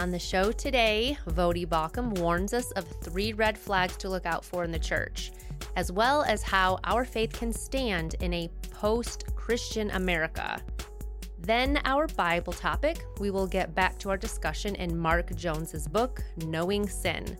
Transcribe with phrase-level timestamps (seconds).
[0.00, 4.42] On the show today, Voddie Baucham warns us of three red flags to look out
[4.42, 5.30] for in the church,
[5.76, 10.58] as well as how our faith can stand in a post Christian America.
[11.38, 16.24] Then, our Bible topic, we will get back to our discussion in Mark Jones's book,
[16.46, 17.36] Knowing Sin.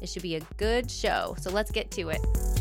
[0.00, 2.55] It should be a good show, so let's get to it.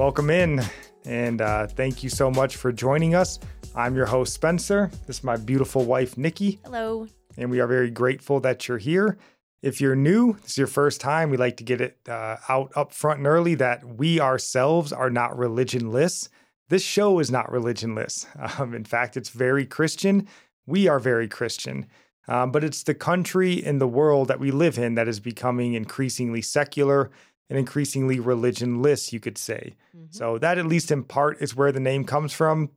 [0.00, 0.62] Welcome in,
[1.04, 3.38] and uh, thank you so much for joining us.
[3.74, 4.90] I'm your host, Spencer.
[5.06, 6.58] This is my beautiful wife, Nickie.
[6.64, 7.06] Hello.
[7.36, 9.18] And we are very grateful that you're here.
[9.60, 12.72] If you're new, this is your first time, we like to get it uh, out
[12.74, 16.30] up front and early that we ourselves are not religionless.
[16.70, 18.24] This show is not religionless.
[18.58, 20.26] Um, in fact, it's very Christian.
[20.64, 21.86] We are very Christian.
[22.26, 25.74] Um, but it's the country and the world that we live in that is becoming
[25.74, 27.10] increasingly secular
[27.50, 29.74] and increasingly religionless, you could say.
[29.94, 30.06] Mm-hmm.
[30.10, 32.70] So, that at least in part is where the name comes from.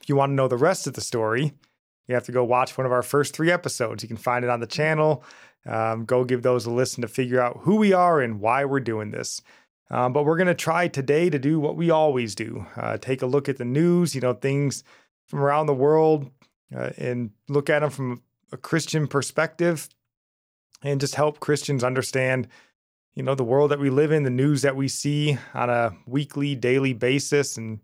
[0.00, 1.52] If you want to know the rest of the story,
[2.06, 4.02] you have to go watch one of our first three episodes.
[4.02, 5.22] You can find it on the channel.
[5.66, 8.80] Um, go give those a listen to figure out who we are and why we're
[8.80, 9.42] doing this.
[9.90, 13.22] Um, but we're going to try today to do what we always do uh, take
[13.22, 14.84] a look at the news, you know, things
[15.26, 16.30] from around the world,
[16.74, 19.88] uh, and look at them from a Christian perspective
[20.82, 22.48] and just help Christians understand
[23.18, 25.92] you know, the world that we live in, the news that we see on a
[26.06, 27.80] weekly, daily basis, and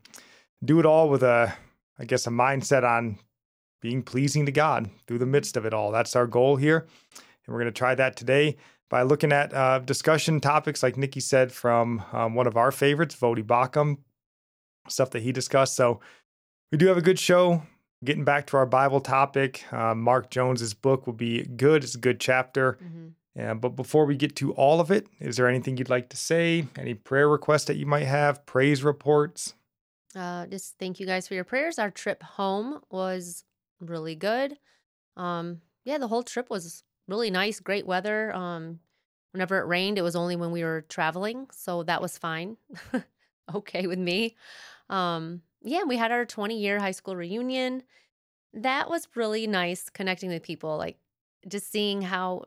[0.64, 1.52] do it all with a,
[1.98, 3.18] I guess, a mindset on
[3.82, 5.90] being pleasing to God through the midst of it all.
[5.90, 6.86] That's our goal here.
[7.16, 8.56] And we're going to try that today
[8.88, 13.16] by looking at uh, discussion topics, like Nickie said, from um, one of our favorites,
[13.16, 13.98] Voddie Baucham,
[14.88, 15.74] stuff that he discussed.
[15.74, 15.98] So
[16.70, 17.64] we do have a good show.
[18.04, 21.82] Getting back to our Bible topic, uh, Mark Jones's book will be good.
[21.82, 22.74] It's a good chapter.
[22.74, 23.08] Mm-hmm.
[23.36, 26.16] Yeah, but before we get to all of it, is there anything you'd like to
[26.16, 26.66] say?
[26.78, 28.46] Any prayer requests that you might have?
[28.46, 29.54] Praise reports?
[30.14, 31.78] Uh, just thank you guys for your prayers.
[31.78, 33.44] Our trip home was
[33.80, 34.56] really good.
[35.16, 38.32] Um, yeah, the whole trip was really nice, great weather.
[38.34, 38.78] Um,
[39.32, 42.56] whenever it rained, it was only when we were traveling, so that was fine.
[43.54, 44.36] okay with me.
[44.88, 47.82] Um, yeah, we had our 20 year high school reunion.
[48.52, 50.98] That was really nice connecting with people, like
[51.48, 52.44] just seeing how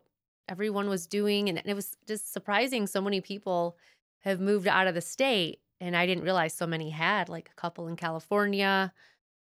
[0.48, 1.50] everyone was doing.
[1.50, 2.88] And it was just surprising.
[2.88, 3.78] So many people
[4.22, 5.60] have moved out of the state.
[5.80, 8.92] And I didn't realize so many had, like a couple in California,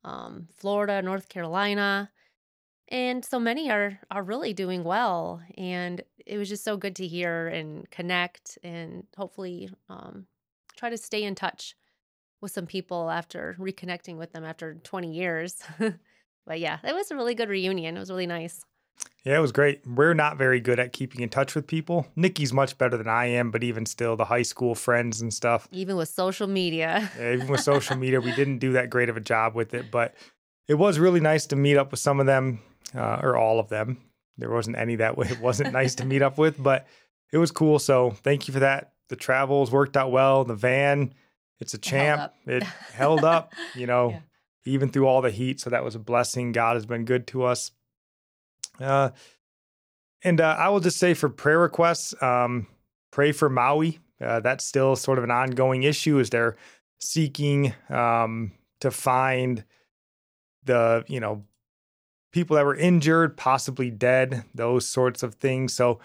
[0.03, 2.09] um, Florida, North Carolina.
[2.87, 5.41] And so many are are really doing well.
[5.57, 10.25] And it was just so good to hear and connect and hopefully um,
[10.75, 11.75] try to stay in touch
[12.41, 15.57] with some people after reconnecting with them after 20 years.
[16.45, 17.97] but yeah, it was a really good reunion.
[17.97, 18.63] It was really nice.
[19.23, 19.81] Yeah, it was great.
[19.87, 22.05] We're not very good at keeping in touch with people.
[22.15, 25.67] Nikki's much better than I am, but even still, the high school friends and stuff.
[25.71, 27.09] Even with social media.
[27.17, 29.89] yeah, even with social media, we didn't do that great of a job with it.
[29.89, 30.13] But
[30.67, 32.61] it was really nice to meet up with some of them,
[32.93, 33.97] uh, or all of them.
[34.37, 35.27] There wasn't any that way.
[35.31, 36.85] It wasn't nice to meet up with, but
[37.33, 37.79] it was cool.
[37.79, 38.93] So thank you for that.
[39.09, 40.43] The travels worked out well.
[40.43, 41.15] The van,
[41.59, 42.31] it's a champ.
[42.45, 44.19] It held up, it held up you know, yeah.
[44.65, 45.59] even through all the heat.
[45.59, 46.51] So that was a blessing.
[46.51, 47.71] God has been good to us.
[48.79, 49.09] Uh,
[50.23, 52.67] and uh, I will just say for prayer requests, um,
[53.11, 53.99] pray for Maui.
[54.19, 56.55] Uh, that's still sort of an ongoing issue as they're
[56.99, 59.63] seeking um, to find
[60.63, 61.43] the, you know,
[62.31, 65.73] people that were injured, possibly dead, those sorts of things.
[65.73, 65.99] So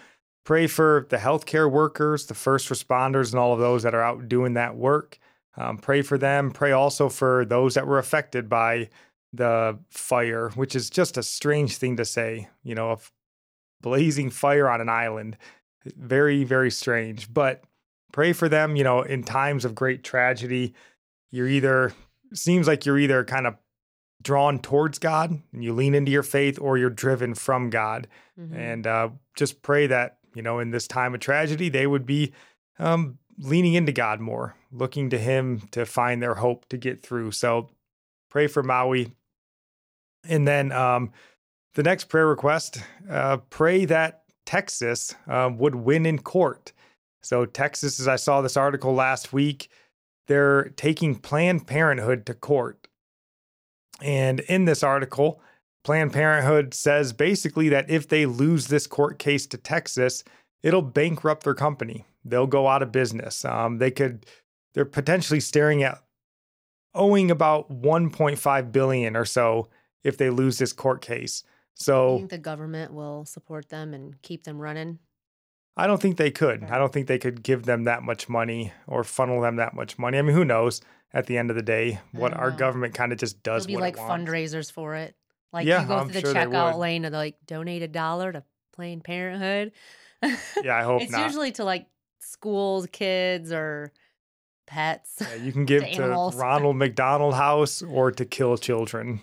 [0.45, 4.29] pray for the healthcare workers, the first responders, and all of those that are out
[4.29, 5.19] doing that work.
[5.57, 6.51] Um, pray for them.
[6.51, 8.89] Pray also for those that were affected by
[9.33, 12.97] the fire, which is just a strange thing to say, you know, a
[13.81, 15.37] blazing fire on an island.
[15.85, 17.33] Very, very strange.
[17.33, 17.63] But
[18.11, 20.73] pray for them, you know, in times of great tragedy.
[21.31, 21.93] You're either,
[22.33, 23.55] seems like you're either kind of
[24.21, 28.07] drawn towards God and you lean into your faith or you're driven from God.
[28.39, 28.55] Mm-hmm.
[28.55, 32.33] And uh, just pray that, you know, in this time of tragedy, they would be
[32.79, 37.31] um, leaning into God more, looking to Him to find their hope to get through.
[37.31, 37.69] So
[38.29, 39.13] pray for Maui.
[40.27, 41.11] And then um,
[41.75, 46.73] the next prayer request uh, pray that Texas uh, would win in court.
[47.23, 49.69] So, Texas, as I saw this article last week,
[50.27, 52.87] they're taking Planned Parenthood to court.
[54.01, 55.41] And in this article,
[55.83, 60.23] Planned Parenthood says basically that if they lose this court case to Texas,
[60.63, 62.05] it'll bankrupt their company.
[62.23, 63.45] They'll go out of business.
[63.45, 64.25] Um, they could,
[64.73, 66.01] they're potentially staring at
[66.93, 69.69] owing about 1.5 billion or so
[70.03, 71.43] if they lose this court case.
[71.73, 74.99] So think the government will support them and keep them running?
[75.77, 76.63] I don't think they could.
[76.65, 79.97] I don't think they could give them that much money or funnel them that much
[79.97, 80.17] money.
[80.17, 80.81] I mean, who knows?
[81.13, 82.55] At the end of the day, what our know.
[82.57, 83.65] government kind of just does.
[83.65, 85.13] There'll be like it fundraisers for it.
[85.51, 88.31] Like Yeah, you go I'm through the sure checkout lane and like donate a dollar
[88.31, 88.43] to
[88.73, 89.73] Planned Parenthood.
[90.63, 91.25] Yeah, I hope it's not.
[91.25, 91.87] usually to like
[92.19, 93.91] schools, kids, or
[94.67, 95.17] pets.
[95.19, 96.31] Yeah, you can give to to.
[96.35, 99.19] Ronald McDonald House or to kill children.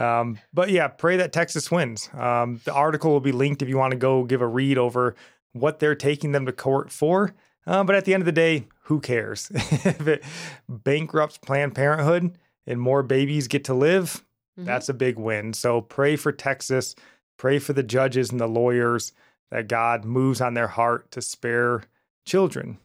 [0.00, 2.08] Um, but yeah, pray that Texas wins.
[2.14, 5.14] Um, the article will be linked if you want to go give a read over
[5.52, 7.34] what they're taking them to court for.
[7.66, 9.50] Uh, but at the end of the day, who cares?
[9.54, 10.24] if it
[10.68, 14.24] bankrupts Planned Parenthood and more babies get to live,
[14.58, 14.64] Mhm.
[14.64, 15.52] that's a big win.
[15.52, 16.94] So pray for Texas,
[17.36, 19.12] pray for the judges and the lawyers
[19.50, 21.82] that God moves on their heart to spare
[22.24, 22.78] children.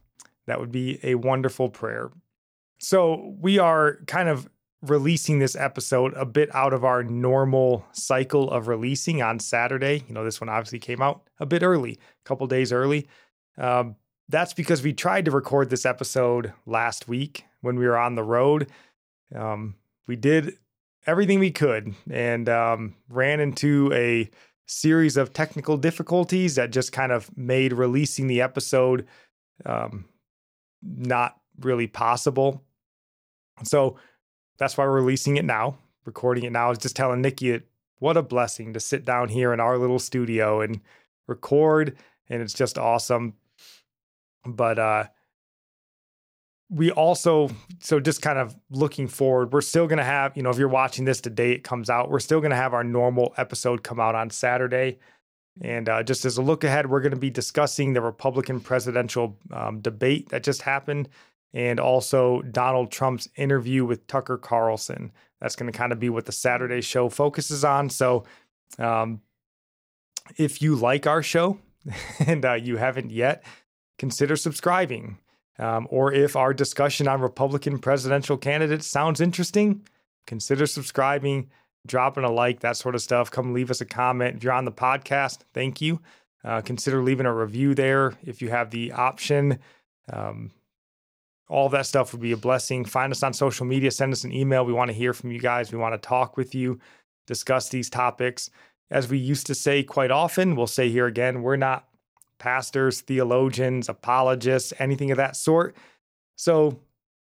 [0.47, 2.11] That would be a wonderful prayer.
[2.79, 4.49] So we are kind of
[4.89, 10.03] releasing this episode a bit out of our normal cycle of releasing on Saturday.
[10.07, 13.07] You know, this one obviously came out a bit early, a couple days early.
[13.57, 13.95] Um,
[14.27, 18.23] that's because we tried to record this episode last week when we were on the
[18.23, 18.69] road.
[19.35, 19.75] Um,
[20.07, 20.57] we did
[21.05, 24.29] everything we could and um, ran into a
[24.67, 29.05] series of technical difficulties that just kind of made releasing the episode
[29.65, 30.05] um,
[30.81, 32.63] not really possible.
[33.63, 33.97] So
[34.57, 35.77] that's why we're releasing it now.
[36.05, 37.67] Recording it now is just telling Nickie it,
[37.99, 40.81] what a blessing to sit down here in our little studio and
[41.27, 41.97] record,
[42.29, 43.33] and it's just awesome.
[44.45, 45.05] But uh
[46.69, 47.49] we also
[47.79, 50.67] so just kind of looking forward we're still going to have you know if you're
[50.67, 53.99] watching this today it comes out we're still going to have our normal episode come
[53.99, 54.97] out on saturday
[55.61, 59.37] and uh, just as a look ahead we're going to be discussing the republican presidential
[59.51, 61.07] um, debate that just happened
[61.55, 65.11] and also donald trump's interview with tucker carlson
[65.41, 68.23] that's going to kind of be what the saturday show focuses on so
[68.77, 69.21] um,
[70.37, 71.57] if you like our show
[72.27, 73.43] and uh, you haven't yet
[73.97, 75.17] consider subscribing
[75.57, 79.85] um, or if our discussion on Republican presidential candidates sounds interesting,
[80.27, 81.49] consider subscribing,
[81.87, 83.31] dropping a like, that sort of stuff.
[83.31, 84.37] Come leave us a comment.
[84.37, 86.01] If you're on the podcast, thank you.
[86.43, 89.59] Uh, consider leaving a review there if you have the option.
[90.11, 90.51] Um,
[91.47, 92.85] all that stuff would be a blessing.
[92.85, 94.65] Find us on social media, send us an email.
[94.65, 95.71] We want to hear from you guys.
[95.71, 96.79] We want to talk with you,
[97.27, 98.49] discuss these topics.
[98.89, 101.87] As we used to say quite often, we'll say here again, we're not
[102.39, 105.75] pastors, theologians, apologists, anything of that sort.
[106.35, 106.79] So,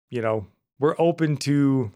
[0.09, 0.47] you know,
[0.79, 1.91] we're open to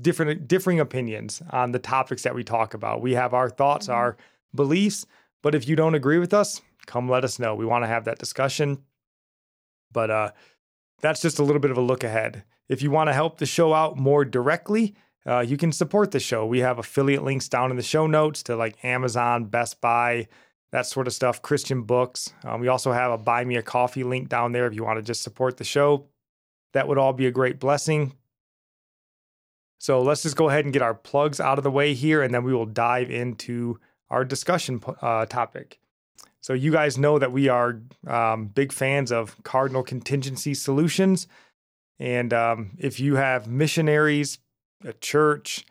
[0.00, 3.00] different differing opinions on the topics that we talk about.
[3.02, 3.94] We have our thoughts, Mhm.
[3.94, 4.16] our
[4.54, 5.06] beliefs,
[5.42, 7.54] but if you don't agree with us, come let us know.
[7.54, 8.84] We want to have that discussion.
[9.92, 10.32] But uh
[11.02, 12.44] that's just a little bit of a look ahead.
[12.68, 14.94] If you want to help the show out more directly,
[15.26, 16.46] uh, you can support the show.
[16.46, 20.28] We have affiliate links down in the show notes to like Amazon, Best Buy,
[20.70, 22.32] that sort of stuff, Christian books.
[22.44, 24.98] Um, we also have a buy me a coffee link down there if you want
[24.98, 26.06] to just support the show.
[26.72, 28.14] That would all be a great blessing.
[29.78, 32.32] So let's just go ahead and get our plugs out of the way here, and
[32.32, 33.78] then we will dive into
[34.10, 35.81] our discussion uh, topic.
[36.42, 41.26] So, you guys know that we are um, big fans of Cardinall Contingency Solutions.
[41.98, 44.38] And um, if you have missionaries,
[44.84, 45.64] a church,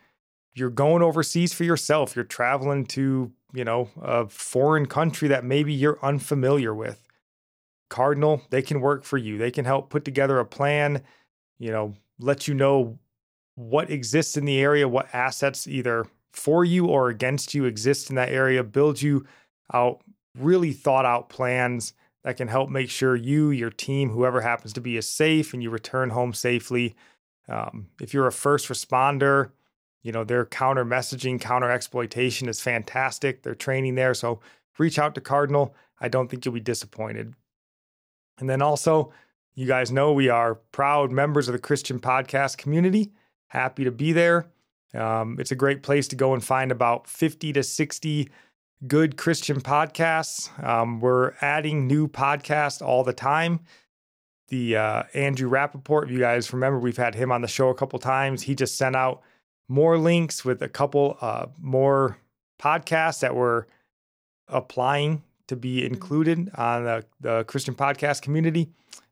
[0.53, 5.73] you're going overseas for yourself, you're traveling to, you know, a foreign country that maybe
[5.73, 7.01] you're unfamiliar with.
[7.89, 9.37] Cardinall, they can work for you.
[9.37, 11.03] They can help put together a plan,
[11.59, 12.97] you know, let you know
[13.55, 18.15] what exists in the area, what assets either for you or against you exist in
[18.15, 19.25] that area, build you
[19.73, 20.01] out
[20.37, 24.81] really thought out plans that can help make sure you, your team, whoever happens to
[24.81, 26.95] be, is safe and you return home safely.
[27.49, 29.51] Um, if you're a first responder,
[30.03, 33.43] you know, their counter messaging, counter exploitation is fantastic.
[33.43, 34.13] They're training there.
[34.13, 34.39] So
[34.77, 35.75] reach out to Cardinall.
[35.99, 37.33] I don't think you'll be disappointed.
[38.39, 39.11] And then also,
[39.53, 43.11] you guys know we are proud members of the Christian podcast community.
[43.47, 44.47] Happy to be there.
[44.93, 48.29] Um, it's a great place to go and find about 50 to 60
[48.87, 50.49] good Christian podcasts.
[50.63, 53.59] Um, we're adding new podcasts all the time.
[54.49, 57.75] The uh, Andrew Rappaport, if you guys remember, we've had him on the show a
[57.75, 58.43] couple times.
[58.43, 59.21] He just sent out
[59.69, 62.17] more links with a couple uh, more
[62.61, 63.67] podcasts that were
[64.47, 68.69] applying to be included on the, the Christian podcast community.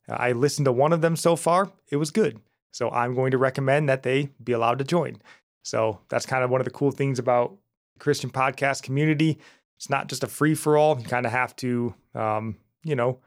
[0.09, 1.71] I listened to one of them so far.
[1.89, 2.39] It was good.
[2.71, 5.21] So I'm going to recommend that they be allowed to join.
[5.63, 7.55] So that's kind of one of the cool things about
[7.99, 9.39] Christian podcast community.
[9.79, 11.00] It's not just a free for all.
[11.00, 13.19] You kind of have to, um, you know,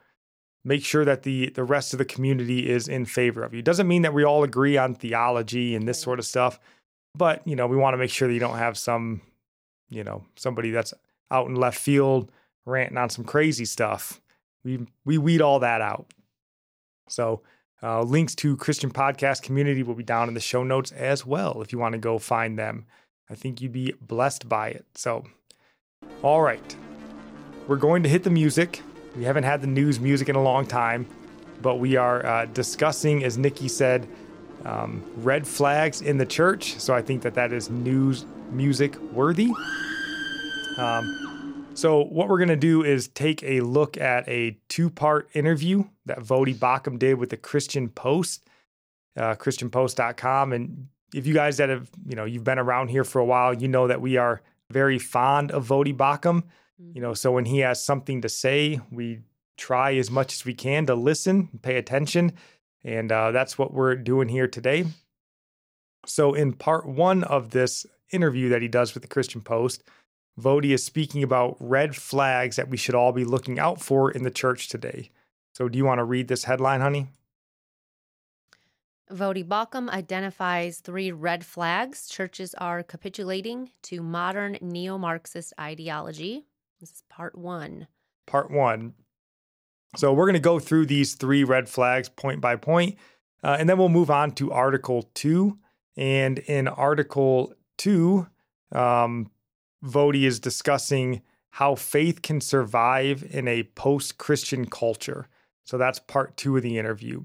[0.64, 3.60] make sure that the the rest of the community is in favor of you.
[3.60, 6.60] It doesn't mean that we all agree on theology and this sort of stuff,
[7.16, 9.22] but you know, we want to make sure that you don't have some,
[9.88, 10.92] you know, somebody that's
[11.30, 12.30] out in left field
[12.66, 14.20] ranting on some crazy stuff.
[14.62, 16.12] We we weed all that out.
[17.08, 17.40] So
[17.82, 21.62] uh, links to Christian podcast community will be down in the show notes as well
[21.62, 22.84] if you want to go find them.
[23.28, 24.84] I think you'd be blessed by it.
[24.94, 25.24] So,
[26.22, 26.76] all right,
[27.66, 28.82] we're going to hit the music.
[29.16, 31.06] We haven't had the news music in a long time,
[31.60, 34.08] but we are uh, discussing, as Nickie said,
[34.64, 36.78] um, red flags in the church.
[36.78, 39.50] So I think that that is news music worthy.
[40.78, 46.20] Um, so what we're gonna do is take a look at a two-part interview that
[46.20, 48.46] Voddie Baucham did with the Christian Post,
[49.16, 53.20] uh, ChristianPost.com, and if you guys that have you know you've been around here for
[53.20, 56.44] a while, you know that we are very fond of Voddie Baucham.
[56.78, 59.20] You know, so when he has something to say, we
[59.56, 62.32] try as much as we can to listen, pay attention,
[62.82, 64.86] and uh, that's what we're doing here today.
[66.06, 69.84] So, in part one of this interview that he does with the Christian Post,
[70.40, 74.24] Voddie is speaking about red flags that we should all be looking out for in
[74.24, 75.10] the church today.
[75.54, 77.06] So, do you want to read this headline, honey?
[79.12, 86.46] Voddie Baucham identifies three red flags churches are capitulating to modern neo Marxist ideology.
[86.80, 87.86] This is part one.
[88.26, 88.94] Part one.
[89.96, 92.96] So, we're going to go through these three red flags point by point,
[93.44, 95.58] uh, and then we'll move on to Article two.
[95.96, 98.28] And in Article two,
[98.72, 99.30] um,
[99.84, 105.28] Voddie is discussing how faith can survive in a post Christian culture.
[105.64, 107.24] So, that's part two of the interview.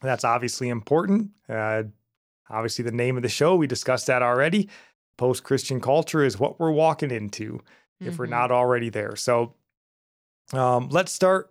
[0.00, 1.30] That's obviously important.
[1.48, 1.84] Uh,
[2.50, 4.68] obviously, the name of the show, we discussed that already.
[5.16, 7.60] Post Christian culture is what we're walking into
[8.00, 8.30] if we're Mhm.
[8.30, 9.16] not already there.
[9.16, 9.54] So
[10.52, 11.50] um, let's start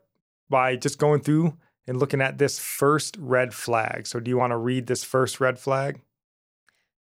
[0.50, 1.58] by just going through
[1.88, 4.06] and looking at this first red flag.
[4.06, 6.02] So, do you want to read this first red flag?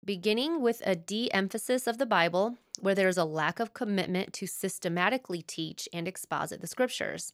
[0.03, 4.33] Beginning with a de emphasis of the Bible, where there is a lack of commitment
[4.33, 7.33] to systematically teach and exposit the scriptures.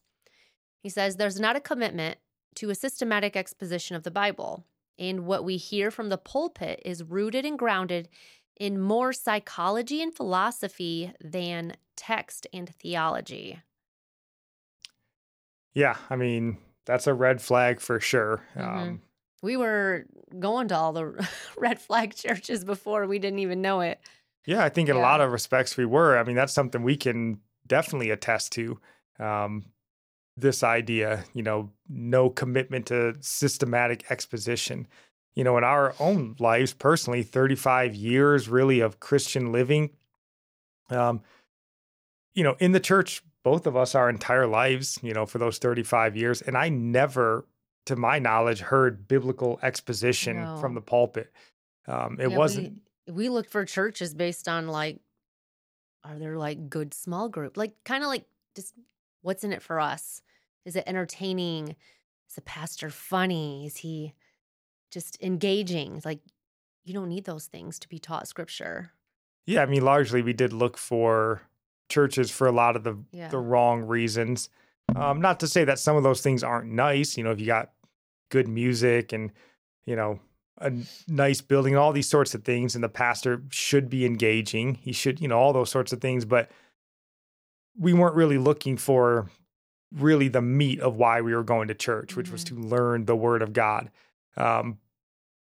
[0.81, 2.17] He says there's not a commitment
[2.57, 4.65] to a systematic exposition of the Bible,
[4.99, 8.09] and what we hear from the pulpit is rooted and grounded
[8.59, 13.61] in more psychology and philosophy than text and theology.
[15.73, 18.43] Yeah, I mean, that's a red flag for sure.
[18.55, 18.63] Mhm.
[18.63, 19.01] Um,
[19.43, 20.05] We were
[20.39, 21.05] going to all the
[21.57, 23.99] red flag churches before we didn't even know it.
[24.45, 26.17] yeah, I think in a lot of respects we were.
[26.17, 28.79] I mean, that's something we can definitely attest to.
[29.19, 29.65] Um,
[30.38, 34.88] this idea, you know, no commitment to systematic exposition.
[35.36, 39.91] You know, in our own lives personally, 35 years really of Christian living.
[40.89, 41.22] Um,
[42.34, 45.58] you know, in the church, both of us our entire lives, you know, for those
[45.58, 46.41] 35 years.
[46.41, 47.48] And I never,
[47.86, 50.58] to my knowledge, heard biblical exposition No.
[50.58, 51.32] from the pulpit.
[51.88, 55.00] Um, it Yeah, wasn't We, we looked for churches based on like,
[56.03, 57.58] are there like good small group?
[57.58, 58.25] Like, kind of like
[58.56, 58.74] just
[59.22, 60.22] what's in it for us?
[60.67, 61.69] Is it entertaining?
[62.27, 63.65] Is the pastor funny?
[63.65, 64.13] Is he
[64.91, 65.95] just engaging?
[65.95, 66.19] It's like,
[66.83, 68.91] you don't need those things to be taught scripture.
[69.45, 71.41] Yeah, I mean, largely we did look for
[71.89, 73.29] churches for a lot of the Yeah.
[73.29, 74.50] the wrong reasons.
[74.93, 77.17] Um, not to say that some of those things aren't nice.
[77.17, 77.71] You know, if you got
[78.29, 79.31] good music and
[79.86, 80.19] you know
[80.59, 80.74] a
[81.07, 84.75] nice building, all these sorts of things, and the pastor should be engaging.
[84.75, 86.25] He should, you know, all those sorts of things.
[86.25, 86.51] But
[87.77, 89.29] we weren't really looking for
[89.94, 93.15] really the meat of why we were going to church, which was to learn the
[93.15, 93.89] Word of God.
[94.36, 94.77] Um,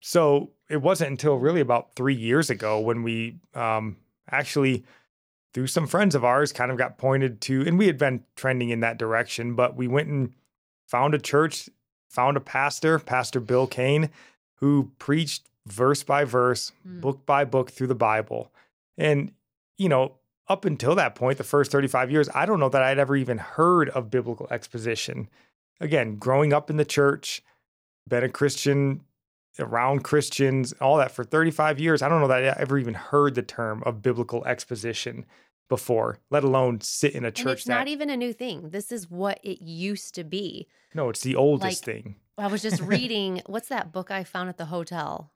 [0.00, 3.96] so it wasn't until really about three years ago when we um,
[4.30, 4.84] actually,
[5.54, 8.70] through some friends of ours, kind of got pointed to, and we had been trending
[8.70, 10.32] in that direction, but we went and
[10.86, 11.68] found a church,
[12.10, 14.10] found a pastor, Pastor Bill Kane,
[14.56, 17.00] who preached verse by verse, Mm.
[17.00, 18.52] book by book through the Bible.
[18.98, 19.32] And,
[19.78, 20.16] you know,
[20.48, 23.38] up until that point, the first 35 years, I don't know that I'd ever even
[23.38, 25.28] heard of biblical exposition.
[25.80, 27.42] Again, growing up in the church,
[28.06, 29.00] been a Christian
[29.58, 33.34] around Christians, all that for 35 years, I don't know that I ever even heard
[33.34, 35.24] the term of biblical exposition
[35.68, 38.70] before, let alone sit in a And church it's that not even a new thing.
[38.70, 40.66] This is what it used to be.
[40.94, 42.16] no, it's the oldest like- thing.
[42.36, 45.32] I was just reading what's that book I found at the hotel?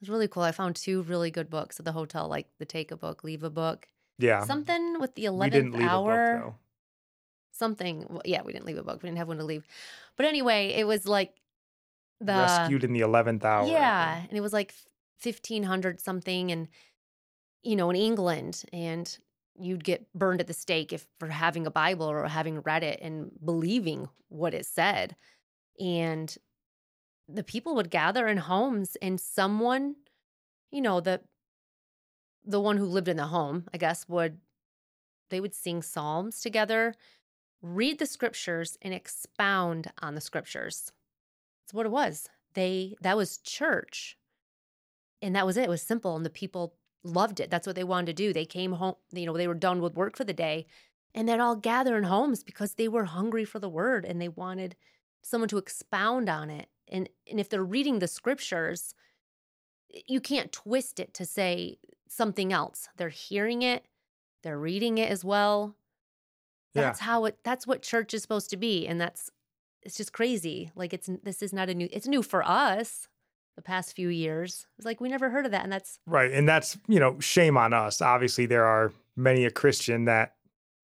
[0.00, 0.42] It was really cool.
[0.42, 3.42] I found two really good books at the hotel, like the take a book, leave
[3.42, 3.88] a book.
[4.18, 4.44] Yeah.
[4.44, 6.36] Something with the we eleventh didn't leave hour.
[6.36, 6.54] a book
[7.56, 8.06] something.
[8.08, 9.02] well, Yeah, we didn't leave a book.
[9.02, 9.66] We didn't have one to leave.
[10.16, 11.34] But anyway, it was like
[12.20, 12.32] the.
[12.32, 13.66] Rescued in the 11th hour.
[13.66, 14.74] Yeah, and it was like
[15.18, 16.68] fifteen hundred something, and
[17.62, 19.18] you know, in England, and
[19.58, 23.00] you'd get burned at the stake if for having a Bible or having read it
[23.00, 25.16] and believing what it said,
[25.80, 26.36] and
[27.28, 29.96] the people would gather in homes, and someone,
[30.70, 31.20] you know, the
[32.46, 34.38] the one who lived in the home, I guess, would
[35.28, 36.94] they would sing psalms together,
[37.60, 40.92] read the scriptures, and expound on the scriptures.
[41.64, 42.28] That's what it was.
[42.54, 44.16] They that was church.
[45.22, 45.64] And that was it.
[45.64, 46.14] It was simple.
[46.14, 47.50] And the people loved it.
[47.50, 48.32] That's what they wanted to do.
[48.32, 50.66] They came home, you know, they were done with work for the day
[51.16, 54.28] and they'd all gather in homes because they were hungry for the word and they
[54.28, 54.76] wanted
[55.22, 56.68] someone to expound on it.
[56.88, 58.94] And and if they're reading the scriptures,
[60.06, 61.78] you can't twist it to say
[62.08, 62.88] something else.
[62.96, 63.84] They're hearing it,
[64.42, 65.74] they're reading it as well.
[66.74, 67.06] That's yeah.
[67.06, 69.30] how it that's what church is supposed to be and that's
[69.82, 70.70] it's just crazy.
[70.74, 73.08] Like it's this is not a new it's new for us
[73.56, 74.66] the past few years.
[74.76, 76.30] It's like we never heard of that and that's Right.
[76.30, 78.02] And that's, you know, shame on us.
[78.02, 80.34] Obviously there are many a Christian that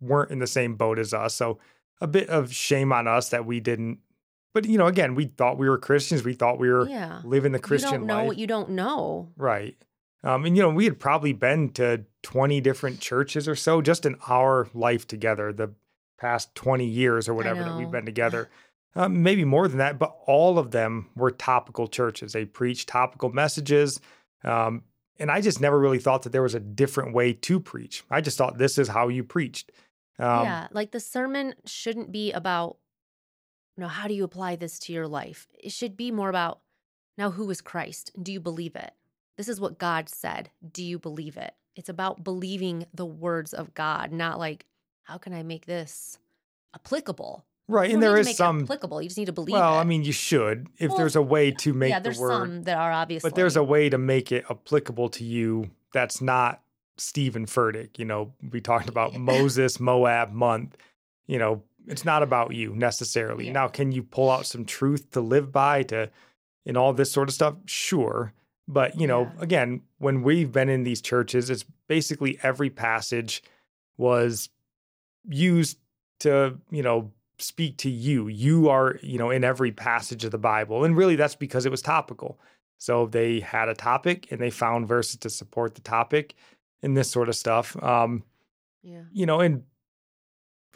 [0.01, 1.35] weren't in the same boat as us.
[1.35, 1.59] So
[2.01, 3.99] a bit of shame on us that we didn't.
[4.55, 6.25] But you know, again, we thought we were Christians.
[6.25, 7.21] We thought we were yeah.
[7.25, 8.27] living the Christian you don't know life.
[8.29, 9.77] what you don't know, right?
[10.25, 14.07] Um, and you know, we had probably been to twenty different churches or so just
[14.07, 15.71] in our life together, the
[16.19, 18.49] past twenty years or whatever that we've been together.
[18.95, 22.35] Um, maybe more than that, but all of them were topical churches.
[22.35, 24.01] They preached topical messages.
[24.45, 24.83] Um,
[25.19, 28.05] and I just never really thought that there was a different way to preach.
[28.11, 29.71] I just thought this is how you preached.
[30.19, 32.77] Um, yeah, like the sermon shouldn't be about,
[33.77, 35.49] you know, how do you apply this to your life?
[35.59, 36.61] It should be more about,
[37.17, 38.11] now who is Christ?
[38.21, 38.93] Do you believe it?
[39.37, 40.51] This is what God said.
[40.73, 41.55] Do you believe it?
[41.75, 44.67] It's about believing the words of God, not like,
[45.05, 46.19] how can I make this
[46.75, 47.45] applicable?
[47.69, 49.01] Right, and there is some applicable.
[49.01, 49.55] You just need to believe.
[49.55, 49.81] Well, it.
[49.81, 52.31] I mean, you should if well, there's a way to make yeah, there's the word.
[52.31, 55.71] some that are obviously, but there's a way to make it applicable to you.
[55.95, 56.61] That's not
[56.99, 57.99] Steven Furtick.
[57.99, 60.77] You know, we talked about Moses Moab month.
[61.27, 63.47] You know, it's not about you necessarily.
[63.47, 63.53] Yeah.
[63.53, 66.11] Now, can you pull out some truth to live by to
[66.67, 67.55] and all this sort of stuff?
[67.67, 68.33] Sure.
[68.69, 69.43] But, you know, yeah.
[69.43, 73.43] again, when we've been in these churches, it's basically every passage
[73.97, 74.49] was
[75.29, 75.79] used
[76.21, 78.29] to, you know, speak to you.
[78.29, 80.85] You are, you know, in every passage of the Bible.
[80.85, 82.39] And really that's because it was topical.
[82.79, 86.35] So they had a topic and they found verses to support the topic
[86.83, 87.81] and this sort of stuff.
[87.83, 88.23] Um,
[88.83, 89.03] yeah.
[89.13, 89.65] You know, and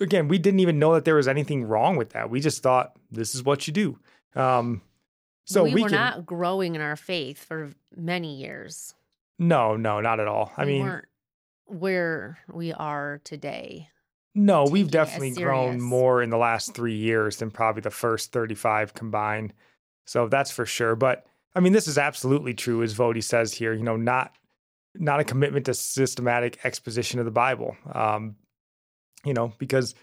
[0.01, 2.31] again, we didn't even know that there was anything wrong with that.
[2.31, 3.99] We just thought this is what you do.
[4.35, 4.83] Um,
[5.45, 8.95] so we, we were can, not growing in our faith for many years.
[9.39, 10.53] No, no, not at all.
[10.57, 11.01] I mean,
[11.67, 13.89] where we are today.
[14.35, 18.93] No, we've definitely grown more in the last three years than probably the first 35
[18.93, 19.55] combined.
[20.05, 20.95] So that's for sure.
[20.95, 23.73] But I mean, this is absolutely true, as Voddie says here.
[23.73, 24.35] You know, not
[24.95, 27.77] not a commitment to systematic exposition of the Bible.
[27.93, 28.37] Um,
[29.27, 29.95] you know, because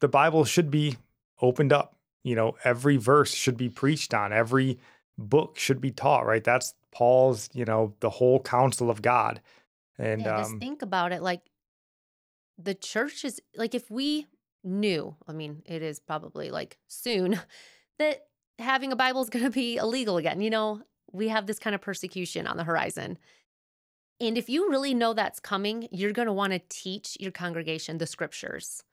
[0.00, 0.96] the Bible should be
[1.40, 1.96] opened up.
[2.24, 4.32] You know, every verse should be preached on.
[4.32, 4.78] Every
[5.18, 6.26] book should be taught.
[6.26, 6.42] Right?
[6.42, 7.48] That's Paul's.
[7.52, 9.40] You know, the whole counsel of God.
[9.98, 11.22] And yeah, just um, think about it.
[11.22, 11.42] Like
[12.58, 14.26] the church is like if we
[14.64, 15.14] knew.
[15.26, 17.38] I mean, it is probably like soon
[17.98, 18.26] that
[18.58, 20.40] having a Bible is going to be illegal again.
[20.40, 20.82] You know,
[21.12, 23.18] we have this kind of persecution on the horizon.
[24.22, 27.98] And if you really know that's coming, you're going to want to teach your congregation
[27.98, 28.84] the scriptures.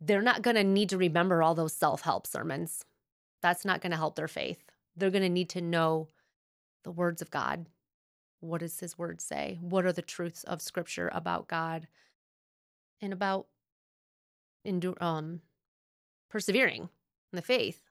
[0.00, 2.86] They're not going to need to remember all those self help sermons.
[3.42, 4.64] That's not going to help their faith.
[4.96, 6.08] They're going to need to know
[6.82, 7.66] the words of God.
[8.40, 9.58] What does his word say?
[9.60, 11.88] What are the truths of scripture about God
[13.02, 13.48] and about
[14.66, 15.42] endu- um,
[16.30, 17.82] persevering in the faith?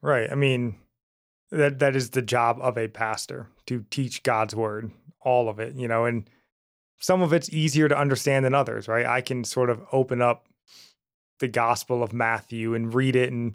[0.00, 0.30] Right.
[0.30, 0.76] I mean,
[1.50, 4.92] that that is the job of a pastor to teach God's word
[5.28, 6.28] all of it, you know, and
[6.98, 9.04] some of it's easier to understand than others, right?
[9.04, 10.48] I can sort of open up
[11.38, 13.54] the Gospel of Matthew and read it, and,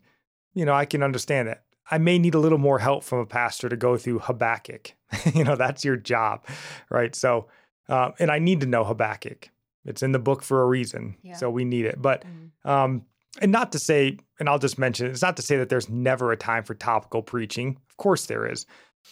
[0.53, 1.59] you know, I can understand it.
[1.89, 4.93] I may need a little more help from a pastor to go through Habakkuk.
[5.33, 6.45] you know, that's your job,
[6.89, 7.13] right?
[7.15, 7.47] So,
[7.89, 9.49] uh, and I need to know Habakkuk.
[9.83, 11.17] It's in the book for a reason.
[11.23, 11.35] Yeah.
[11.35, 12.01] So we need it.
[12.01, 12.69] But, mm-hmm.
[12.69, 13.05] um,
[13.41, 16.31] and not to say, and I'll just mention, it's not to say that there's never
[16.31, 17.77] a time for topical preaching.
[17.89, 18.65] Of course there is.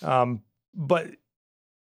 [0.03, 0.43] Um,
[0.73, 1.09] but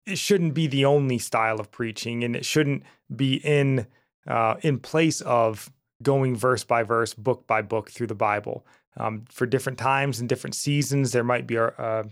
[0.06, 3.88] it shouldn't be the only style of preaching, and it shouldn't be in
[4.28, 8.66] uh, in place of going verse by verse, book by book through the Bible.
[8.98, 12.04] Um, for different times and different seasons, there might be a, uh,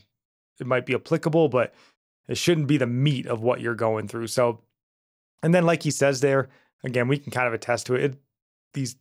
[0.59, 1.73] it might be applicable, but
[2.27, 4.27] it shouldn't be the meat of what you're going through.
[4.27, 4.61] So,
[5.43, 6.49] and then like he says there,
[6.83, 8.03] again, we can kind of attest to it.
[8.03, 8.15] it
[8.73, 8.95] these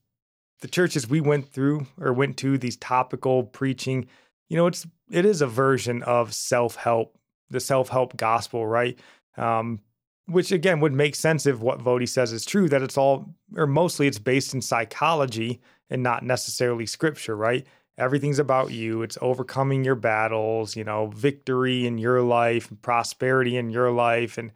[0.61, 4.07] the churches we went through or went to, these topical preaching,
[4.48, 7.16] you know, it's it is a version of self help
[7.50, 8.98] the self help gospel, right?
[9.36, 9.80] Um,
[10.26, 13.66] which again would make sense if what Voddie says is true, that it's all or
[13.66, 15.60] mostly it's based in psychology
[15.90, 17.66] and not necessarily scripture, right?
[17.98, 19.02] Everything's about you.
[19.02, 24.52] It's overcoming your battles, you know, victory in your life, prosperity in your life, and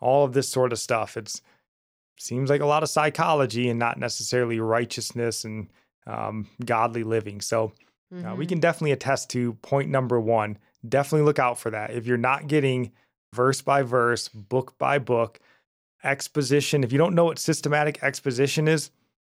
[0.00, 1.16] all of this sort of stuff.
[1.16, 1.42] It's
[2.18, 5.68] seems like a lot of psychology and not necessarily righteousness and
[6.06, 7.40] um, godly living.
[7.40, 7.72] So
[8.12, 8.26] mm-hmm.
[8.26, 8.48] uh, we mm-hmm.
[8.48, 10.58] can definitely attest to point number one.
[10.86, 11.90] Definitely look out for that.
[11.90, 12.92] If you're not getting
[13.34, 15.40] verse by verse, book by book,
[16.04, 18.90] exposition, if you don't know what systematic exposition is,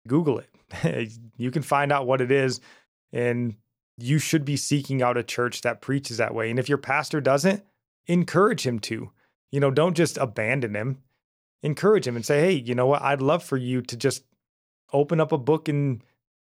[0.07, 1.11] Google it.
[1.37, 2.59] you can find out what it is.
[3.11, 3.55] And
[3.97, 6.49] you should be seeking out a church that preaches that way.
[6.49, 7.63] And if your pastor doesn't,
[8.07, 9.11] encourage him to.
[9.51, 10.99] You know, don't just abandon him.
[11.63, 13.01] Encourage him and say, hey, you know what?
[13.01, 14.23] I'd love for you to just
[14.93, 16.01] open up a book in,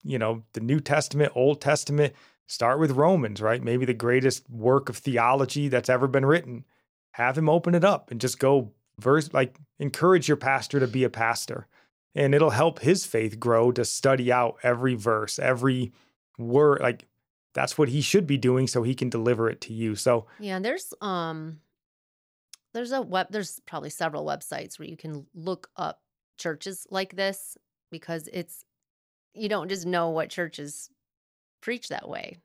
[0.04, 2.14] you know, the New Testament, Old Testament.
[2.48, 3.64] Start with Romans, right?
[3.64, 6.66] Maybe the greatest work of theology that's ever been written.
[7.12, 11.04] Have him open it up and just go verse, like encourage your pastor to be
[11.04, 11.68] a pastor.
[12.16, 15.94] And it'll help his faith grow to study out every verse, every
[16.38, 16.82] word.
[16.82, 17.08] Like
[17.54, 19.96] that's what he should be doing so he can deliver it to you.
[19.96, 21.60] So Yeah, there's um
[22.74, 26.02] there's a web there's probably several websites where you can look up
[26.38, 27.58] churches like this
[27.92, 28.66] because it's
[29.34, 30.90] you don't just know what churches
[31.64, 32.38] preach that way.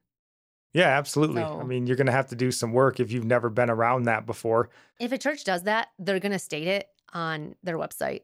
[0.72, 1.42] Yeah, absolutely.
[1.42, 3.70] So, I mean, you're going to have to do some work if you've never been
[3.70, 4.70] around that before.
[5.00, 8.22] If a church does that, they're going to state it on their website.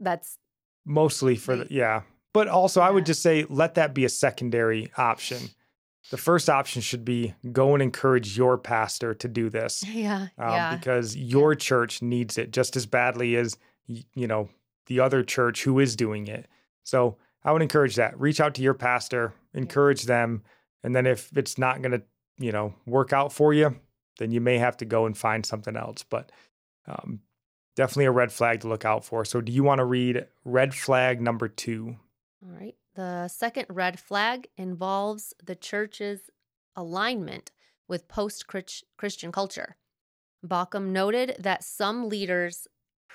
[0.00, 0.38] That's
[0.84, 2.02] mostly for the, yeah.
[2.32, 2.88] But also, yeah.
[2.88, 5.50] I would just say let that be a secondary option
[6.10, 9.84] the first option should be go and encourage your pastor to do this.
[9.96, 10.28] Yeah.
[10.38, 10.76] Um, yeah.
[10.76, 11.58] Because your yeah.
[11.58, 14.50] church needs it just as badly as, you know,
[14.86, 16.46] the other church who is doing it.
[16.82, 18.18] So I would encourage that.
[18.20, 20.42] Reach out to your pastor, encourage them.
[20.84, 22.02] And then if it's not going to,
[22.38, 23.74] you know, work out for you,
[24.18, 26.04] then you may have to go and find something else.
[26.08, 26.30] But
[26.86, 27.20] um,
[27.74, 29.24] definitely a red flag to look out for.
[29.24, 31.96] So do you want to read red flag number two?
[32.44, 32.74] All right.
[32.94, 36.30] The second red flag involves the church's
[36.74, 37.50] alignment
[37.88, 39.76] with post Christian culture.
[40.46, 42.66] Baucham noted that some leaders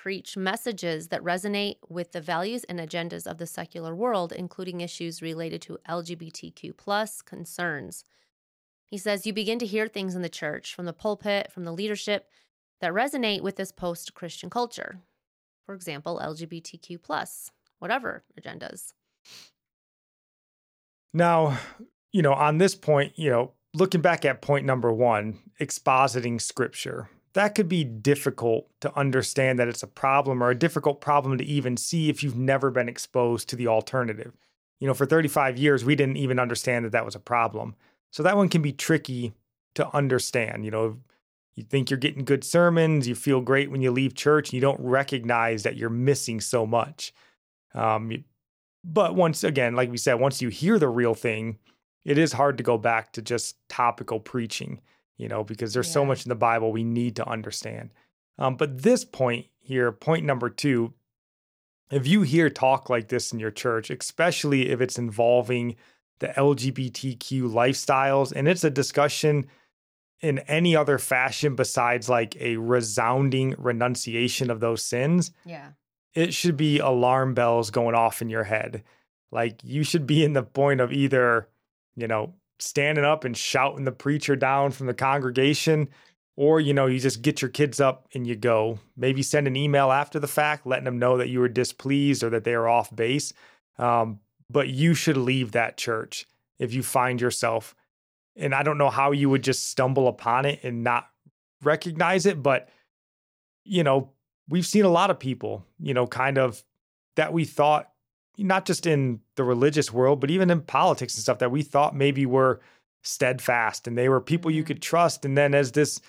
[0.02, 5.22] preach messages that resonate with the values and agendas of the secular world, including issues
[5.22, 8.04] related to LGBTQ plus concerns.
[8.90, 11.70] He says you begin to hear things in the church, from the pulpit, from the
[11.70, 12.26] leadership,
[12.80, 14.98] that resonate with this post Christian culture.
[15.64, 18.94] For example, LGBTQ plus, whatever agendas.
[21.14, 21.60] Now,
[22.10, 27.08] you know, on this point, you know, looking back at point number one, expositing scripture,
[27.34, 31.44] that could be difficult to understand that it's a problem or a difficult problem to
[31.44, 34.32] even see if you've never been exposed to the alternative.
[34.80, 37.74] You know, for 35 years, we didn't even understand that that was a problem.
[38.10, 39.32] So that one can be tricky
[39.74, 40.64] to understand.
[40.64, 40.98] You know,
[41.54, 44.60] you think you're getting good sermons, you feel great when you leave church, and you
[44.60, 47.12] don't recognize that you're missing so much.
[47.74, 48.24] Um,
[48.84, 51.58] but once again, like we said, once you hear the real thing,
[52.04, 54.80] it is hard to go back to just topical preaching,
[55.22, 55.94] you know, because there's yeah.
[55.94, 57.90] so much in the Bible we need to understand.
[58.38, 60.92] Um, but this point here, point number two,
[61.90, 65.76] if you hear talk like this in your church, especially if it's involving
[66.18, 69.46] the LGBTQ lifestyles and it's a discussion
[70.20, 75.70] in any other fashion besides like a resounding renunciation of those sins, yeah
[76.14, 78.82] it should be alarm bells going off in your head.
[79.30, 81.48] Like you should be in the point of either,
[81.96, 85.88] you know, standing up and shouting the preacher down from the congregation,
[86.36, 88.78] or, you know, you just get your kids up and you go.
[88.96, 92.30] Maybe send an email after the fact, letting them know that you were displeased or
[92.30, 93.32] that they are off base.
[93.78, 96.26] Um, but you should leave that church
[96.58, 97.74] if you find yourself.
[98.34, 101.08] And I don't know how you would just stumble upon it and not
[101.62, 102.70] recognize it, but,
[103.64, 104.10] you know,
[104.48, 106.64] we've seen a lot of people, you know, kind of
[107.16, 107.91] that we thought,
[108.38, 111.94] not just in the religious world, but even in politics and stuff, that we thought
[111.94, 112.60] maybe were
[113.02, 114.68] steadfast and they were people you mm-hmm.
[114.68, 115.24] could trust.
[115.24, 116.00] And then as this,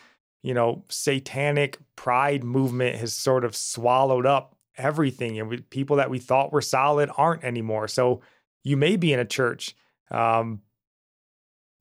[0.41, 6.09] you know, satanic pride movement has sort of swallowed up everything, and we, people that
[6.09, 7.87] we thought were solid aren't anymore.
[7.87, 8.21] So
[8.63, 9.75] you may be in a church
[10.11, 10.61] um,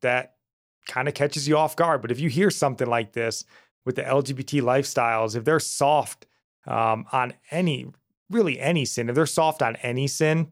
[0.01, 0.35] that
[0.87, 2.03] kind of catches you off guard.
[2.03, 3.45] But if you hear something like this
[3.85, 6.27] with the LGBT lifestyles, if they're soft
[6.67, 7.87] um, on any,
[8.33, 9.09] really any sin.
[9.09, 10.49] If they're soft on any sin,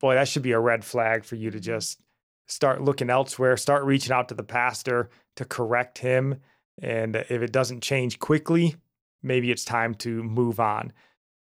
[0.00, 1.64] boy, that should be a red flag for you to mm-hmm.
[1.64, 2.00] just
[2.46, 6.40] start looking elsewhere, start reaching out to the pastor to correct him.
[6.82, 8.74] And if it doesn't change quickly,
[9.22, 10.92] maybe it's time to move on.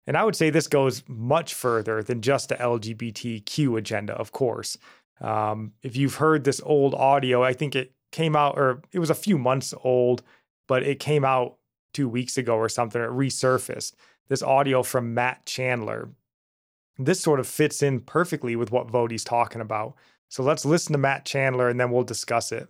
[0.05, 4.77] And I would say this goes much further than just the LGBTQ agenda, of course.
[5.21, 9.09] Um, if you've heard this old audio, I think it came out, or it was
[9.09, 10.21] a few months old,
[10.67, 11.57] but it came out
[11.93, 13.93] two weeks ago or something, it resurfaced.
[14.33, 16.09] This audio from Matt Chandler.
[16.97, 19.93] This sort of fits in perfectly with what Voddie's talking about.
[20.27, 22.67] So let's listen to Matt Chandler and then we'll discuss it.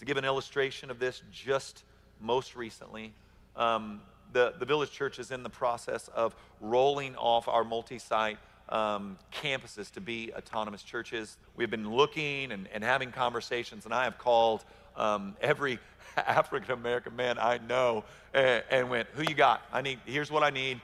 [0.00, 1.84] To give an illustration of this, just
[2.20, 3.14] most recently,
[3.56, 4.02] um,
[4.34, 8.36] the, the Village Church is in the process of rolling off our multi site
[8.68, 11.38] um, campuses to be autonomous churches.
[11.56, 15.78] We've been looking and, and having conversations, and I have called um, every
[16.16, 19.62] African American man I know and, and, went, Who you got?
[19.72, 20.80] I need, here's what I need.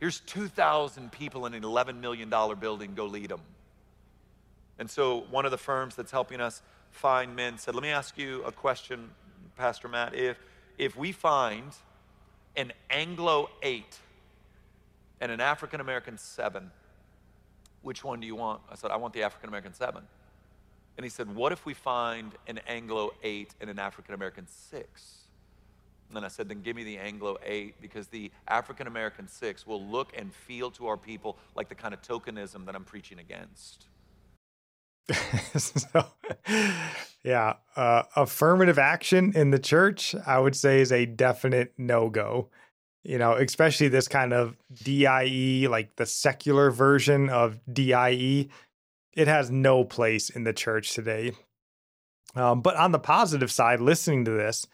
[0.00, 3.40] Here's 2,000 people in an $11 million building, go lead them.
[4.78, 8.18] And so one of the firms that's helping us find men said, Let me ask
[8.18, 9.10] you a question,
[9.56, 10.14] Pastor Matt.
[10.14, 10.38] If,
[10.78, 11.72] if we find
[12.56, 13.84] an Anglo 8
[15.20, 16.70] and an African American 7,
[17.82, 18.62] which one do you want?
[18.70, 20.02] I said, I want the African American 7.
[20.96, 25.14] And he said, What if we find an Anglo 8 and an African American 6?
[26.14, 29.84] And I said, Then give me the Anglo 8 because the African American 6 will
[29.84, 33.86] look and feel to our people like the kind of tokenism that I'm preaching against.
[35.56, 36.06] so,
[37.22, 42.48] yeah, uh, affirmative action in the church, I would say, is a definite no go.
[43.02, 48.48] You know, especially this kind of DIE, like the secular version of DIE,
[49.16, 51.32] it has no place in the church today.
[52.34, 54.66] Um, but on the positive side, listening to this,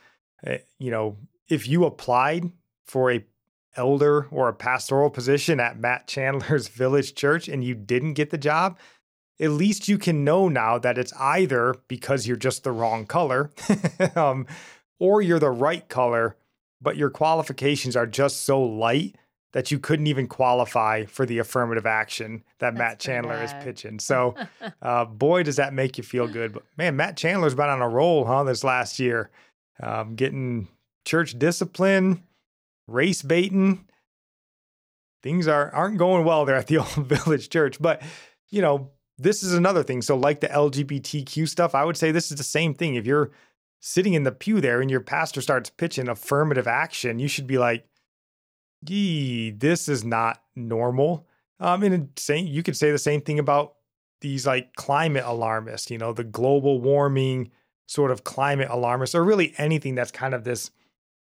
[0.46, 1.16] uh, you know,
[1.48, 2.50] if you applied
[2.86, 3.24] for a
[3.76, 8.38] elder or a pastoral position at Matt Chandler's Village Church and you didn't get the
[8.38, 8.78] job,
[9.38, 13.50] at least you can know now that it's either because you're just the wrong color
[14.16, 14.46] um,
[14.98, 16.36] or you're the right color,
[16.80, 19.16] but your qualifications are just so light
[19.52, 23.44] that you couldn't even qualify for the affirmative action that That's Matt Chandler bad.
[23.44, 23.98] is pitching.
[24.10, 24.34] So,
[24.80, 26.52] uh, boy, does that make you feel good.
[26.52, 29.30] But man, Matt Chandler's been on a roll, huh, this last year,
[29.82, 30.68] um, getting
[31.04, 32.22] church discipline,
[32.86, 33.86] race baiting.
[35.22, 38.02] Things are aren't going well there at the old village church, but
[38.50, 40.00] you know this is another thing.
[40.02, 42.94] So, like the LGBTQ stuff, I would say this is the same thing.
[42.94, 43.30] If you're
[43.80, 47.58] sitting in the pew there and your pastor starts pitching affirmative action, you should be
[47.58, 47.86] like,
[48.84, 51.26] "Gee, this is not normal."
[51.58, 53.74] Um, and saying you could say the same thing about
[54.20, 55.90] these like climate alarmists.
[55.90, 57.50] You know, the global warming
[57.86, 60.70] sort of climate alarmists, or really anything that's kind of this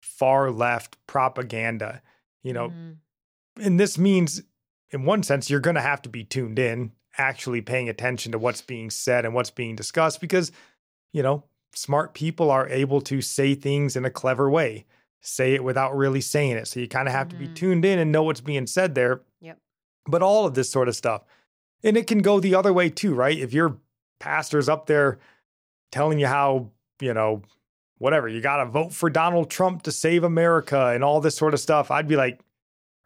[0.00, 2.02] far left propaganda.
[2.42, 3.62] You know, mm-hmm.
[3.62, 4.42] and this means,
[4.90, 8.38] in one sense, you're going to have to be tuned in actually paying attention to
[8.38, 10.50] what's being said and what's being discussed because,
[11.12, 14.86] you know, smart people are able to say things in a clever way,
[15.22, 16.68] say it without really saying it.
[16.68, 17.36] So you kind of have mm-hmm.
[17.36, 17.54] to be mm-hmm.
[17.54, 19.22] tuned in and know what's being said there.
[19.40, 19.58] Yep.
[20.06, 21.22] But all of this sort of stuff.
[21.82, 23.38] And it can go the other way too, right?
[23.38, 23.78] If your
[24.20, 25.18] pastor's up there
[25.90, 27.42] telling you how, you know,
[27.98, 31.54] whatever, you got to vote for Donald Trump to save America and all this sort
[31.54, 32.40] of stuff, I'd be like,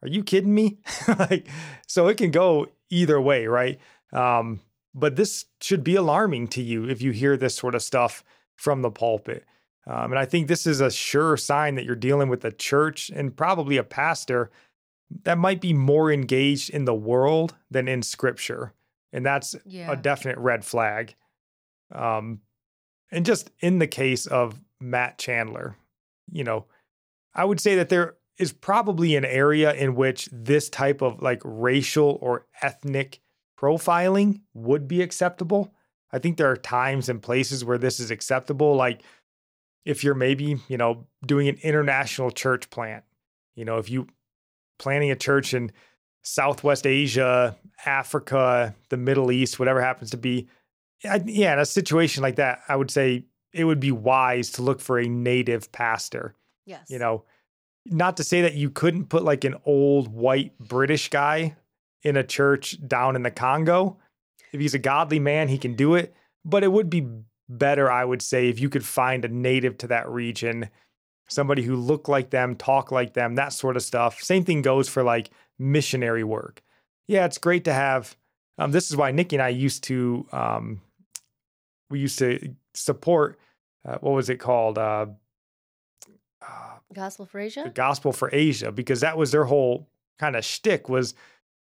[0.02, 0.78] are you kidding me?
[1.18, 1.48] like,
[1.86, 3.78] so it can go either way, right?
[4.12, 4.60] Um,
[4.94, 8.24] but this should be alarming to you if you hear this sort of stuff
[8.54, 9.44] from the pulpit.
[9.86, 13.10] Um, and I think this is a sure sign that you're dealing with a church
[13.10, 14.50] and probably a pastor
[15.22, 18.74] that might be more engaged in the world than in scripture.
[19.12, 19.90] And that's yeah.
[19.90, 21.14] a definite red flag.
[21.94, 22.40] Um,
[23.12, 25.76] and just in the case of Matt Chandler,
[26.30, 26.66] you know,
[27.34, 31.40] I would say that there is probably an area in which this type of like
[31.44, 33.20] racial or ethnic
[33.58, 35.72] profiling would be acceptable.
[36.12, 38.74] I think there are times and places where this is acceptable.
[38.74, 39.02] Like
[39.86, 43.04] if you're maybe, you know, doing an international church plant,
[43.54, 44.08] you know, if you
[44.78, 45.72] planning a church in
[46.22, 50.48] Southwest Asia, Africa, the Middle East, whatever happens to be,
[51.02, 54.80] yeah, in a situation like that, I would say it would be wise to look
[54.80, 56.34] for a native pastor.
[56.66, 56.90] Yes.
[56.90, 57.24] You know,
[57.86, 61.54] not to say that you couldn't put like an old white British guy
[62.02, 63.98] in a church down in the Congo.
[64.52, 66.12] If he's a godly man, he can do it.
[66.44, 67.06] But it would be
[67.48, 70.68] better, I would say, if you could find a native to that region,
[71.28, 74.20] somebody who looked like them, talk like them, that sort of stuff.
[74.20, 76.62] Same thing goes for like missionary work.
[77.06, 78.16] Yeah, it's great to have.
[78.58, 80.80] Um, this is why Nickie and I used to, um,
[81.90, 83.38] we used to support,
[83.86, 84.78] uh, what was it called?
[84.78, 85.06] Uh,
[86.42, 87.62] uh, Gospel for Asia?
[87.64, 91.14] The Gospel for Asia, because that was their whole kind of shtick was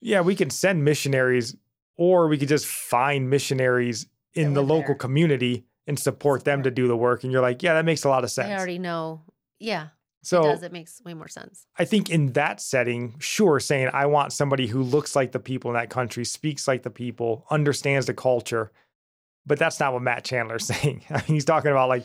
[0.00, 1.56] yeah, we can send missionaries
[1.96, 4.94] or we could just find missionaries in the local there.
[4.96, 7.24] community and support, them to do the work.
[7.24, 8.48] And you're like, yeah, that makes a lot of sense.
[8.48, 9.22] I already know.
[9.58, 9.88] Yeah.
[10.22, 10.62] So it does.
[10.62, 11.66] It makes way more sense.
[11.78, 15.70] I think in that setting, sure, saying I want somebody who looks like the people
[15.70, 18.70] in that country, speaks like the people, understands the culture.
[19.46, 21.02] But that's not what Matt Chandler's saying.
[21.10, 22.04] I mean, he's talking about like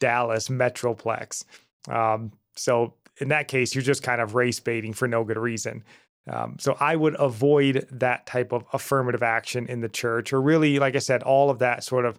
[0.00, 1.44] Dallas Metroplex.
[1.88, 5.84] Um, so in that case, you're just kind of race baiting for no good reason.
[6.30, 10.78] Um, so I would avoid that type of affirmative action in the church, or really,
[10.78, 12.18] like I said, all of that sort of,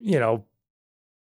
[0.00, 0.44] you know,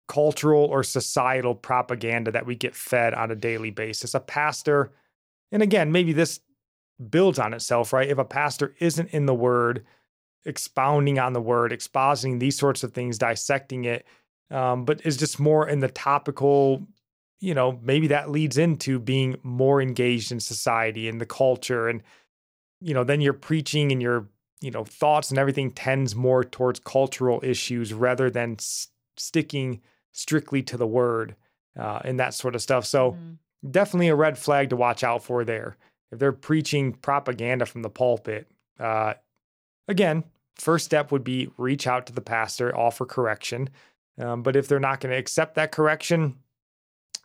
[0.08, 4.13] cultural or societal propaganda that we get fed on a daily basis.
[4.13, 4.91] A pastor,
[5.52, 6.39] and again, maybe this
[7.10, 8.10] builds on itself, right?
[8.10, 9.86] If a pastor isn't in the word,
[10.46, 14.06] expounding on the word, expositing these sorts of things, dissecting it,
[14.52, 16.86] um, but is just more in the topical,
[17.43, 21.89] you know, maybe that leads into being more engaged in society and the culture.
[21.89, 22.01] And,
[22.79, 24.29] you know, then your preaching and your,
[24.62, 29.82] you know, thoughts and everything tends more towards cultural issues rather than s- sticking
[30.13, 31.36] strictly to the word
[31.77, 32.86] uh, and that sort of stuff.
[32.86, 33.34] So, mm-hmm.
[33.69, 35.75] definitely a red flag to watch out for there.
[36.13, 39.15] If they're preaching propaganda from the pulpit, uh,
[39.89, 40.23] again,
[40.56, 43.69] first step would be reach out to the pastor, offer correction.
[44.17, 46.38] Um, but if they're not going to accept that correction,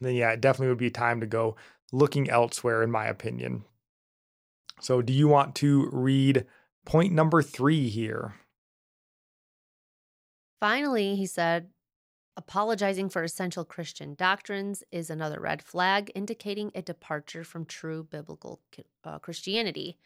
[0.01, 1.57] then yeah, it definitely would be time to go
[1.93, 3.65] looking elsewhere, in my opinion.
[4.81, 6.47] So, do you want to read
[6.85, 8.35] point number three here?
[10.61, 11.69] Finally, he said,
[12.37, 18.61] apologizing for essential Christian doctrines is another red flag indicating a departure from true biblical
[19.05, 19.99] uh, Christianity.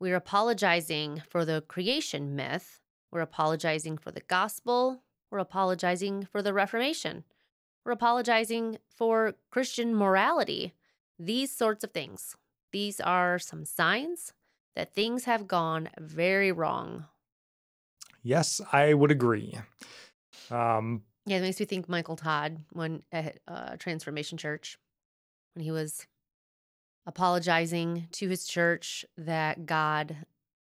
[0.00, 2.80] We're apologizing for the creation myth.
[3.12, 5.02] We're apologizing for the gospel.
[5.30, 7.24] We're apologizing for the Reformation.
[7.86, 10.74] We're apologizing for Christian morality.
[11.20, 12.34] These sorts of things.
[12.72, 14.32] These are some signs
[14.74, 17.04] that things have gone very wrong.
[18.24, 19.56] Yes, I would agree.
[20.50, 24.78] Um, yeah, it makes me think Michael Todd when at uh, Transformation Church,
[25.54, 26.08] when he was
[27.06, 30.16] apologizing to his church that God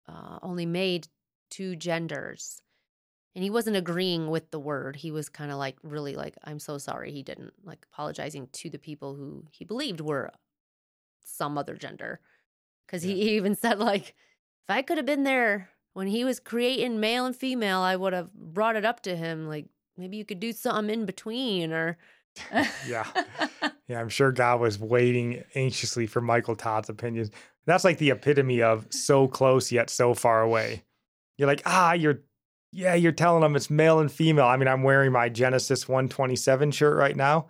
[0.08, 1.06] uh, only made
[1.50, 2.60] two genders
[3.34, 4.96] and he wasn't agreeing with the word.
[4.96, 8.70] He was kind of like really like i'm so sorry he didn't like apologizing to
[8.70, 10.30] the people who he believed were
[11.24, 12.20] some other gender.
[12.86, 13.14] Because yeah.
[13.14, 17.26] he even said like if i could have been there when he was creating male
[17.26, 19.66] and female i would have brought it up to him like
[19.96, 21.98] maybe you could do something in between or
[22.86, 23.06] yeah.
[23.88, 27.30] Yeah i'm sure god was waiting anxiously for michael todd's opinions.
[27.66, 30.82] That's like the epitome of so close yet so far away.
[31.36, 32.22] You're like ah you're
[32.72, 34.46] yeah, you're telling them it's male and female.
[34.46, 37.48] I mean, I'm wearing my Genesis 127 shirt right now.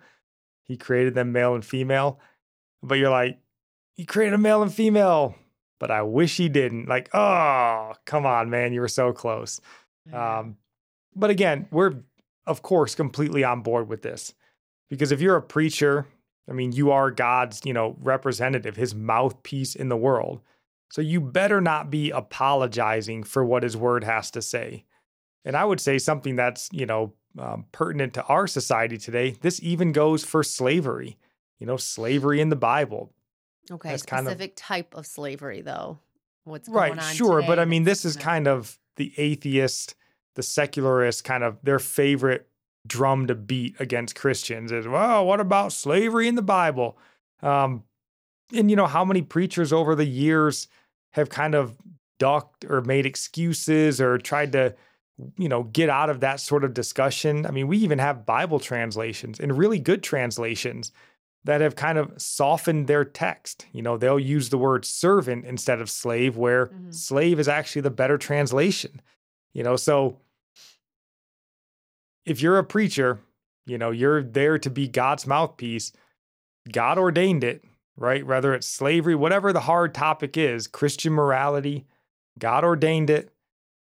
[0.65, 2.19] He created them male and female.
[2.81, 3.39] But you're like,
[3.93, 5.35] he created a male and female,
[5.79, 6.89] but I wish he didn't.
[6.89, 8.73] Like, oh, come on, man.
[8.73, 9.61] You were so close.
[10.11, 10.57] Um,
[11.15, 11.93] but again, we're,
[12.45, 14.33] of course, completely on board with this.
[14.89, 16.05] Because if you're a preacher,
[16.49, 20.41] I mean, you are God's, you know, representative, his mouthpiece in the world.
[20.91, 24.83] So you better not be apologizing for what his word has to say.
[25.45, 29.35] And I would say something that's, you know, um, pertinent to our society today.
[29.41, 31.17] This even goes for slavery,
[31.59, 33.11] you know, slavery in the Bible.
[33.71, 35.99] Okay, that's specific of, type of slavery, though.
[36.43, 37.01] What's right?
[37.01, 39.95] sure, today, but I mean, this is kind of the atheist,
[40.35, 42.47] the secularist, kind of their favorite
[42.85, 46.97] drum to beat against Christians is, well, what about slavery in the Bible?
[47.41, 47.83] Um,
[48.53, 50.67] and you know how many preachers over the years
[51.11, 51.77] have kind of
[52.19, 54.75] ducked or made excuses or tried to
[55.37, 57.45] you know, get out of that sort of discussion.
[57.45, 60.91] I mean, we even have Bible translations and really good translations
[61.45, 63.65] that have kind of softened their text.
[63.73, 66.91] You know, they'll use the word servant instead of slave, where mm-hmm.
[66.91, 69.01] slave is actually the better translation.
[69.53, 70.17] You know, so
[72.25, 73.19] if you're a preacher,
[73.65, 75.91] you know, you're there to be God's mouthpiece.
[76.71, 77.63] God ordained it,
[77.97, 78.25] right?
[78.25, 81.85] Whether it's slavery, whatever the hard topic is, Christian morality,
[82.39, 83.32] God ordained it.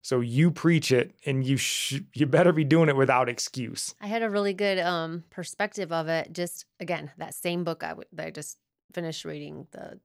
[0.02, 3.94] So you preach it, and you sh- you better be doing it without excuse.
[4.00, 6.32] I had a really good um, perspective of it.
[6.32, 8.58] Just again, that same book I, w- that I just
[8.92, 9.66] finished reading.
[9.72, 9.98] The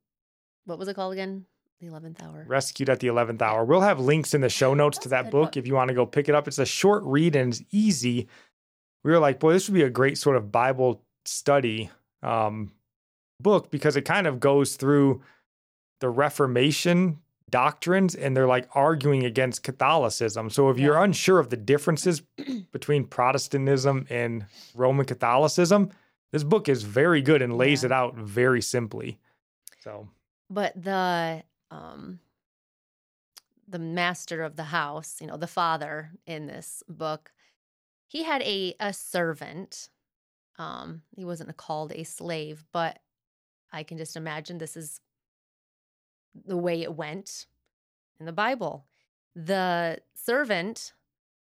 [0.65, 1.45] what was it called again?
[1.79, 2.43] The eleventh hour.
[2.47, 3.63] Rescued at the eleventh hour.
[3.63, 5.93] We'll have links in the show notes to that book, book if you want to
[5.93, 6.47] go pick it up.
[6.47, 8.27] It's a short read and it's easy.
[9.03, 12.71] We were like, boy, this would be a great sort of Bible study um,
[13.39, 15.21] book because it kind of goes through
[15.99, 17.19] the Reformation
[17.53, 20.49] doctrines and they're like arguing against Catholicism.
[20.49, 20.85] So if yeah.
[20.85, 22.23] you're unsure of the differences
[22.71, 25.91] between Protestantism and Roman Catholicism,
[26.31, 27.87] this book is very good and lays yeah.
[27.87, 29.19] it out very simply.
[29.81, 30.09] So,
[30.49, 32.19] but the um
[33.67, 37.31] the master of the house, you know, the father in this book,
[38.07, 39.89] he had a a servant.
[40.57, 42.97] Um he wasn't called a slave, but
[43.71, 44.99] I can just imagine this is
[46.45, 47.45] the way it went
[48.19, 48.85] in the Bible.
[49.35, 50.93] The servant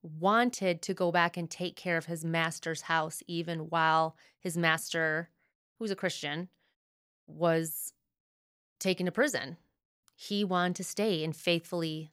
[0.02, 5.30] wanted to go back and take care of his master's house, even while his master,
[5.78, 6.48] who's a Christian,
[7.26, 7.92] was
[8.78, 9.56] taken to prison.
[10.14, 12.12] He wanted to stay and faithfully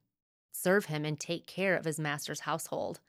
[0.52, 3.00] serve him and take care of his master's household.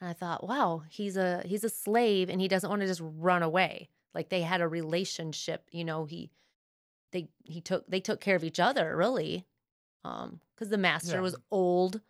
[0.00, 3.02] And I thought, wow, he's a he's a slave and he doesn't want to just
[3.02, 3.88] run away.
[4.14, 6.30] Like they had a relationship, you know, he
[7.12, 9.46] they he took they took care of each other, really.
[10.04, 11.20] Um, because the master Yeah.
[11.20, 12.00] was old.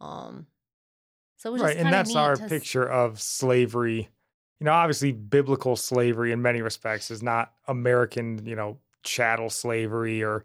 [0.00, 0.46] Um
[1.36, 4.08] so it was right and that's our to picture of slavery
[4.60, 10.22] you know obviously biblical slavery in many respects is not american you know chattel slavery
[10.22, 10.44] or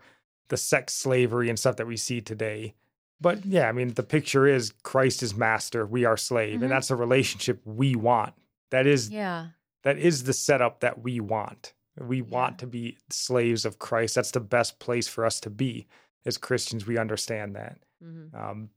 [0.50, 2.74] the sex slavery and stuff that we see today
[3.22, 6.64] but yeah i mean the picture is christ is master we are slave Mhm.
[6.64, 8.34] and that's a relationship we want
[8.72, 9.50] that is Yeah.
[9.84, 12.24] that is the setup that we want we Yeah.
[12.30, 15.88] want to be slaves of christ that's the best place for us to be
[16.26, 18.70] as christians we understand that hmm um,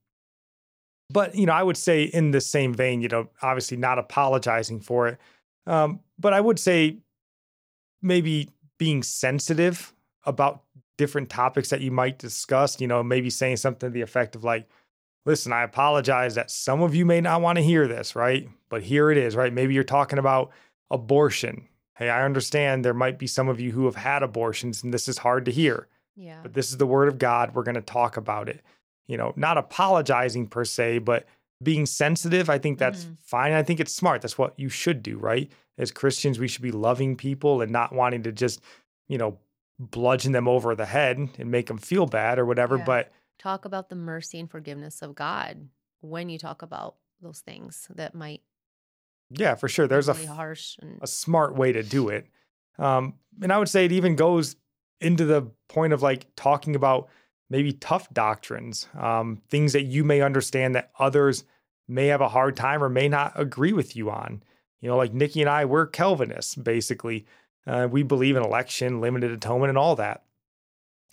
[1.10, 4.80] but you know, I would say in the same vein, you know, obviously not apologizing
[4.80, 5.18] for it,
[5.66, 6.98] um, but I would say
[8.00, 8.48] maybe
[8.78, 9.92] being sensitive
[10.24, 10.62] about
[10.96, 12.80] different topics that you might discuss.
[12.80, 14.66] You know, maybe saying something to the effect of like,
[15.26, 18.48] "Listen, I apologize that some of you may not want to hear this, right?
[18.70, 19.52] But here it is, right?
[19.52, 20.50] Maybe you're talking about
[20.90, 21.68] abortion.
[21.96, 25.08] Hey, I understand there might be some of you who have had abortions, and this
[25.08, 26.40] is hard to hear." Yeah.
[26.42, 27.54] but this is the word of God.
[27.54, 28.60] We're going to talk about it.
[29.06, 31.26] You know, not apologizing per se, but
[31.62, 32.50] being sensitive.
[32.50, 33.16] I think that's Mhm.
[33.22, 33.52] fine.
[33.52, 34.20] I think it's smart.
[34.20, 35.50] That's what you should do, right?
[35.78, 38.60] As Christians, we should be loving people and not wanting to just,
[39.08, 39.38] you know,
[39.78, 42.76] bludgeon them over the head and make them feel bad or whatever.
[42.76, 42.84] Yeah.
[42.84, 45.68] But talk about the mercy and forgiveness of God
[46.00, 48.42] when you talk about those things that might
[49.36, 52.26] yeah, for sure, there's a harsh and a smart way to do it.
[52.78, 54.56] Um, and I would say it even goes
[55.00, 57.08] into the point of like talking about
[57.50, 61.44] maybe tough doctrines, um, things that you may understand that others
[61.88, 64.42] may have a hard time or may not agree with you on.
[64.80, 67.26] You know, like Nickie and I, we're Calvinists, basically.
[67.66, 70.24] Uh, we believe in election, limited atonement, and all that.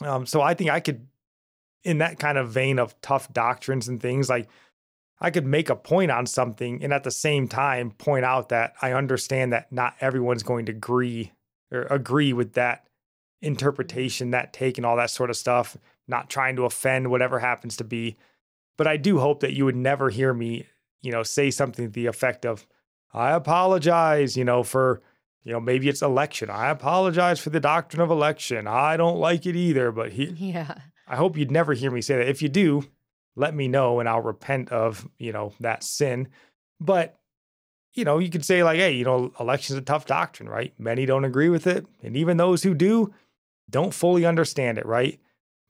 [0.02, 1.08] Um, so I think I could,
[1.84, 4.48] in that kind of vein of tough doctrines and things, like
[5.22, 8.74] I could make a point on something and at the same time point out that
[8.82, 11.34] I understand that not everyone's going to agree
[11.72, 12.88] or agree with that
[13.42, 15.78] interpretation, that take, and all that sort of stuff.
[16.08, 18.18] Not trying to offend whatever happens to be.
[18.78, 20.66] But I do hope that you would never hear me,
[21.02, 22.66] you know, say something to the effect of,
[23.14, 25.02] I apologize, you know, for,
[25.44, 26.50] you know, maybe it's election.
[26.50, 28.68] I apologize for the doctrine of election.
[28.68, 29.92] I don't like it either.
[29.92, 30.76] But he, yeah.
[31.08, 32.30] I hope you'd never hear me say that.
[32.30, 32.86] If you do,
[33.40, 36.28] let me know and I'll repent of, you know, that sin.
[36.82, 37.18] But,
[37.94, 40.74] you know, you could say, like, hey, you know, election's a tough doctrine, right?
[40.78, 41.88] Many don't agree with it.
[42.04, 43.14] And even those who do
[43.70, 45.22] don't fully understand it, right?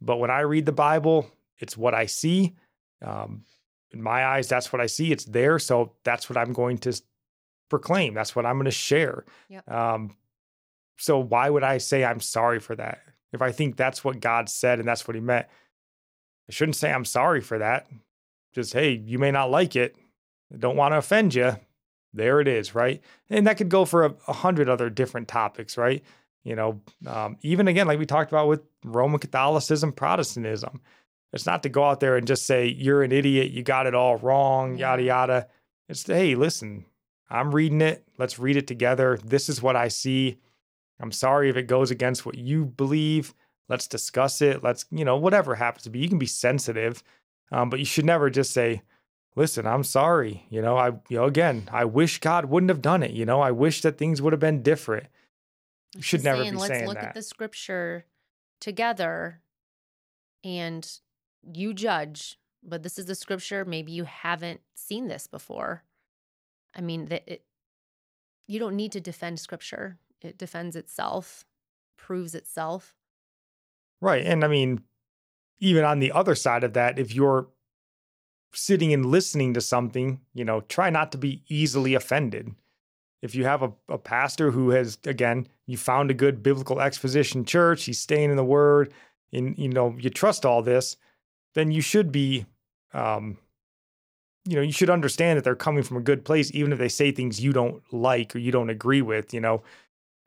[0.01, 2.55] But when I read the Bible, it's what I see.
[3.05, 3.43] Um,
[3.91, 5.11] in my eyes, that's what I see.
[5.11, 5.59] It's there.
[5.59, 6.99] So that's what I'm going to
[7.69, 8.15] proclaim.
[8.15, 9.25] That's what I'm going to share.
[9.49, 9.69] Yep.
[9.69, 10.15] Um,
[10.97, 12.99] so why would I say I'm sorry for that?
[13.31, 15.45] If I think that's what God said and that's what he meant,
[16.49, 17.87] I shouldn't say I'm sorry for that.
[18.53, 19.95] Just, hey, you may not like it.
[20.51, 21.55] I don't want to offend you.
[22.13, 23.01] There it is, right?
[23.29, 26.03] And that could go for a, a hundred other different topics, right?
[26.43, 30.81] You know, um, even again, like we talked about with Roman Catholicism, Protestantism,
[31.31, 33.93] it's not to go out there and just say, you're an idiot, you got it
[33.93, 35.47] all wrong, yada, yada.
[35.87, 36.85] It's, hey, listen,
[37.29, 38.03] I'm reading it.
[38.17, 39.19] Let's read it together.
[39.23, 40.39] This is what I see.
[40.99, 43.35] I'm sorry if it goes against what you believe.
[43.69, 44.63] Let's discuss it.
[44.63, 45.99] Let's, you know, whatever happens to be.
[45.99, 47.03] You can be sensitive,
[47.51, 48.81] um, but you should never just say,
[49.35, 50.45] listen, I'm sorry.
[50.49, 53.11] You know, I, you know, again, I wish God wouldn't have done it.
[53.11, 55.07] You know, I wish that things would have been different.
[55.95, 57.09] You should never saying, be let's saying look that.
[57.09, 58.05] at the scripture
[58.59, 59.41] together
[60.43, 60.99] and
[61.43, 65.83] you judge but this is the scripture maybe you haven't seen this before
[66.75, 67.43] i mean that it,
[68.47, 71.45] you don't need to defend scripture it defends itself
[71.97, 72.95] proves itself
[74.01, 74.25] Right.
[74.25, 74.81] And I mean,
[75.59, 77.47] even on the other side of that, if you're
[78.53, 82.55] sitting and listening to something, you know, try not to be easily offended.
[83.21, 87.43] If you have a, a pastor who has, again, you found a good biblical exposition
[87.43, 88.93] church, he's staying in the word,
[89.33, 90.95] and, you know, you trust all this,
[91.53, 92.45] then you should be,
[92.93, 93.37] um,
[94.45, 96.89] you know, you should understand that they're coming from a good place, even if they
[96.89, 99.61] say things you don't like or you don't agree with, you know.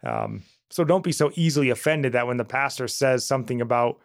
[0.05, 0.43] Um,
[0.73, 4.01] so don't be so easily offended that when the pastor says something about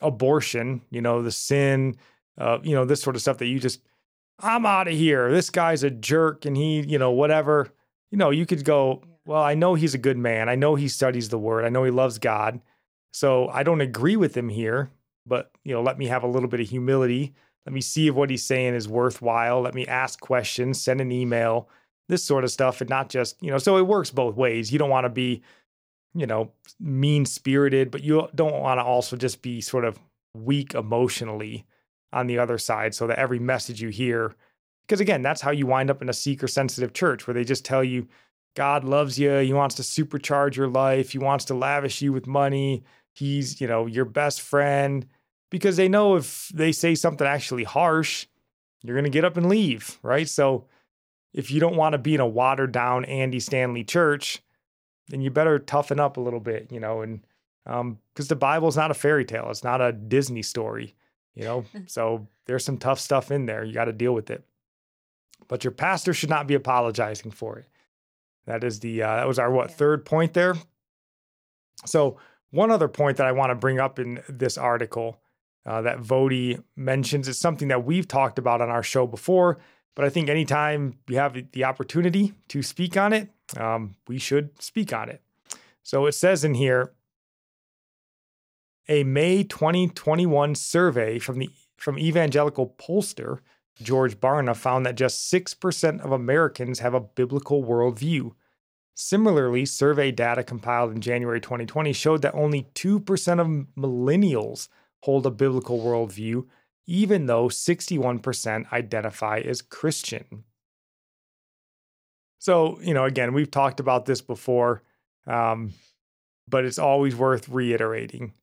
[0.00, 1.96] abortion, you know, the sin,
[2.36, 3.80] uh, you know, this sort of stuff that you just,
[4.38, 5.32] I'm out of here.
[5.32, 7.72] This guy's a jerk and he, you know, whatever.
[8.10, 10.50] You know, you could go, well, I know he's a good man.
[10.50, 11.64] I know he studies the word.
[11.64, 12.60] I know he loves God.
[13.14, 14.90] So I don't agree with him here,
[15.24, 17.32] but, you know, let me have a little bit of humility.
[17.64, 19.62] Let me see if what he's saying is worthwhile.
[19.62, 21.68] Let me ask questions, send an email,
[22.08, 24.70] this sort of stuff, and not just, you know, so it works both ways.
[24.70, 25.42] You don't want to be,
[26.14, 29.98] you know, mean spirited, but you don't want to also just be sort of
[30.34, 31.66] weak emotionally
[32.12, 34.34] on the other side so that every message you hear
[34.86, 37.64] Because again, that's how you wind up in a seeker sensitive church where they just
[37.64, 38.06] tell you
[38.54, 42.26] God loves you, he wants to supercharge your life, he wants to lavish you with
[42.26, 45.06] money, he's, you know, your best friend
[45.50, 48.26] because they know if they say something actually harsh,
[48.82, 50.28] you're going to get up and leave, right?
[50.28, 50.66] So
[51.32, 54.42] if you don't want to be in a watered down Andy Stanley church,
[55.08, 57.26] then you better toughen up a little bit, you know, and
[57.66, 60.94] um because the Bible's not a fairy tale, it's not a Disney story,
[61.34, 61.64] you know.
[61.86, 63.64] so there's some tough stuff in there.
[63.64, 64.44] You got to deal with it.
[65.48, 67.66] But your pastor should not be apologizing for it.
[68.46, 69.76] That is the uh, that was our what Yeah.
[69.76, 70.54] third point there.
[71.86, 72.18] So
[72.50, 75.20] one other point that I want to bring up in this article
[75.66, 79.58] uh, that Voddie mentions is something that we've talked about on our show before.
[79.94, 84.60] But I think anytime you have the opportunity to speak on it, um, we should
[84.62, 85.22] speak on it.
[85.82, 86.92] So it says in here,
[88.88, 93.40] a May 2021 survey from the from evangelical pollster
[93.82, 98.32] George Barna found that just 6% of Americans have a biblical worldview.
[98.94, 104.68] Similarly, survey data compiled in January 2020 showed that only 2% of millennials
[105.00, 106.46] hold a biblical worldview,
[106.86, 110.44] even though 61% identify as Christian.
[112.44, 114.82] So, you know, again, we've talked about this before,
[115.26, 115.72] um,
[116.46, 118.34] but it's always worth reiterating.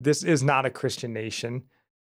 [0.00, 1.64] This is not a Christian nation.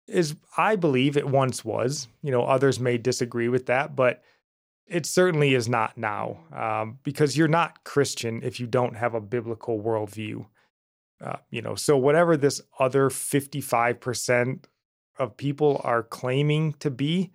[0.07, 2.07] Is I believe it once was.
[2.23, 4.23] You know, others may disagree with that, but
[4.87, 9.21] it certainly is not now um, because you're not Christian if you don't have a
[9.21, 10.47] biblical worldview.
[11.23, 14.63] Uh, you know, so whatever this other 55%
[15.19, 17.29] of people are claiming to be,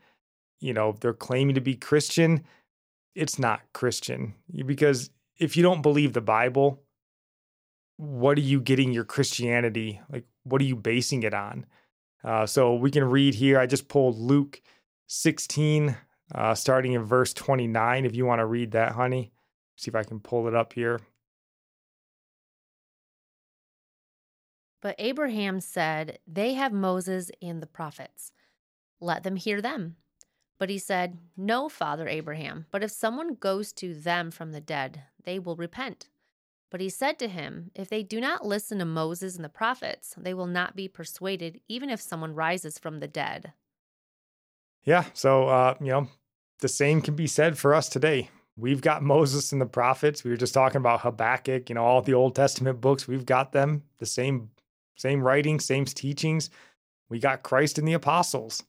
[0.59, 2.43] you know, they're claiming to be Christian,
[3.15, 4.35] it's not Christian
[4.65, 6.83] because if you don't believe the Bible,
[7.97, 10.01] what are you getting your Christianity?
[10.11, 11.67] Like, what are you basing it on?
[12.25, 13.59] Uh, so we can read here.
[13.59, 14.61] I just pulled Luke
[15.09, 15.97] 16,
[16.35, 18.05] uh, starting in verse 29.
[18.05, 19.33] If you want to read that, honey,
[19.77, 21.01] see if I can pull it up here.
[24.81, 28.33] But Abraham said, They have Moses and the prophets.
[29.01, 29.97] Let them hear them.
[30.63, 35.03] But he said, No, Father Abraham, but if someone goes to them from the dead,
[35.25, 36.09] they will repent.
[36.71, 40.15] But he said to him, If they do not listen to Moses and the prophets,
[40.17, 43.55] they will not be persuaded, even if someone rises from the dead.
[44.85, 45.07] Yeah.
[45.15, 46.07] So, uh, you know,
[46.61, 48.31] the same can be said for us today.
[48.57, 50.23] We've got Moses and the prophets.
[50.23, 53.09] We were just talking about Habakkuk, you know, all the Old Testament books.
[53.09, 54.51] We've got them, the same,
[54.95, 56.51] same writings, same teachings.
[57.09, 58.63] We got Christ and the apostles,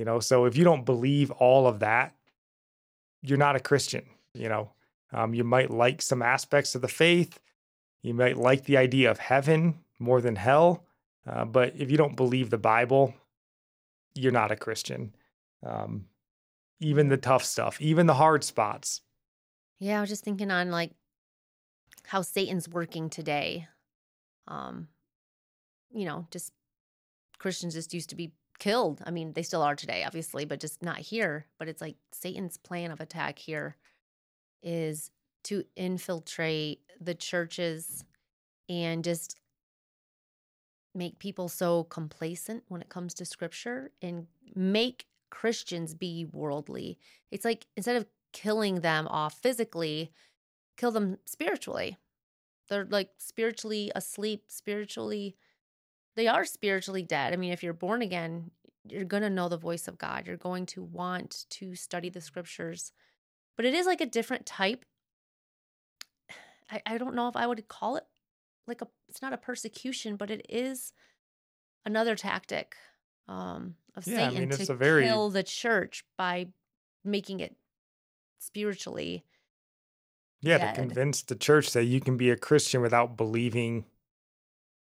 [0.00, 0.18] you know.
[0.18, 2.14] So if you don't believe all of that,
[3.20, 4.72] you're not a Christian, you know.
[5.12, 7.38] Um, you might like some aspects of the faith.
[8.00, 10.86] You might like the idea of heaven more than hell.
[11.26, 13.12] Uh, but if you don't believe the Bible,
[14.14, 15.14] you're not a Christian.
[15.62, 16.06] Um,
[16.80, 19.02] even the tough stuff, even the hard spots.
[19.78, 20.92] Yeah, I was just thinking on like
[22.06, 23.68] how Satan's working today.
[24.48, 24.88] Um,
[25.92, 26.52] you know, just
[27.38, 29.02] Christians just used to be killed.
[29.04, 31.46] I mean, they still are today, obviously, but just not here.
[31.58, 33.76] But it's like Satan's plan of attack here
[34.62, 35.10] is
[35.44, 38.04] to infiltrate the churches
[38.68, 39.36] and just
[40.94, 46.98] make people so complacent when it comes to scripture and make Christians be worldly.
[47.30, 50.12] It's like instead of killing them off physically,
[50.76, 51.96] kill them spiritually.
[52.68, 55.36] They're like spiritually asleep, spiritually,
[56.16, 57.32] they are spiritually dead.
[57.32, 58.50] I mean, if you're born again,
[58.88, 60.26] you're going to know the voice of God.
[60.26, 62.92] You're going to want to study the scriptures.
[63.56, 64.84] But it is like a different type.
[66.70, 68.04] I, I don't know if I would call it
[68.66, 70.92] like a, it's not a persecution, but it is
[71.84, 72.76] another tactic
[73.28, 76.48] um, of Yeah, I Satan mean, it's to a very- kill the church by
[77.04, 77.56] making it
[78.38, 79.24] spiritually.
[80.42, 80.74] Yeah, Dead.
[80.74, 83.84] to convince the church that you can be a Christian without believing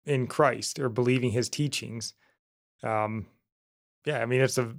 [0.05, 2.15] in Christ or believing his teachings.
[2.83, 3.27] Um,
[4.05, 4.75] yeah, I mean, it's a,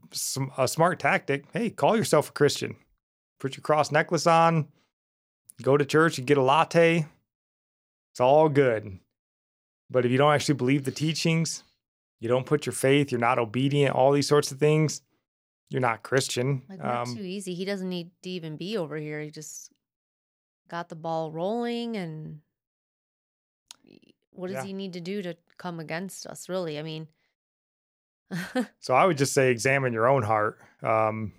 [0.57, 1.45] a smart tactic.
[1.53, 2.75] Hey, call yourself a Christian.
[3.39, 4.67] Put your cross necklace on,
[5.61, 7.05] go to church and get a latte.
[8.11, 8.99] It's all good.
[9.89, 11.63] But if you don't actually believe the teachings,
[12.19, 15.01] you don't put your faith, you're not obedient, all these sorts of things,
[15.69, 16.61] you're not Christian.
[16.69, 17.53] Like we're Um, too easy.
[17.53, 19.21] He doesn't need to even be over here.
[19.21, 19.71] He just
[20.69, 22.39] got the ball rolling and
[24.35, 24.63] what does Yeah.
[24.63, 26.77] he need to do to come against us, really?
[26.79, 27.07] I mean,
[28.79, 30.59] So I would just say examine your own heart.
[30.81, 31.33] Um,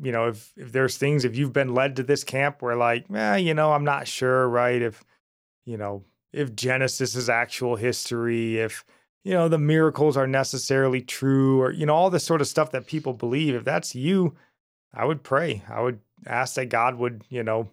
[0.00, 3.06] you know, if if there's things, if you've been led to this camp where like,
[3.12, 4.80] eh, you know, I'm not sure, right?
[4.80, 5.04] If
[5.64, 8.84] you know, if Genesis is actual history, if
[9.24, 12.70] you know the miracles are necessarily true, or you know, all this sort of stuff
[12.72, 13.54] that people believe.
[13.54, 14.36] If that's you,
[14.94, 15.62] I would pray.
[15.68, 17.68] I would ask that God would, you know,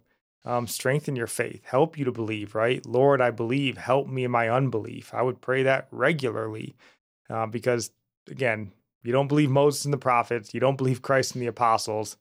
[0.46, 2.86] um, strengthen your faith, help you to believe, right?
[2.86, 5.14] Lord, I believe, help me in my unbelief.
[5.14, 6.76] I would pray that regularly
[7.30, 7.92] uh, because,
[8.30, 8.72] again,
[9.04, 12.18] you don't believe Moses and the prophets, you don't believe Christ and the apostles,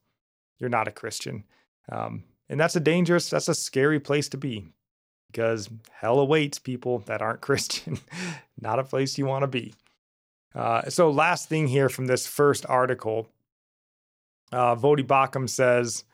[0.59, 1.45] you're not a Christian.
[1.91, 4.67] Um, and that's a dangerous, that's a scary place to be
[5.31, 7.99] because hell awaits people that aren't Christian.
[8.61, 9.75] not a place you want to be.
[10.55, 13.29] Uh, so, last thing here from this first article
[14.53, 16.05] uh, Voddie Baucham says,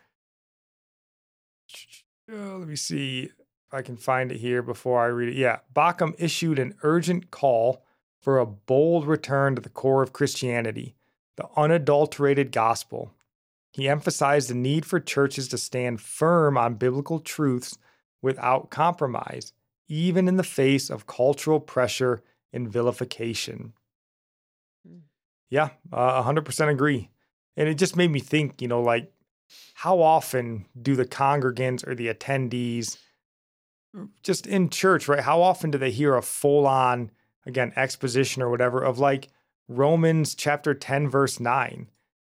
[2.32, 5.36] uh, let me see if I can find it here before I read it.
[5.36, 7.84] Yeah, Baucham issued an urgent call
[8.20, 10.94] for a bold return to the core of Christianity,
[11.36, 13.14] the unadulterated gospel.
[13.72, 17.78] He emphasized the need for churches to stand firm on biblical truths
[18.20, 19.52] without compromise,
[19.88, 23.72] even in the face of cultural pressure and vilification.
[24.86, 24.98] Hmm.
[25.48, 27.10] Yeah, uh, 100% agree.
[27.56, 29.12] And it just made me think, you know, like
[29.74, 32.98] how often do the congregants or the attendees
[34.22, 35.20] just in church, right?
[35.20, 37.10] How often do they hear a full on,
[37.46, 39.28] again, exposition or whatever of like
[39.68, 41.88] Romans chapter 10, verse 9?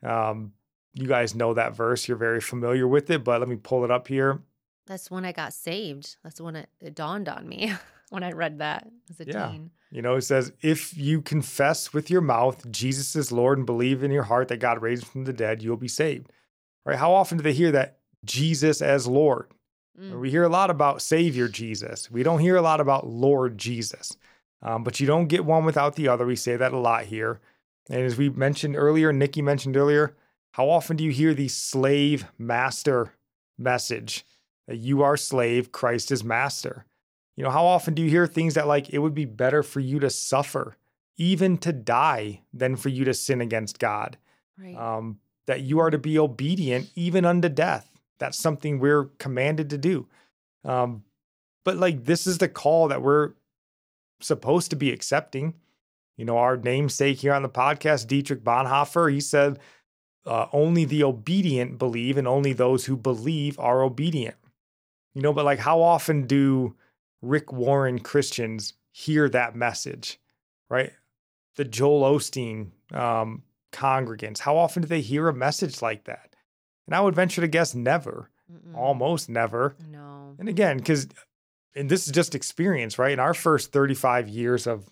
[0.03, 0.53] Um,
[0.95, 2.09] you guys know that verse.
[2.09, 4.41] You're very familiar with it, but let me pull it up here.
[4.87, 6.17] That's when I got saved.
[6.23, 7.73] That's when it, it dawned on me
[8.11, 9.49] when I read that as a yeah.
[9.49, 9.71] teen.
[9.93, 14.05] You know, it says, if you confess with your mouth Jesus is Lord and believe
[14.05, 16.31] in your heart that God raised him from the dead, you'll be saved.
[16.85, 16.99] Right?
[16.99, 19.49] How often do they hear that Jesus as Lord?
[20.01, 20.21] Mm.
[20.21, 22.11] We hear a lot about Savior Jesus.
[22.11, 24.17] We don't hear a lot about Lord Jesus.
[24.63, 26.27] Um, but you don't get one without the other.
[26.27, 27.41] We say that a lot here.
[27.89, 30.15] And as we mentioned earlier, Nickie mentioned earlier,
[30.53, 33.15] how often do you hear the slave master
[33.59, 34.25] message
[34.69, 36.85] that you are slave, Christ is master?
[37.37, 39.81] You know, how often do you hear things that like it would be better for
[39.81, 40.77] you to suffer,
[41.17, 44.19] even to die, than for you to sin against God?
[44.59, 44.77] Right.
[44.77, 47.89] Um, that you are to be obedient even unto death.
[48.19, 50.07] That's something we're commanded to do.
[50.65, 51.05] Um,
[51.65, 53.33] but like this is the call that we're
[54.21, 55.55] supposed to be accepting.
[56.17, 59.59] You know, our namesake here on the podcast, Dietrich Bonhoeffer, he said,
[60.27, 64.37] uh, only the obedient believe, and only those who believe are obedient.
[65.15, 66.77] You know, but like how often do
[67.23, 70.21] Rick Warren Christians hear that message,
[70.69, 70.93] right?
[71.57, 73.43] The Joel Osteen um,
[73.73, 76.35] congregants, how often do they hear a message like that?
[76.87, 78.77] And I would venture to guess never, Mm-mm.
[78.77, 79.77] almost never.
[79.91, 80.35] No.
[80.39, 81.09] And again, because,
[81.75, 83.13] and this is just experience, right?
[83.13, 84.89] In our first 35 years of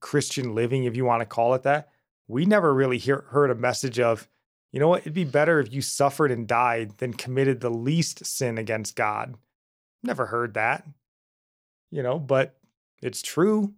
[0.00, 1.88] Christian living, if you want to call it that,
[2.28, 4.28] we never really hear, heard a message of,
[4.72, 8.24] you know what, it'd be better if you suffered and died than committed the least
[8.26, 9.36] sin against God.
[10.02, 10.84] Never heard that
[11.94, 12.56] you know, but
[13.00, 13.72] it's true.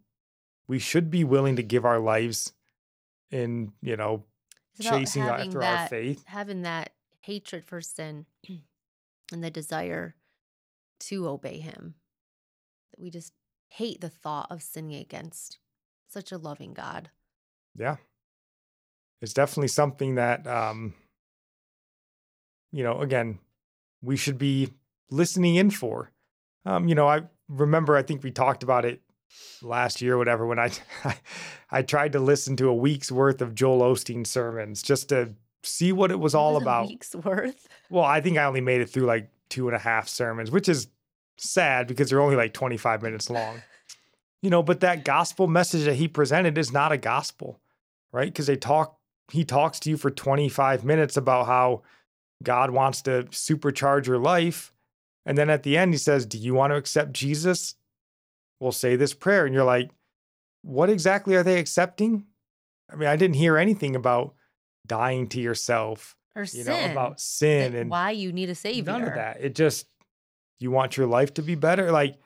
[0.66, 2.55] We should be willing to give our lives
[3.30, 4.24] in, you know,
[4.80, 6.24] chasing after that, our faith.
[6.26, 8.26] Having that hatred for sin
[9.32, 10.14] and the desire
[11.00, 11.94] to obey him.
[12.92, 13.32] that We just
[13.68, 15.58] hate the thought of sinning against
[16.08, 17.10] such a loving God.
[17.76, 17.96] Yeah.
[19.20, 20.94] It's definitely something that um
[22.72, 23.38] you know, again,
[24.02, 24.74] we should be
[25.10, 26.12] listening in for.
[26.66, 29.00] Um, you know, I remember, I think we talked about it
[29.62, 30.70] last year, whatever, when I,
[31.70, 35.92] I tried to listen to a week's worth of Joel Osteen sermons just to see
[35.92, 36.88] what it was all was about.
[36.88, 37.68] week's worth?
[37.90, 40.68] Well, I think I only made it through like two and a half sermons, which
[40.68, 40.88] is
[41.36, 43.62] sad because they're only like 25 minutes long.
[44.42, 47.60] You know, but that gospel message that he presented is not a gospel,
[48.12, 48.32] right?
[48.32, 48.98] Because they talk,
[49.32, 51.82] he talks to you for 25 minutes about how
[52.42, 54.72] God wants to supercharge your life
[55.26, 57.74] and then at the end, he says, Do you want to accept Jesus?
[58.61, 59.46] We'll say this prayer.
[59.46, 59.90] And you're like,
[60.62, 62.26] What exactly are they accepting?
[62.90, 64.34] I mean, I didn't hear anything about
[64.86, 66.66] dying to yourself or you sin.
[66.66, 68.92] know, about sin and why you need a savior.
[68.92, 69.38] None of that.
[69.40, 69.86] It just,
[70.61, 71.90] you want your life to be better.
[71.90, 72.16] Like,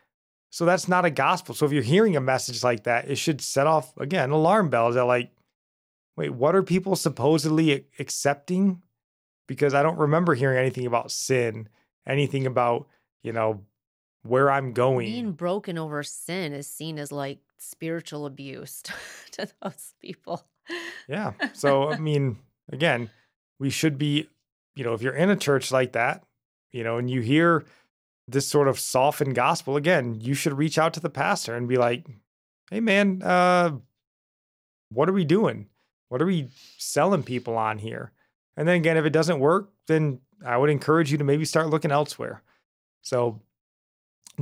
[0.51, 1.55] so that's not a gospel.
[1.55, 4.97] So if you're hearing a message like that, it should set off, again, alarm bells
[4.97, 5.31] that, like,
[6.17, 8.83] wait, what are people supposedly accepting?
[9.47, 11.69] Because I don't remember hearing anything about sin
[12.07, 12.89] anything about,
[13.23, 13.65] you know,
[14.23, 15.07] where I'm going.
[15.07, 18.83] Being broken over sin is seen as like spiritual abuse
[19.33, 20.45] to those people.
[21.09, 21.33] Yeah.
[21.55, 22.39] So, I mean,
[22.73, 23.11] again,
[23.59, 24.29] we should be,
[24.75, 26.25] you know, if you're in a church like that,
[26.73, 27.65] you know, and you hear
[28.29, 31.77] this sort of softened gospel, again, you should reach out to the pastor and be
[31.77, 32.07] like,
[32.71, 33.73] hey, man, uh,
[34.91, 35.67] what are we doing?
[36.09, 36.49] What are we
[36.79, 38.13] selling people on here?
[38.57, 41.69] And then again, if it doesn't work, then I would encourage you to maybe start
[41.69, 42.43] looking elsewhere.
[43.03, 43.41] So,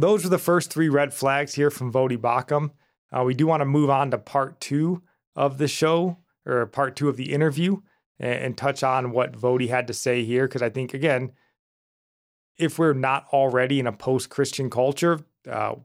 [0.03, 2.71] those are the first three red flags here from Voddie Baucham.
[3.13, 5.03] Uh, we do want to move on to part two
[5.35, 7.79] of the show or part two of the interview.
[8.19, 10.47] and, and touch on what Voddie had to say here.
[10.47, 11.33] Because I think, again,
[12.57, 15.77] if we're not already in a post Christian culture, uh,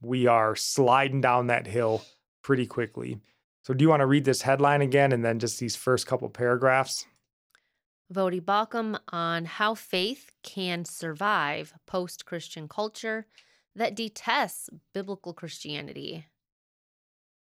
[0.00, 2.02] we are sliding down that hill
[2.42, 3.18] pretty quickly.
[3.62, 6.28] So, do you want to read this headline again and then just these first couple
[6.30, 7.04] paragraphs?
[8.12, 13.26] Voddie Baucham on how faith can survive post Christian culture
[13.74, 16.26] that detests biblical Christianity.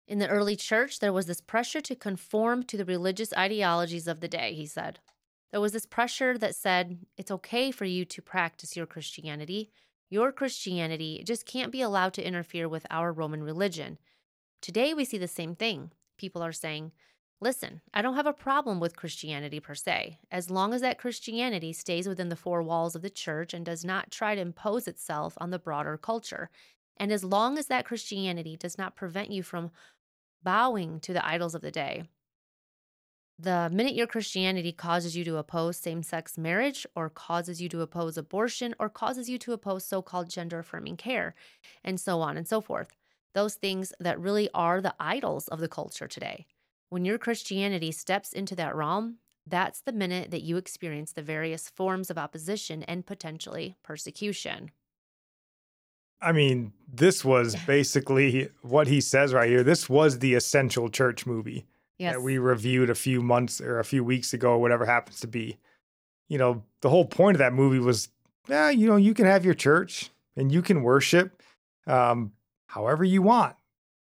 [0.07, 4.20] In the early church, there was this pressure to conform to the religious ideologies of
[4.20, 4.99] the day, he said.
[5.51, 9.72] There was this pressure that said, it's okay for you to practice your Christianity.
[10.09, 13.97] Your Christianity just can't be allowed to interfere with our Roman religion.
[14.61, 15.91] Today, we see the same thing.
[16.18, 16.91] People are saying,
[17.42, 21.74] listen, I don't have a problem with Christianity per se, as long as that Christianity
[21.74, 25.36] stays within the four walls of the church and does not try to impose itself
[25.38, 26.50] on the broader culture.
[26.98, 29.72] And as long as that Christianity does not prevent you from
[30.44, 32.04] bowing to the idols of the day.
[33.38, 37.82] The minute your Christianity causes you to oppose same sex marriage, or causes you to
[37.82, 41.36] oppose abortion, or causes you to oppose so called gender affirming care,
[41.84, 42.96] and so on and so forth,
[43.34, 46.46] those things that really are the idols of the culture today.
[46.90, 49.18] When your Christianity steps into that realm,
[49.48, 54.72] that's the minute that you experience the various forms of opposition and potentially persecution.
[56.22, 59.64] I mean, this was basically what he says right here.
[59.64, 61.66] This was the essential church movie
[61.98, 62.16] Yes.
[62.16, 65.28] that we reviewed a few months or a few weeks ago, or whatever happens to
[65.28, 65.58] be.
[66.28, 68.10] You know, the whole point of that movie was,
[68.50, 71.42] yeah, you know, you can have your church and you can worship
[71.88, 72.34] um,
[72.68, 73.56] however you want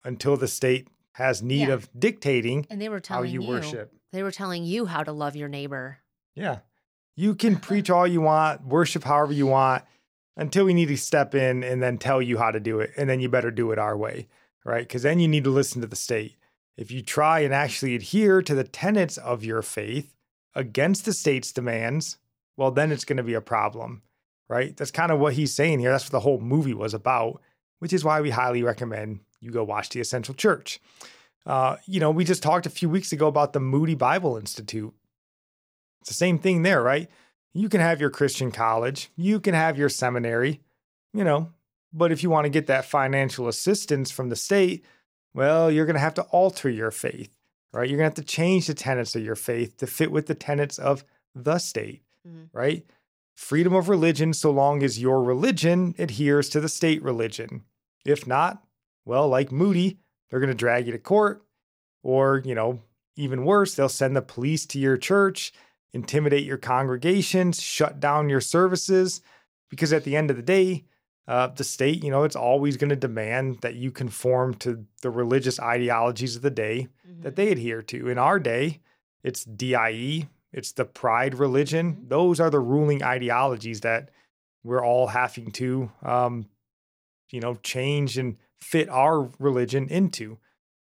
[0.04, 1.74] until the state has need Yeah.
[1.74, 3.90] of dictating and they were how telling you you, worship.
[4.12, 5.98] They were telling you how to love your neighbor.
[6.34, 6.58] Yeah.
[7.16, 9.82] You can preach all you want, worship however you want
[10.36, 12.90] until we need to step in and then tell you how to do it.
[12.98, 14.28] And then you better do it our way,
[14.62, 14.86] right?
[14.86, 16.36] Because then you need to listen to the state.
[16.76, 20.14] If you try and actually adhere to the tenets of your faith
[20.54, 22.18] against the state's demands,
[22.58, 24.02] well, then it's going to be a problem,
[24.48, 24.76] right?
[24.76, 25.90] That's kind of what he's saying here.
[25.90, 27.40] That's what the whole movie was about,
[27.78, 30.80] which is why we highly recommend you go watch The Essential Church.
[31.44, 34.92] Uh, you know, we just talked a few weeks ago about the Moody Bible Institute.
[36.00, 37.08] It's the same thing there, right?
[37.54, 40.60] You can have your Christian college, you can have your seminary,
[41.14, 41.50] you know,
[41.92, 44.84] but if you want to get that financial assistance from the state,
[45.34, 47.34] well, you're going to have to alter your faith,
[47.72, 47.88] right?
[47.88, 50.34] You're going to have to change the tenets of your faith to fit with the
[50.34, 52.48] tenets of the state, Mhm.
[52.52, 52.84] right?
[53.34, 57.64] Freedom of religion, so long as your religion adheres to the state religion.
[58.04, 58.65] If not,
[59.06, 59.98] well, like Moody,
[60.28, 61.42] they're going to drag you to court,
[62.02, 62.80] or, you know,
[63.16, 65.52] even worse, they'll send the police to your church,
[65.94, 69.22] intimidate your congregations, shut down your services,
[69.70, 70.84] because at the end of the day,
[71.26, 75.10] uh, the state, you know, it's always going to demand that you conform to the
[75.10, 77.22] religious ideologies of the day Mhm.
[77.22, 78.08] that they adhere to.
[78.08, 78.80] In our day,
[79.24, 81.96] it's DIE, it's the pride religion.
[81.96, 82.08] Mhm.
[82.08, 84.10] Those are the ruling ideologies that
[84.62, 86.46] we're all having to, um,
[87.32, 90.38] you know, change and fit our religion into.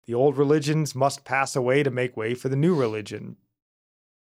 [0.06, 3.38] The old religions must pass away to make way for the new religion.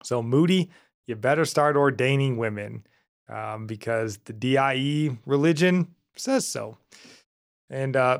[0.03, 0.69] So, Moody,
[1.05, 2.85] you better start ordaining women
[3.29, 6.77] um, because the DIE religion says so.
[7.69, 8.19] And uh,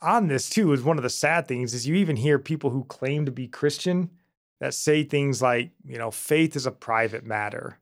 [0.00, 2.84] on this too is one of the sad things is you even hear people who
[2.84, 4.10] claim to be Christian
[4.60, 7.78] that say things like, you know, faith is a private matter.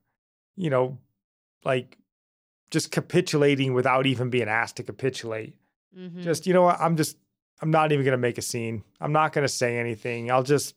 [0.57, 0.99] You know,
[1.65, 1.99] like
[2.71, 5.55] just capitulating without even being asked to capitulate.
[5.97, 6.23] Mhm.
[6.23, 7.17] Just, you know what, I'm just
[7.63, 8.85] I'm not even going to make a scene.
[9.01, 10.31] I'm not going to say anything.
[10.31, 10.75] I'll just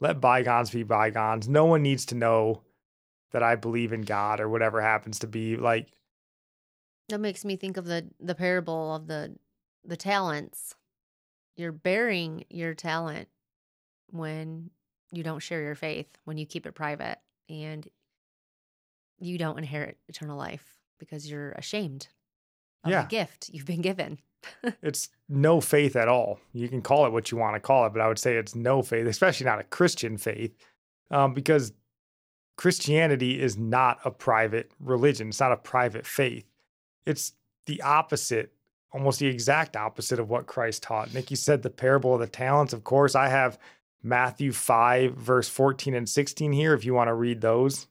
[0.00, 1.48] let bygones be bygones.
[1.48, 2.62] No one needs to know
[3.32, 5.88] that I believe in God or whatever happens to be like
[7.08, 9.36] That makes me think of the the parable of the
[9.84, 10.76] the talents.
[11.56, 13.28] You're bearing your talent
[14.10, 14.70] when
[15.12, 17.18] you don't share your faith, when you keep it private,
[17.48, 17.86] and
[19.18, 22.08] you don't inherit eternal life because you're ashamed
[22.84, 23.02] of Yeah.
[23.02, 24.18] the gift you've been given.
[24.82, 26.40] It's no faith at all.
[26.52, 28.54] You can call it what you want to call it, but I would say it's
[28.54, 30.54] no faith, especially not a Christian faith,
[31.10, 31.72] um, because
[32.56, 35.28] Christianity is not a private religion.
[35.28, 36.44] It's not a private faith.
[37.06, 37.32] It's
[37.66, 38.52] the opposite,
[38.92, 41.10] almost the exact opposite of what Christ taught.
[41.10, 42.72] Nickie said the parable of the talents.
[42.72, 43.58] Of course, I have
[44.02, 47.88] Matthew 5, verse 14 and 16 here if you want to read those.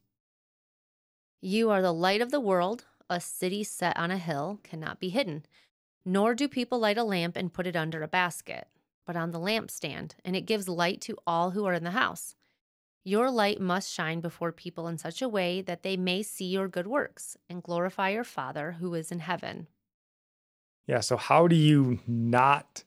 [1.41, 2.85] You are the light of the world.
[3.09, 5.45] A city set on a hill cannot be hidden.
[6.05, 8.67] Nor do people light a lamp and put it under a basket,
[9.05, 12.35] but on the lampstand, and it gives light to all who are in the house.
[13.05, 16.67] Your light must shine before people in such a way that they may see your
[16.67, 19.67] good works and glorify your Father who is in heaven.
[20.87, 21.01] Yeah.
[21.01, 22.83] So, how do you not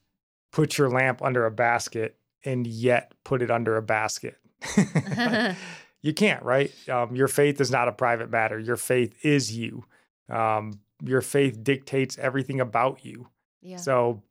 [0.52, 4.38] put your lamp under a basket and yet put it under a basket?
[6.02, 6.72] you can't, right?
[6.88, 8.58] Um, your faith is not a private matter.
[8.58, 9.84] Your faith is you.
[10.30, 13.28] Um, your faith dictates everything about you.
[13.62, 13.76] yeah.
[13.76, 14.22] So,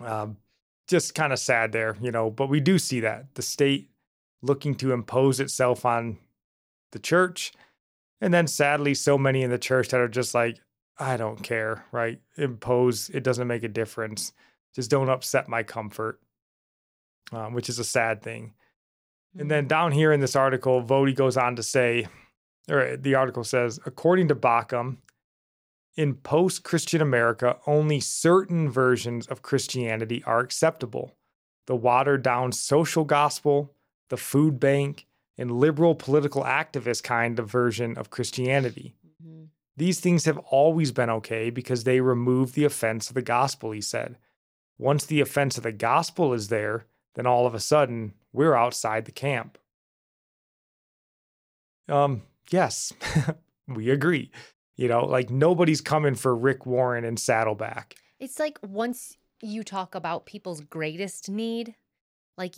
[0.00, 0.36] um,
[0.88, 2.30] just kind of sad there, you know.
[2.30, 3.90] But we do see that the state
[4.42, 6.18] looking to impose itself on
[6.92, 7.52] the church,
[8.20, 10.58] and then sadly, so many in the church that are just like,
[10.98, 12.20] I don't care, right?
[12.36, 13.10] Impose.
[13.10, 14.32] It doesn't make a difference.
[14.74, 16.20] Just don't upset my comfort,
[17.32, 18.54] um, which is a sad thing.
[19.38, 22.06] And then down here in this article, Voddie goes on to say,
[22.70, 24.98] or the article says, according to Baucham,
[25.96, 31.16] in post Christian America, only certain versions of Christianity are acceptable.
[31.66, 33.72] The watered down social gospel,
[34.08, 35.06] the food bank,
[35.38, 38.94] and liberal political activist kind of version of Christianity.
[39.22, 39.48] Mhm.
[39.76, 43.80] These things have always been okay because they remove the offense of the gospel, he
[43.80, 44.18] said.
[44.78, 49.04] Once the offense of the gospel is there, then all of a sudden we're outside
[49.04, 49.58] the camp.
[51.88, 52.92] Um, yes,
[53.68, 54.30] we agree.
[54.76, 57.96] You know, like nobody's coming for Rick Warren and Saddleback.
[58.20, 61.74] It's like once you talk about people's greatest need,
[62.36, 62.56] like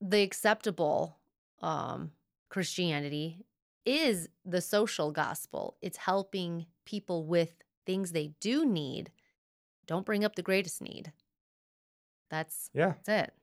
[0.00, 1.18] the acceptable
[1.60, 2.12] um
[2.50, 3.44] Christianity
[3.84, 5.76] is the social gospel.
[5.82, 9.10] It's helping people with things they do need.
[9.86, 11.12] Don't bring up the greatest need.
[12.30, 12.94] That's Yeah.
[13.04, 13.34] that's it.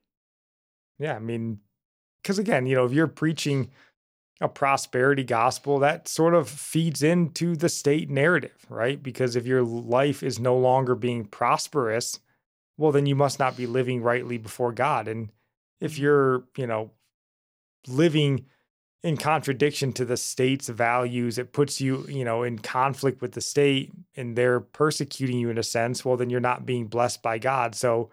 [0.98, 1.16] Yeah.
[1.16, 1.60] I mean,
[2.22, 3.70] because again, you know, if you're preaching
[4.42, 9.02] a prosperity gospel, that sort of feeds into the state narrative, right?
[9.02, 12.20] Because if your life is no longer being prosperous,
[12.78, 15.08] well, then you must not be living rightly before God.
[15.08, 15.30] And
[15.80, 16.00] if Mhm.
[16.00, 16.92] you're, you know,
[17.88, 18.46] living
[19.04, 23.42] in contradiction to the state's values, it puts you, you know, in conflict with the
[23.42, 27.38] state and they're persecuting you in a sense, well, then you're not being blessed by
[27.38, 27.76] God.
[27.76, 28.12] So,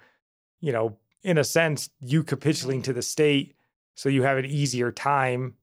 [0.60, 3.54] you know, in a sense, you capitulating to the state
[3.94, 5.54] so you have an easier time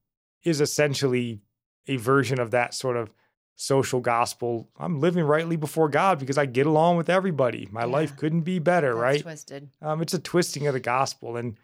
[0.46, 1.42] is essentially
[1.88, 3.14] a version of that sort of
[3.56, 4.70] social gospel.
[4.78, 7.68] I'm living rightly before God because I get along with everybody.
[7.72, 9.22] My life couldn't be better, That's right?
[9.22, 9.70] twisted.
[9.82, 11.38] Um, it's a twisting of the gospel.
[11.38, 11.58] And,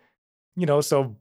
[0.55, 1.15] you know, so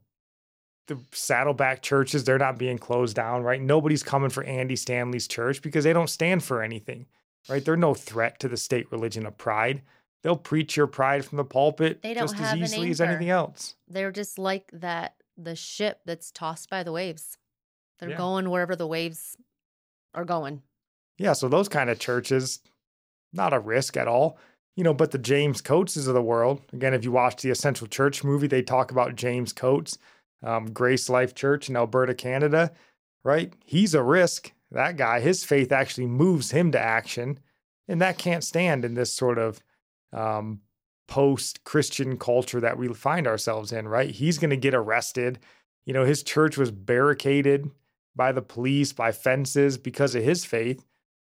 [0.87, 3.61] the Saddleback churches, they're not being closed down, right?
[3.61, 7.05] Nobody's coming for Andy Stanley's church because they don't stand for anything,
[7.49, 7.63] right?
[7.63, 9.81] They're no threat to the state religion of pride.
[10.23, 13.75] They'll preach your pride from the pulpit just as have an easily as anything else.
[13.87, 17.37] They're just like that the ship that's tossed by the waves.
[18.01, 18.17] They're Yeah.
[18.17, 19.37] going wherever the waves
[20.13, 20.63] are going.
[21.17, 22.59] Yeah, so those kind of churches,
[23.31, 24.37] not a risk at all.
[24.75, 27.87] You know, but the James Coateses of the world, again, if you watch the Essential
[27.87, 29.97] Church movie, they talk about James Coates,
[30.43, 32.71] um, Grace Life Church in Alberta, Canada,
[33.23, 33.53] right?
[33.65, 34.51] He's a risk.
[34.71, 37.39] That guy, his faith actually moves him to action.
[37.87, 39.61] And that can't stand in this sort of
[40.13, 40.61] um,
[41.07, 44.09] post Christian culture that we find ourselves in, right?
[44.09, 45.39] He's going to get arrested.
[45.85, 47.69] You know, his church was barricaded
[48.15, 50.85] by the police, by fences because of his faith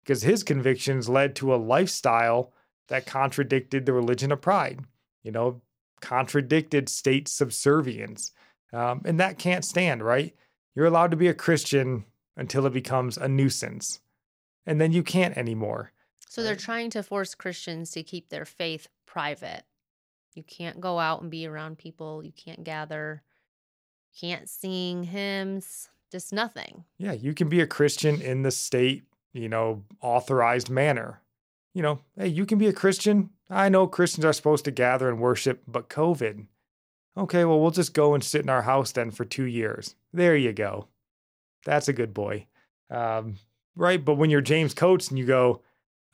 [0.08, 2.50] because his convictions led to a lifestyle
[2.88, 4.80] that contradicted the religion of pride,
[5.22, 5.60] you know,
[6.00, 8.32] contradicted state subservience.
[8.72, 10.34] Um, and that can't stand, right?
[10.74, 12.06] You're allowed to be a Christian
[12.38, 14.00] until it becomes a nuisance.
[14.64, 15.92] And then you can't anymore.
[16.26, 19.64] So they're trying to force Christians to keep their faith private.
[20.34, 22.24] You can't go out and be around people.
[22.24, 23.22] You can't gather.
[24.14, 25.90] You Can't sing hymns.
[26.10, 26.84] Just nothing.
[26.98, 31.20] Yeah, you can be a Christian in the state, you know, authorized manner.
[31.74, 33.30] You know, hey, you can be a Christian.
[33.50, 36.46] I know Christians are supposed to gather and worship, but COVID.
[37.16, 39.96] Okay, well, we'll just go and sit in our house then for two years.
[40.12, 40.88] There you go.
[41.64, 42.46] That's a good boy.
[42.90, 43.36] Um,
[43.76, 44.02] right.
[44.02, 45.62] But when you're James Coates and you go,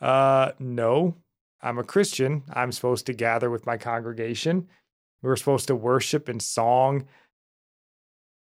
[0.01, 1.15] uh, no,
[1.61, 2.43] I'm a Christian.
[2.53, 4.69] I'm supposed to gather with my congregation.
[5.23, 7.07] We're supposed to worship in song.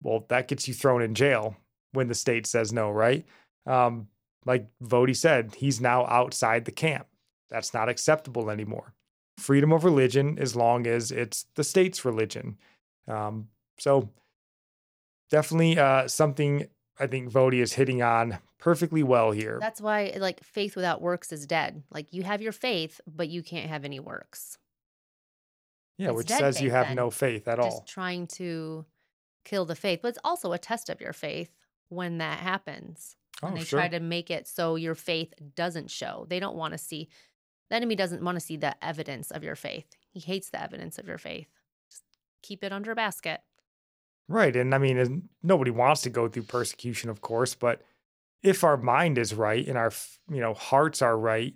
[0.03, 1.57] Well, that gets you thrown in jail
[1.93, 3.27] when the state says no, right?
[3.67, 4.09] Um,
[4.45, 7.07] like Voddie said, he's now outside the camp.
[7.51, 8.95] That's not acceptable anymore.
[9.39, 12.57] Freedom of religion as long as it's the state's religion.
[13.07, 14.11] Um, so
[15.31, 16.69] definitely uh, something
[16.99, 19.59] I think Voddie is hitting on perfectly well here.
[19.61, 21.83] That's why, like, faith without works is dead.
[21.93, 24.59] Like, you have your faith, but you can't have any works.
[25.97, 26.97] yeah, it's which says you have then.
[26.97, 27.85] no faith at Just all.
[27.87, 28.85] trying to
[29.49, 30.01] kill the faith.
[30.03, 31.51] But it's also a test of your faith
[31.89, 33.17] when that happens.
[33.43, 33.79] And Oh, they sure.
[33.79, 36.27] try to make it so your faith doesn't show.
[36.29, 37.09] They don't want to see,
[37.71, 39.87] the enemy doesn't want to see the evidence of your faith.
[40.11, 41.47] He hates the evidence of your faith.
[41.91, 42.03] Just
[42.43, 43.41] keep it under a basket.
[44.29, 44.55] Right.
[44.55, 47.83] And I mean, nobody wants to go through persecution, of course, but
[48.43, 49.93] if our mind is right and our,
[50.31, 51.55] you know, hearts are right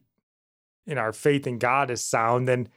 [0.86, 2.68] and our faith in God is sound, then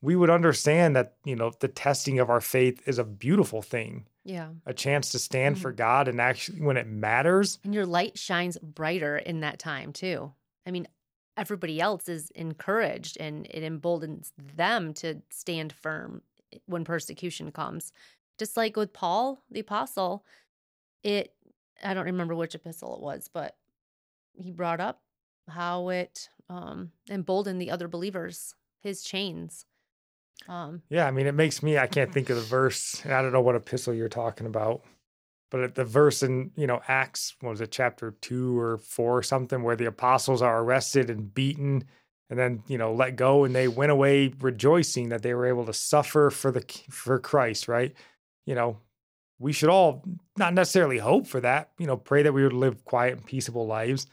[0.00, 4.06] we would understand that, you know, the testing of our faith is a beautiful thing.
[4.24, 4.52] Yeah.
[4.66, 5.60] a chance to stand Mhm.
[5.62, 7.58] for God and actually when it matters.
[7.64, 10.32] And your light shines brighter in that time too.
[10.66, 10.86] I mean,
[11.36, 16.22] everybody else is encouraged and it emboldens them to stand firm
[16.66, 17.92] when persecution comes.
[18.38, 20.24] Just like with Paul, the apostle,
[21.02, 21.34] it,
[21.82, 23.56] I don't remember which epistle it was, but
[24.34, 25.02] he brought up
[25.48, 29.66] how it um, emboldened the other believers, his chains.
[30.48, 33.00] Um, Yeah, I mean, it makes me, I can't think of the verse.
[33.04, 34.82] And I don't know what epistle you're talking about,
[35.50, 39.22] but the verse in, you know, Acts, what was it, chapter two or four or
[39.22, 41.84] something, where the apostles are arrested and beaten
[42.30, 45.66] and then, you know, let go and they went away rejoicing that they were able
[45.66, 47.94] to suffer for the, for Christ, right?
[48.46, 48.78] You know,
[49.38, 50.02] we should all
[50.38, 53.66] not necessarily hope for that, you know, pray that we would live quiet and peaceable
[53.66, 54.06] lives.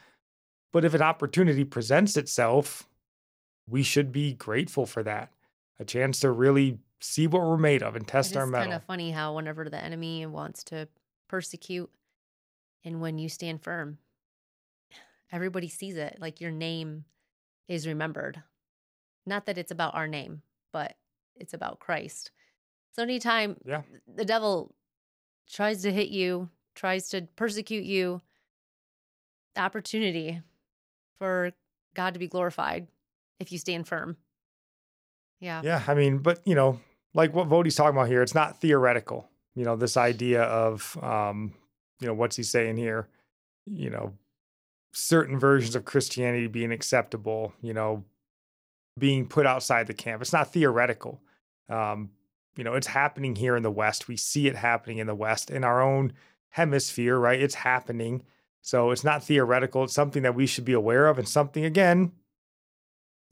[0.72, 2.86] But if an opportunity presents itself,
[3.68, 5.30] we should be grateful for that
[5.80, 8.72] a chance to really see what we're made of and test our is It's kind
[8.74, 10.86] of funny how whenever the enemy wants to
[11.26, 11.90] persecute
[12.84, 13.98] and when you stand firm,
[15.32, 16.18] everybody sees it.
[16.20, 17.06] Like your name
[17.66, 18.42] is remembered.
[19.26, 20.96] Not that it's about our name, but
[21.34, 22.30] it's about Christ.
[22.92, 23.82] So anytime Yeah.
[24.06, 24.74] the devil
[25.50, 28.20] tries to hit you, tries to persecute you,
[29.56, 30.42] opportunity
[31.18, 31.52] for
[31.94, 32.88] God to be glorified
[33.38, 34.16] if you stand firm.
[35.40, 35.62] Yeah.
[35.64, 36.80] Yeah, I mean, but you know,
[37.14, 39.28] like what Voddie's talking about here, it's not theoretical.
[39.54, 41.54] You know, this idea of, um,
[42.00, 43.08] you know, what's he saying here?
[43.66, 44.12] You know,
[44.92, 47.52] certain versions of Christianity being acceptable.
[47.62, 48.04] You know,
[48.98, 50.22] being put outside the camp.
[50.22, 51.20] It's not theoretical.
[51.68, 52.10] Um,
[52.56, 54.08] you know, it's happening here in the West.
[54.08, 56.12] We see it happening in the West in our own
[56.50, 57.40] hemisphere, right?
[57.40, 58.22] It's happening.
[58.60, 59.84] So it's not theoretical.
[59.84, 62.12] It's something that we should be aware of and something, again,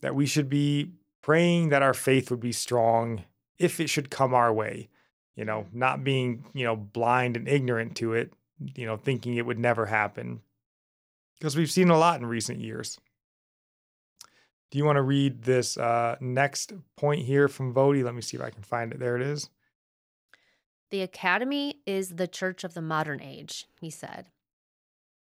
[0.00, 0.92] that we should be
[1.28, 3.22] praying that our faith would be strong
[3.58, 4.88] if it should come our way,
[5.36, 8.32] you know, not being, you know, blind and ignorant to it,
[8.74, 10.40] you know, thinking it would never happen.
[11.38, 12.98] Because we've seen a lot in recent years.
[14.70, 18.02] Do you want to read this uh, next point here from Voddie?
[18.02, 18.98] Let me see if I can find it.
[18.98, 19.50] There it is.
[20.90, 24.30] The academy is the church of the modern age, he said.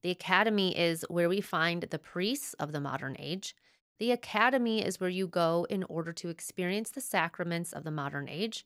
[0.03, 3.56] The academy is where we find the priests of the modern age.
[3.98, 8.28] The academy is where you go in order to experience the sacraments of the modern
[8.28, 8.66] age.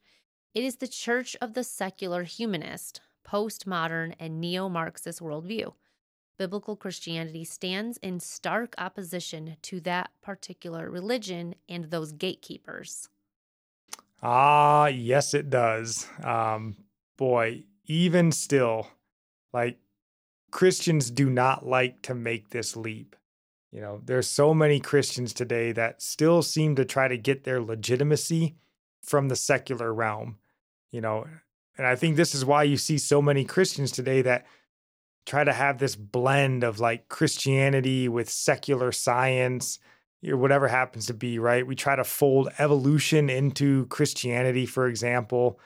[0.56, 5.74] It is the church of the secular humanist, postmodern, and neo Marxist worldview.
[6.40, 13.10] Biblical Christianity stands in stark opposition to that particular religion and those gatekeepers.
[14.24, 16.08] Ah, yes, it does.
[16.24, 16.78] Um,
[17.18, 18.88] boy, even still,
[19.54, 19.80] like
[20.50, 23.16] Christians do not like to make this leap.
[23.72, 27.62] You know, there's so many Christians today that still seem to try to get their
[27.62, 28.56] legitimacy
[29.04, 30.38] from the secular realm.
[30.92, 31.28] You know,
[31.78, 34.46] and I think this is why you see so many Christians today that
[35.26, 39.78] try to have this blend of like Christianity with secular science
[40.28, 41.66] or whatever happens to be, right?
[41.66, 45.60] We try to fold evolution into Christianity, for example.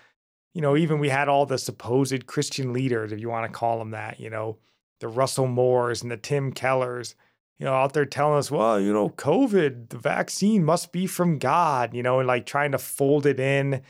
[0.54, 3.80] You know, even we had all the supposed Christian leaders, if you want to call
[3.80, 4.58] them that, you know,
[5.00, 7.16] the Russell Moores and the Tim Kellers,
[7.60, 11.38] you know, out there telling us, well, you know, COVID, the vaccine must be from
[11.38, 13.82] God, you know, and like trying to fold it in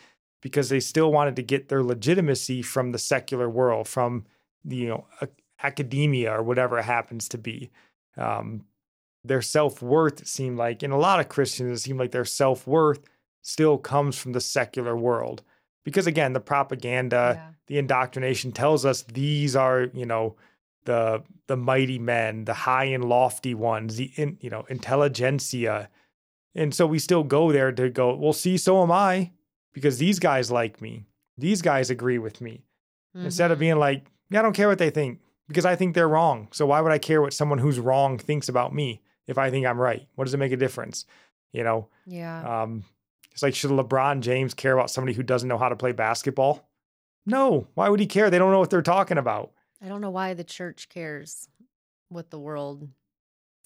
[0.41, 4.25] because they still wanted to get their legitimacy from the secular world, from
[4.65, 5.05] you know,
[5.61, 7.71] academia or whatever it happens to be.
[8.17, 8.65] Um,
[9.23, 12.67] their self worth seemed like, in a lot of Christians, it seemed like their self
[12.67, 12.99] worth
[13.41, 15.43] still comes from the secular world.
[15.85, 17.49] Because again, the propaganda, Yeah.
[17.67, 20.35] the indoctrination tells us these are, you know,
[20.85, 25.89] the the mighty men, the high and lofty ones, the in, you know intelligentsia,
[26.55, 28.15] and so we still go there to go.
[28.15, 29.31] Well, see, so am I,
[29.73, 31.05] because these guys like me.
[31.37, 32.63] These guys agree with me.
[33.15, 33.59] Instead of Mhm.
[33.59, 36.47] being like, yeah, I don't care what they think because I think they're wrong.
[36.51, 39.65] So why would I care what someone who's wrong thinks about me if I think
[39.65, 40.07] I'm right?
[40.15, 41.05] What does it make a difference?
[41.51, 42.61] You know, yeah.
[42.63, 42.83] um,
[43.31, 46.67] it's like should LeBron James care about somebody who doesn't know how to play basketball?
[47.25, 47.67] No.
[47.75, 48.29] Why would he care?
[48.29, 49.52] They don't know what they're talking about.
[49.83, 51.49] I don't know why the church cares
[52.07, 52.87] what the world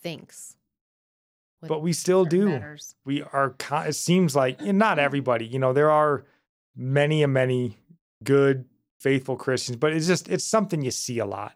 [0.02, 0.56] thinks.
[1.62, 2.46] But we still do.
[2.46, 2.96] matters.
[3.04, 3.56] we are
[3.86, 6.24] it seems like and not everybody you know there are
[6.76, 7.78] many and many
[8.24, 8.66] good
[9.00, 11.56] faithful christians but it's just it's something you see a lot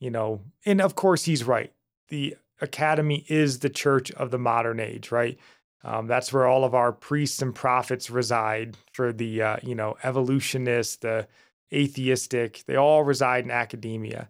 [0.00, 1.72] you know and of course he's right
[2.08, 5.38] the academy is the church of the modern age right
[5.82, 9.96] um, that's where all of our priests and prophets reside for the uh, you know
[10.02, 11.26] evolutionists the
[11.74, 14.28] atheistic they all reside in academia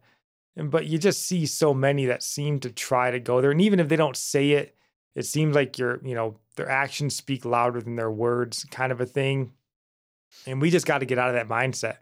[0.57, 3.61] and but you just see so many that seem to try to go there and
[3.61, 4.75] even if they don't say it
[5.15, 9.01] it seems like your you know their actions speak louder than their words kind of
[9.01, 9.53] a thing
[10.47, 11.97] and we just got to get out of that mindset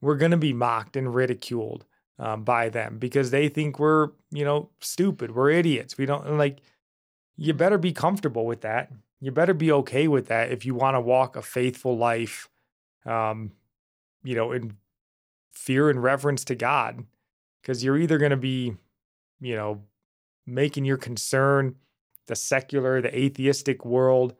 [0.00, 1.84] we're going to be mocked and ridiculed
[2.18, 5.34] um, by them because they think we're, you know, stupid.
[5.34, 5.96] We're idiots.
[5.96, 6.58] We don't like,
[7.36, 8.92] you better be comfortable with that.
[9.20, 12.48] You better be okay with that if you want to walk a faithful life,
[13.06, 13.52] um,
[14.22, 14.76] you know, in
[15.52, 17.04] fear and reverence to God.
[17.60, 18.74] Because you're either going to be,
[19.40, 19.82] you know,
[20.46, 21.76] making your concern
[22.26, 24.34] the secular, the atheistic world,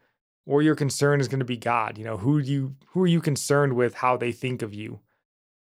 [0.46, 1.98] or your concern is going to be God.
[1.98, 5.00] You know, who you who are you concerned with how they think of you?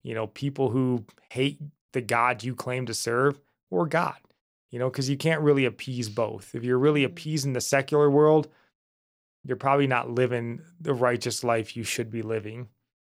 [0.04, 1.60] You know, people who hate
[1.94, 3.40] the God you claim to serve
[3.70, 4.18] or God.
[4.70, 6.54] You know, because you can't really appease both.
[6.54, 8.50] If you're really appeasing the secular world,
[9.44, 12.68] you're probably not living the righteous life you should be living.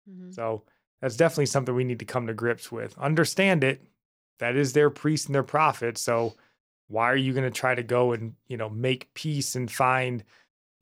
[0.08, 0.34] Mhm.
[0.34, 0.64] So
[1.00, 2.96] that's definitely something we need to come to grips with.
[2.98, 3.82] Understand it.
[4.38, 5.98] That is their priest and their prophet.
[5.98, 6.34] So
[6.88, 10.24] why are you going to try to go and, you know, make peace and find,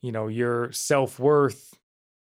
[0.02, 1.78] you know, your self-worth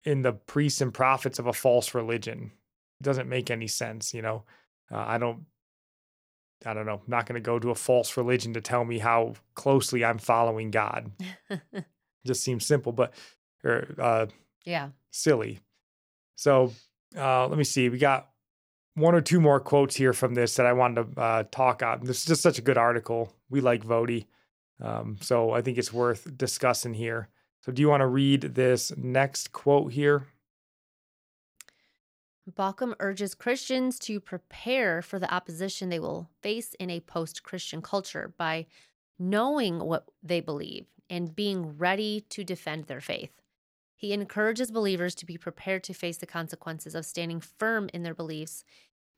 [0.05, 2.53] in the priests and prophets of a false religion?
[3.01, 4.45] It doesn't make any sense, you know.
[4.91, 5.45] Uh, I don't
[6.67, 6.95] I don't know.
[6.95, 10.19] I'm not going to go to a false religion to tell me how closely I'm
[10.19, 11.13] following God.
[12.27, 13.15] just seems simple, but
[13.65, 14.27] or uh
[14.65, 14.91] yeah.
[15.11, 15.61] silly.
[16.37, 16.73] So
[17.17, 17.89] uh, let me see.
[17.89, 18.29] We got
[18.95, 22.01] one or two more quotes here from this that I wanted to uh, talk on.
[22.05, 23.33] This is just such a good article.
[23.49, 24.27] We like Voddie.
[24.81, 27.29] Um, so I think it's worth discussing here.
[27.61, 30.27] So do you want to read this next quote here?
[32.51, 37.83] Baucham urges Christians to prepare for the opposition they will face in a post Christian
[37.83, 38.67] culture by
[39.19, 43.33] knowing what they believe and being ready to defend their faith.
[43.99, 48.15] He encourages believers to be prepared to face the consequences of standing firm in their
[48.15, 48.63] beliefs,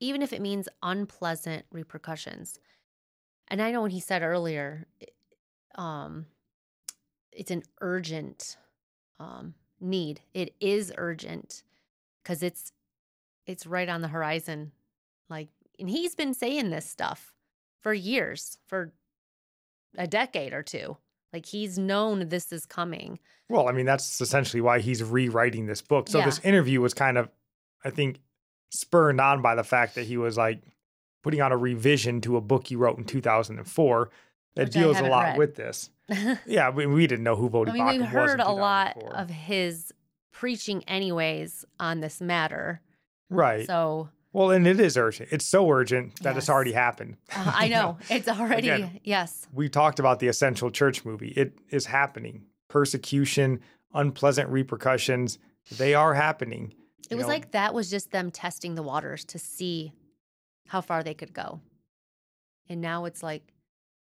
[0.01, 2.59] even if it means unpleasant repercussions.
[3.49, 4.87] And I know when he said earlier,
[5.74, 6.24] um,
[7.31, 8.57] it's an urgent
[9.18, 9.53] um,
[9.83, 10.22] need.
[10.33, 11.62] It is urgent
[12.22, 12.72] because it's
[13.47, 14.72] it's right on the horizon.
[15.28, 17.35] Like, and he's been saying this stuff
[17.83, 18.95] for years, for
[19.99, 20.97] a decade or two.
[21.33, 23.18] Like he's known this is coming.
[23.49, 26.09] Well, I mean, that's essentially why he's rewriting this book.
[26.09, 26.26] So Yeah.
[26.26, 27.28] this interview was kind of,
[27.85, 28.20] I think,
[28.70, 30.61] spurred on by the fact that he was like
[31.22, 34.11] putting on a revision to a book he wrote in 2004
[34.57, 35.39] that Which deals a lot read.
[35.39, 35.91] with this.
[36.47, 39.31] Yeah, we, we didn't know who Voddie I mean, Baucham we've heard a lot of
[39.31, 39.93] his
[40.33, 42.81] preaching, anyways, on this matter.
[43.28, 43.64] Right.
[43.66, 45.31] So Well, and it is urgent.
[45.33, 47.16] It's so urgent that it's already happened.
[47.35, 49.47] uh, I know it's already, Again, yes.
[49.53, 51.31] we talked about the Essential Church movie.
[51.31, 52.45] It is happening.
[52.68, 53.61] Persecution,
[53.93, 55.39] unpleasant repercussions,
[55.76, 56.72] they are happening.
[57.05, 59.93] It You was know, like that was just them testing the waters to see
[60.68, 61.61] how far they could go.
[62.68, 63.53] And now it's like,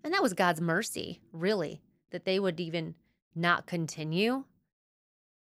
[0.06, 2.96] and that was God's mercy, really, that they would even
[3.36, 4.46] not continue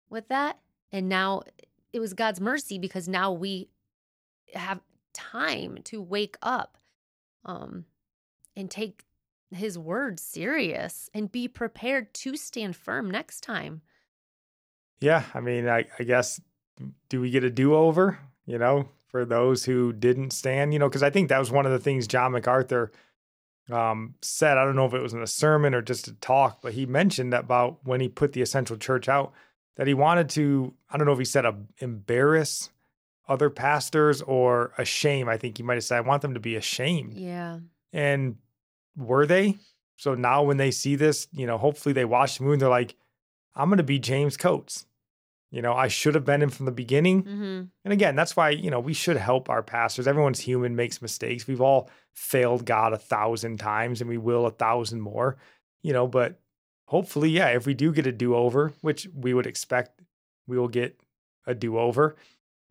[0.10, 0.60] with that.
[0.92, 1.42] And now
[1.94, 3.70] it was God's mercy because now we
[4.54, 4.80] have
[5.14, 6.78] time to wake up
[7.46, 7.86] um,
[8.56, 9.06] and take
[9.52, 13.82] his word serious and be prepared to stand firm next time.
[15.00, 16.42] Yeah, I mean, I, I guess
[17.10, 18.20] do we get a do over?
[18.46, 21.66] You know, for those who didn't stand, you know, because I think that was one
[21.66, 22.92] of the things John MacArthur
[23.72, 24.58] um, said.
[24.58, 26.86] I don't know if it was in a sermon or just a talk, but he
[26.86, 29.34] mentioned about when he put the Essential Church out
[29.76, 30.74] that he wanted to.
[30.90, 32.70] I don't know if he said uh, embarrass
[33.28, 35.28] other pastors or a shame.
[35.28, 37.60] I think you might have said, "I want them to be ashamed." Yeah.
[37.94, 38.38] And
[38.96, 39.58] were they?
[39.98, 42.96] So now when they see this, you know, hopefully they watch the movie they're like,
[43.56, 44.86] I'm going to be James Coates.
[45.50, 47.22] You know, I should have been him from the beginning.
[47.22, 50.08] hmm And again, that's why, you know, we should help our pastors.
[50.08, 51.48] Everyone's human, makes mistakes.
[51.48, 55.38] We've all failed God a thousand times and we will a thousand more,
[55.84, 56.40] you know, but
[56.88, 60.02] hopefully, yeah, if we do get a do over, which we would expect
[60.48, 61.00] we will get
[61.46, 62.18] a do over,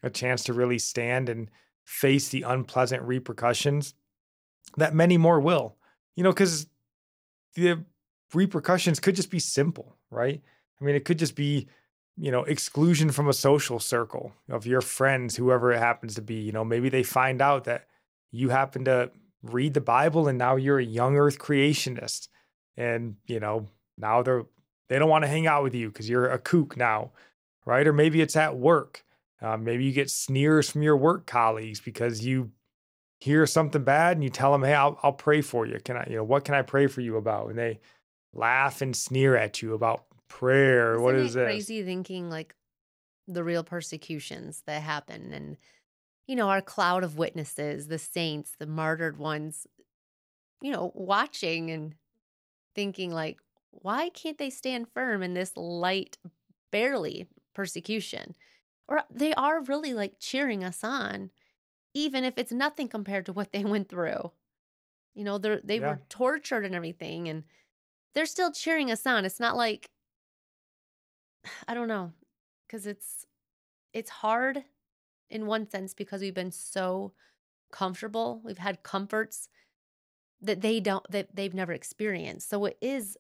[0.07, 1.51] a chance to really stand and
[1.85, 3.95] face the unpleasant repercussions
[4.77, 5.77] that many more will,
[6.17, 6.67] you know, because
[7.55, 7.85] the
[8.35, 10.43] repercussions could just be simple, right?
[10.81, 11.69] I mean, it could just be,
[12.17, 16.35] you know, exclusion from a social circle of your friends, whoever it happens to be.
[16.35, 17.87] You know, maybe they find out that
[18.31, 19.11] you happen to
[19.43, 22.29] read the Bible and now you're a young earth creationist.
[22.77, 23.67] And, you know,
[23.97, 24.45] now they're,
[24.89, 27.13] they don't want to hang out with you because you're a kook now,
[27.65, 27.87] right?
[27.87, 29.05] Or maybe it's at work.
[29.41, 32.53] Uh, maybe you get sneers from your work colleagues because you
[33.21, 35.79] hear something bad and you tell them, "Hey, I'll I'll pray for you.
[35.85, 37.81] Can I, you know, what can I pray for you about?" And they
[38.33, 40.95] laugh and sneer at you about prayer.
[40.95, 41.45] Isn't what it is this?
[41.45, 42.55] crazy thinking like
[43.29, 45.57] the real persecutions that happen and
[46.27, 49.67] you know our cloud of witnesses the saints the martyred ones
[50.63, 51.95] you know watching and
[52.75, 53.39] thinking like
[53.71, 56.19] why can't they stand firm in this light
[56.71, 58.35] barely persecution
[58.89, 61.31] or they are really like cheering us on
[61.95, 64.33] even if it's nothing compared to what they went through.
[65.15, 65.81] You know, they they Yeah.
[65.81, 67.45] were tortured and everything, and
[68.15, 69.25] they're still cheering us on.
[69.27, 69.91] It's not like
[71.69, 72.13] I don't know,
[72.67, 73.27] because it's
[73.93, 74.65] it's hard
[75.31, 77.15] in one sense because we've been so
[77.73, 78.43] comfortable.
[78.45, 79.49] We've had comforts
[80.41, 82.49] that they don't that they've never experienced.
[82.49, 83.19] So it is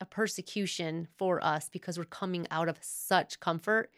[0.00, 3.90] a persecution for us because we're coming out of such comfort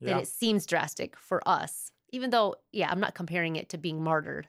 [0.00, 0.18] that Yeah.
[0.18, 1.92] it seems drastic for us.
[2.10, 4.48] Even though, yeah, I'm not comparing it to being martyred,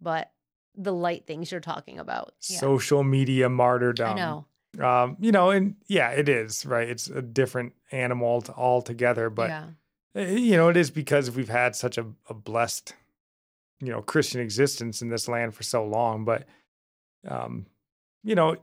[0.00, 0.30] but
[0.76, 2.34] the light things you're talking about.
[2.48, 2.58] Yeah.
[2.58, 4.10] Social media martyrdom.
[4.10, 4.46] I know.
[4.78, 6.88] Um, you know, and yeah, it is, right?
[6.88, 9.64] It's a different animal to altogether, but yeah.
[10.14, 12.94] uh, you know, it is because we've had such a, a blessed,
[13.80, 16.24] you know, Christian existence in this land for so long.
[16.24, 16.46] But,
[17.26, 17.66] um,
[18.22, 18.58] you know,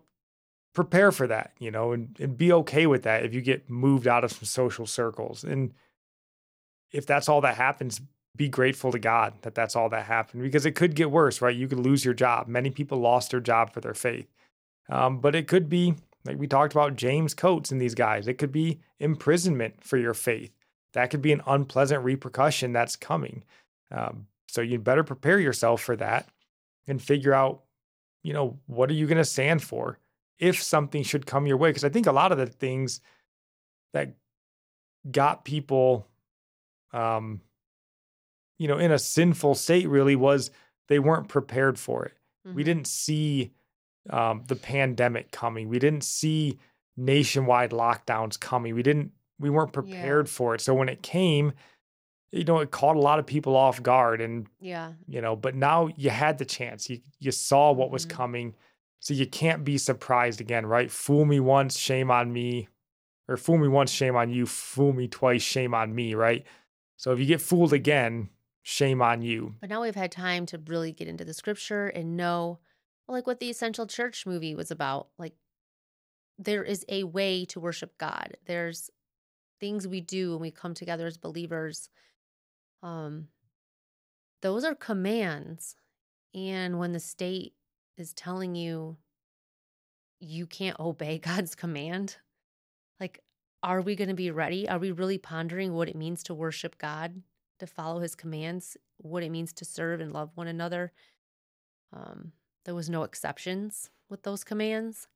[0.74, 4.08] prepare for that, you know, and, and be okay with that if you get moved
[4.08, 5.44] out of some social circles.
[5.44, 5.74] And
[6.92, 8.02] if that's all that happens,
[8.36, 11.56] be grateful to God that that's all that happened because it could get worse, right?
[11.56, 12.48] You could lose your job.
[12.48, 14.28] Many people lost their job for their faith.
[14.90, 15.96] Um, but it could be,
[16.26, 20.14] like we talked about James Coates and these guys, it could be imprisonment for your
[20.14, 20.52] faith
[20.98, 23.44] that could be an unpleasant repercussion that's coming.
[23.92, 26.28] Um, so you better prepare yourself for that
[26.88, 27.62] and figure out,
[28.24, 30.00] you know, what are you going to stand for
[30.40, 31.70] if something should come your way?
[31.70, 33.02] Because I think a lot of the things
[33.94, 34.16] that
[35.12, 36.08] got people,
[36.98, 37.42] um,
[38.58, 40.52] you know, in a sinful state really was
[40.88, 42.14] they weren't prepared for it.
[42.46, 42.66] We Mhm.
[42.66, 43.52] didn't see
[44.10, 45.68] um, the pandemic coming.
[45.68, 46.58] We didn't see
[46.96, 48.74] nationwide lockdowns coming.
[48.74, 49.12] We didn't.
[49.38, 49.82] We weren't Yeah.
[49.82, 50.62] prepared for it.
[50.62, 51.52] So when it came,
[52.32, 54.94] you know, it caught a lot of people off guard, and Yeah.
[55.08, 55.36] you know.
[55.36, 56.90] But now you had the chance.
[56.90, 58.10] You you saw what was Mhm.
[58.12, 58.56] coming,
[59.02, 60.90] so you can't be surprised again, right?
[60.90, 62.70] Fool me once, shame on me,
[63.28, 64.46] or fool me once, shame on you.
[64.46, 66.46] Fool me twice, shame on me, right?
[66.98, 68.30] So if you get fooled again,
[68.64, 69.56] shame on you.
[69.62, 72.60] But now we've had time to really get into the scripture and know,
[73.08, 75.08] like what the Essential Church movie was about.
[75.18, 75.34] Like,
[76.38, 78.36] there is a way to worship God.
[78.46, 78.90] There's
[79.60, 81.90] things we do when we come together as believers.
[82.84, 83.30] Um,
[84.42, 85.76] those are commands.
[86.36, 87.54] And when the state
[87.98, 88.98] is telling you
[90.20, 92.18] you can't obey God's command,
[93.00, 93.22] like,
[93.68, 94.68] are we going to be ready?
[94.68, 97.22] Are we really pondering what it means to worship God?
[97.60, 100.92] to follow his commands, what it means to serve and love one another.
[101.94, 102.32] Um,
[102.66, 105.08] there was no exceptions with those commands.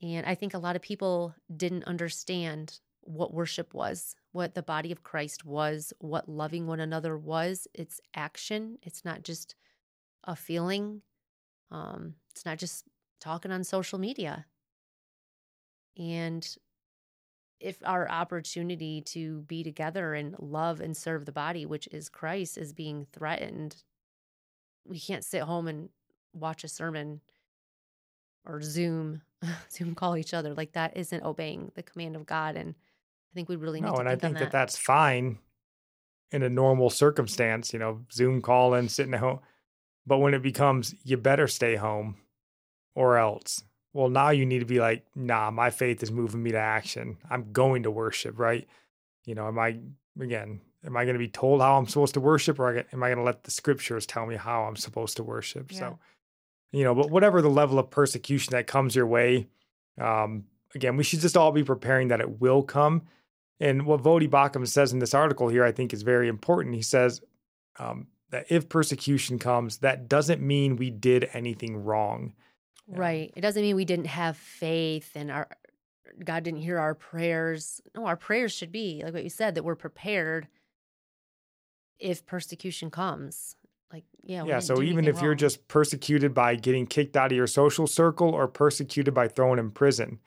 [0.00, 4.92] And I think a lot of people didn't understand what worship was, what the body
[4.92, 7.66] of Christ was, what loving one another was.
[7.74, 9.54] It's action, it's not just
[10.24, 11.02] a feeling,
[11.70, 12.84] um, it's not just
[13.20, 14.46] talking on social media.
[15.96, 16.56] And
[17.62, 22.58] if our opportunity to be together and love and serve the body, which is Christ,
[22.58, 23.82] is being threatened,
[24.84, 25.88] we can't sit home and
[26.34, 27.20] watch a sermon
[28.44, 29.22] or Zoom,
[29.70, 30.54] Zoom call each other.
[30.54, 32.56] Like that isn't obeying the command of God.
[32.56, 34.52] And I think we really need No, to and I think, think that that.
[34.52, 35.38] that's fine
[36.32, 39.40] in a normal circumstance, you know, Zoom call and sitting at home.
[40.06, 42.16] But when it becomes, you better stay home
[42.94, 43.62] or else,
[43.92, 47.18] well, now you need to be like, nah, my faith is moving me to action.
[47.28, 48.66] I'm going to worship, right?
[49.26, 49.78] You know, am I,
[50.20, 53.08] again, am I going to be told how I'm supposed to worship or am I
[53.08, 55.72] going to let the scriptures tell me how I'm supposed to worship?
[55.72, 55.78] Yeah.
[55.78, 55.98] So,
[56.72, 59.48] you know, but whatever the level of persecution that comes your way,
[60.00, 60.44] um,
[60.74, 63.02] again, we should just all be preparing that it will come.
[63.60, 66.74] And what Voddie Baucham says in this article here, I think is very important.
[66.74, 67.20] He says
[67.78, 72.32] um, that if persecution comes, that doesn't mean we did anything wrong.
[72.86, 73.32] Right.
[73.36, 75.48] It doesn't mean we didn't have faith and our
[76.22, 77.80] God didn't hear our prayers.
[77.96, 80.48] No, our prayers should be like what you said that we're prepared
[81.98, 83.56] if persecution comes.
[83.92, 84.58] Like, yeah, yeah.
[84.58, 88.48] So even if you're just persecuted by getting kicked out of your social circle or
[88.48, 90.18] persecuted by thrown in prison,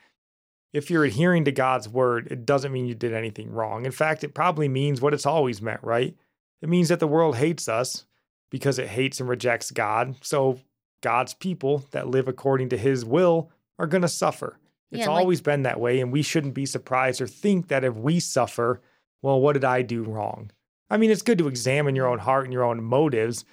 [0.72, 3.86] if you're adhering to God's word, it doesn't mean you did anything wrong.
[3.86, 6.16] In fact, it probably means what it's always meant, right?
[6.62, 8.06] It means that the world hates us
[8.52, 10.16] because it hates and rejects God.
[10.22, 10.60] So
[11.02, 14.60] God's people that live according to his will are going to suffer.
[14.92, 16.00] It's Yeah, like- always been that way.
[16.00, 18.82] And we shouldn't be surprised or think that if we suffer,
[19.22, 20.52] well, what did I do wrong?
[20.90, 23.44] I mean, it's good to examine your own heart and your own motives.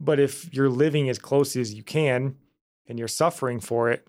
[0.00, 2.36] But if you're living as closely as you can
[2.86, 4.06] and you're suffering for it,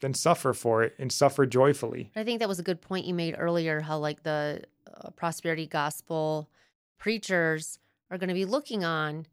[0.00, 2.10] then suffer for it and suffer joyfully.
[2.16, 4.62] I think that was a good point you made earlier how like the
[4.94, 6.48] uh, prosperity gospel
[6.98, 7.78] preachers
[8.10, 9.26] are going to be looking on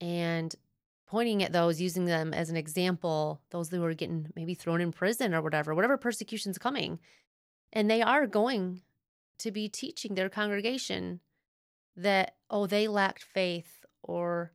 [0.00, 0.54] and
[1.08, 4.92] pointing at those using them as an example those who are getting maybe thrown in
[4.92, 6.98] prison or whatever whatever persecution's coming
[7.72, 8.82] and they are going
[9.38, 11.20] to be teaching their congregation
[11.96, 14.52] that oh they lacked faith or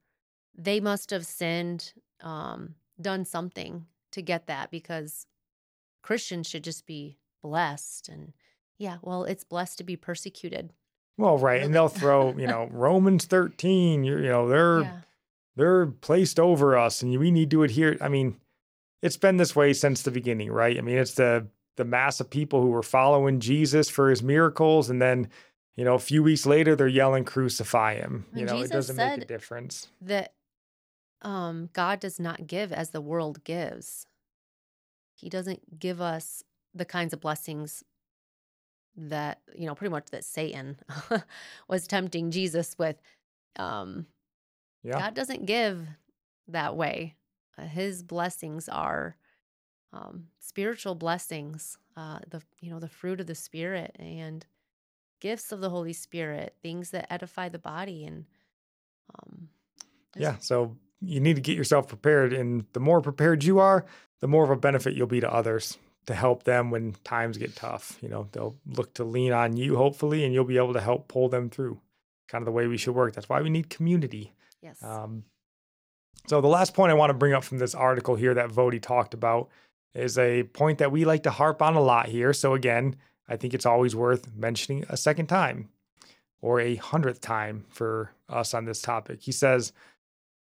[0.55, 5.25] they must have sinned, um, done something to get that because
[6.01, 8.09] Christians should just be blessed.
[8.09, 8.33] And
[8.77, 10.73] yeah, well, it's blessed to be persecuted.
[11.17, 14.97] Well, right, and they'll throw, you know, Romans 13, you you know, they're Yeah.
[15.55, 17.97] They're placed over us and we need to adhere.
[18.01, 18.37] I mean,
[19.01, 20.77] it's been this way since the beginning, right?
[20.77, 24.91] I mean, it's the the mass of people who were following Jesus for his miracles
[24.91, 25.27] and then,
[25.75, 28.25] you know, a few weeks later they're yelling crucify him.
[28.33, 29.87] You know, Jesus it doesn't make a difference.
[30.01, 30.33] That
[31.23, 34.05] um, God does not give as the world gives.
[35.15, 36.43] He doesn't give us
[36.75, 37.83] the kinds of blessings
[38.95, 40.77] that, you know, pretty much that Satan
[41.67, 43.01] was tempting Jesus with.
[43.55, 44.05] Um,
[44.83, 44.99] Yeah.
[44.99, 45.87] God doesn't give
[46.47, 47.15] that way.
[47.57, 49.15] Uh, his blessings are
[49.93, 54.45] um, spiritual blessings, uh, the you know the fruit of the spirit and
[55.19, 58.25] gifts of the Holy Spirit, things that edify the body, and
[59.15, 59.49] um,
[60.17, 60.35] Yeah.
[60.39, 62.33] So you need to get yourself prepared.
[62.33, 63.85] And the more prepared you are,
[64.19, 67.55] the more of a benefit you'll be to others to help them when times get
[67.55, 67.97] tough.
[68.01, 71.07] You know, they'll look to lean on you, hopefully, and you'll be able to help
[71.07, 71.79] pull them through.
[72.27, 73.13] Kind of the way we should work.
[73.13, 74.33] That's why we need community.
[74.61, 75.23] yes, Um,
[76.27, 78.81] so the last point I want to bring up from this article here that Voddie
[78.81, 79.49] talked about
[79.93, 82.33] is a point that we like to harp on a lot here.
[82.33, 82.95] So again,
[83.27, 85.69] I think it's always worth mentioning a second time
[86.41, 89.21] or a hundredth time for us on this topic.
[89.21, 89.73] He says,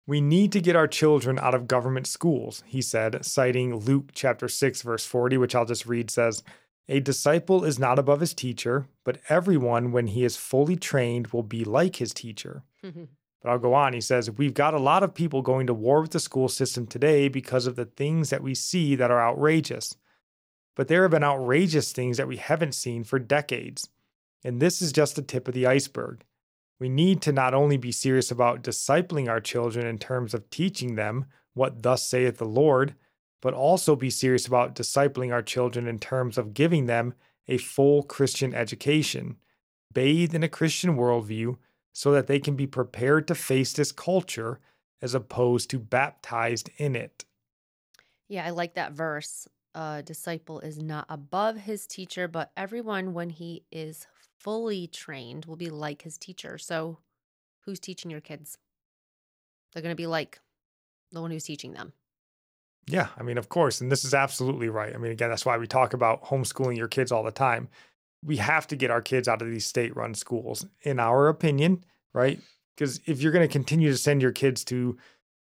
[0.06, 4.48] we need to get our children out of government schools, he said, citing Luke chapter
[4.48, 6.42] 6, verse 40, which I'll just read says,
[6.88, 11.42] A disciple is not above his teacher, but everyone, when he is fully trained, will
[11.42, 12.62] be like his teacher.
[12.82, 13.04] Mm-hmm.
[13.42, 13.92] But I'll go on.
[13.92, 16.86] He says, We've got a lot of people going to war with the school system
[16.86, 19.96] today because of the things that we see that are outrageous.
[20.74, 23.88] But there have been outrageous things that we haven't seen for decades.
[24.44, 26.24] And this is just the tip of the iceberg.
[26.80, 30.94] We need to not only be serious about discipling our children in terms of teaching
[30.94, 32.94] them what thus saith the Lord,
[33.40, 37.14] but also be serious about discipling our children in terms of giving them
[37.46, 39.36] a full Christian education,
[39.92, 41.56] bathed in a Christian worldview,
[41.92, 44.60] so that they can be prepared to face this culture
[45.00, 47.24] as opposed to baptized in it.
[48.28, 49.48] yeah, I like that verse.
[49.74, 54.06] A disciple is not above his teacher, but everyone, when he is
[54.38, 56.58] fully trained, will be like his teacher.
[56.58, 56.98] So,
[57.60, 58.58] who's teaching your kids?
[59.72, 60.40] They're going to be like
[61.12, 61.92] the one who's teaching them.
[62.88, 64.94] Yeah, I mean, of course, and this is absolutely right.
[64.94, 67.68] I mean, again, that's why we talk about homeschooling your kids all the time.
[68.24, 71.84] We have to get our kids out of these state run schools, in our opinion,
[72.14, 72.40] right?
[72.74, 74.96] Because if you're going to continue to send your kids to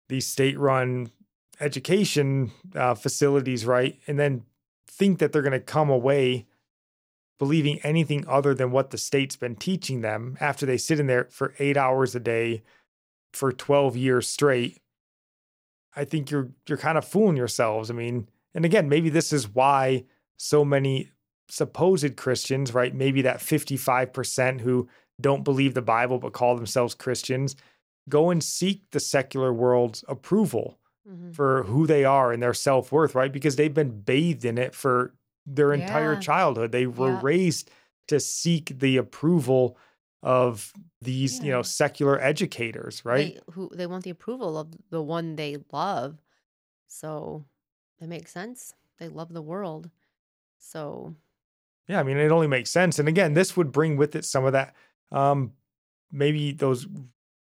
[0.09, 1.11] these state run
[1.61, 4.45] education uh, facilities, right, and then
[4.89, 6.47] think that they're going to come away
[7.39, 11.27] believing anything other than what the state's been teaching them after they sit in there
[11.31, 12.63] for eight hours a day
[13.33, 14.81] for 12 years straight
[15.97, 17.91] I think you're you're kind of fooling yourselves.
[17.91, 20.05] I mean, and again, maybe this is why
[20.37, 21.11] so many
[21.49, 22.95] supposed Christians, right?
[22.95, 24.89] Maybe that 55% who
[25.21, 27.55] don't believe the Bible but call themselves Christians,
[28.09, 31.35] go and seek the secular world's approval Mhm.
[31.35, 33.33] for who they are and their self-worth, right?
[33.33, 35.15] Because they've been bathed in it for
[35.47, 36.21] their entire Yeah.
[36.21, 36.73] childhood.
[36.73, 37.21] They were Yeah.
[37.23, 37.71] raised
[38.09, 39.77] to seek the approval
[40.25, 40.73] of
[41.03, 43.35] these, you know, secular educators, right?
[43.35, 46.19] They, who they want the approval of the one they love.
[46.89, 47.45] So
[48.01, 48.75] it makes sense.
[48.99, 49.91] They love the world.
[50.59, 51.15] So
[51.89, 52.99] Yeah, I mean, it only makes sense.
[52.99, 54.75] And again, this would bring with it some of that,
[55.13, 55.53] um,
[56.11, 56.87] maybe those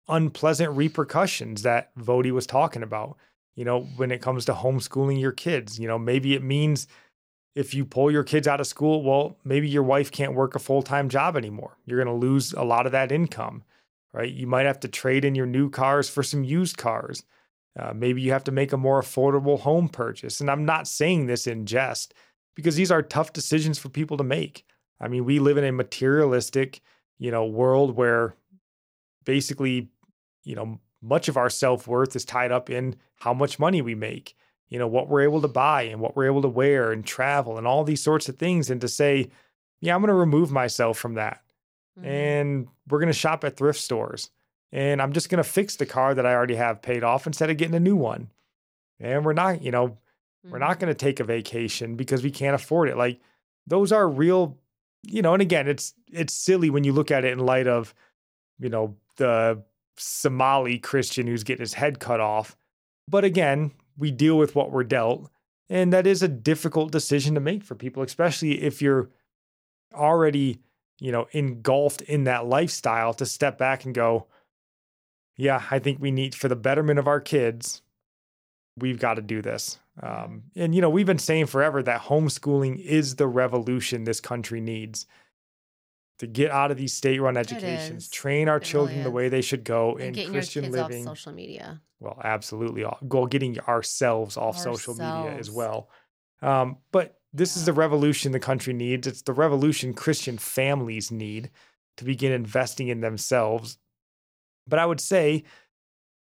[0.08, 3.18] unpleasant repercussions that Voddie was talking about.
[3.56, 6.88] You know, when it comes to homeschooling your kids, you know, maybe it means
[7.56, 10.60] if you pull your kids out of school, well, maybe your wife can't work a
[10.60, 11.78] full time job anymore.
[11.86, 13.64] You're going to lose a lot of that income,
[14.12, 14.32] right?
[14.32, 17.24] You might have to trade in your new cars for some used cars.
[17.80, 20.40] Uh, maybe you have to make a more affordable home purchase.
[20.40, 22.14] And I'm not saying this in jest
[22.56, 24.66] because these are tough decisions for people to make.
[25.00, 26.82] I mean, we live in a materialistic,
[27.18, 28.36] you know, world where
[29.26, 29.90] basically,
[30.44, 34.36] you know, much of our self-worth is tied up in how much money we make,
[34.74, 37.60] you know, what we're able to buy and what we're able to wear and travel
[37.60, 39.30] and all these sorts of things and to say,
[39.82, 41.44] yeah, I'm going to remove myself from that
[42.00, 42.08] mhm.
[42.08, 44.32] and we're going to shop at thrift stores
[44.72, 47.52] and I'm just going to fix the car that I already have paid off instead
[47.52, 48.32] of getting a new one.
[49.00, 50.00] And we're not, you know,
[50.50, 50.80] we're not Mhm.
[50.82, 52.98] going to take a vacation because we can't afford it.
[52.98, 53.20] Like
[53.68, 54.58] those are real,
[55.04, 57.94] you know, and again, it's it's silly when you look at it in light of,
[58.58, 59.62] you know, the
[59.98, 62.58] Somali Christian who's getting his head cut off.
[63.08, 65.30] But again, we deal with what we're dealt.
[65.70, 69.10] And that is a difficult decision to make for people, especially if you're
[69.94, 70.60] already,
[71.00, 74.28] you know, engulfed in that lifestyle to step back and go,
[75.38, 77.82] yeah, I think we need for the betterment of our kids,
[78.78, 79.80] we've got to do this.
[80.02, 84.60] Um, and you know, we've been saying forever that homeschooling is the revolution this country
[84.60, 85.06] needs
[86.26, 89.42] to get out of these state-run educations, train our It really children the way they
[89.42, 91.08] should go And in Christian living.
[91.08, 91.82] off social media.
[92.00, 95.90] well, absolutely, all- go getting ourselves off social media as well.
[96.42, 97.68] Um, but this is Yeah.
[97.68, 99.08] the revolution the country needs.
[99.08, 101.50] It's the revolution Christian families need
[101.98, 103.78] to begin investing in themselves.
[104.68, 105.44] But I would say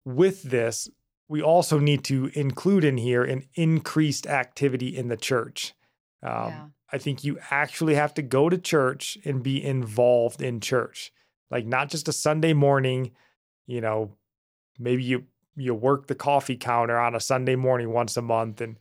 [0.05, 0.89] with this,
[1.27, 5.73] we also need to include in here an increased activity in the church.
[6.23, 6.67] Um, Yeah.
[6.91, 11.11] I think you actually have to go to church and be involved in church,
[11.51, 13.11] like not just a Sunday morning.
[13.65, 14.11] You know,
[14.79, 18.77] maybe you you work the coffee counter on a Sunday morning once a month, and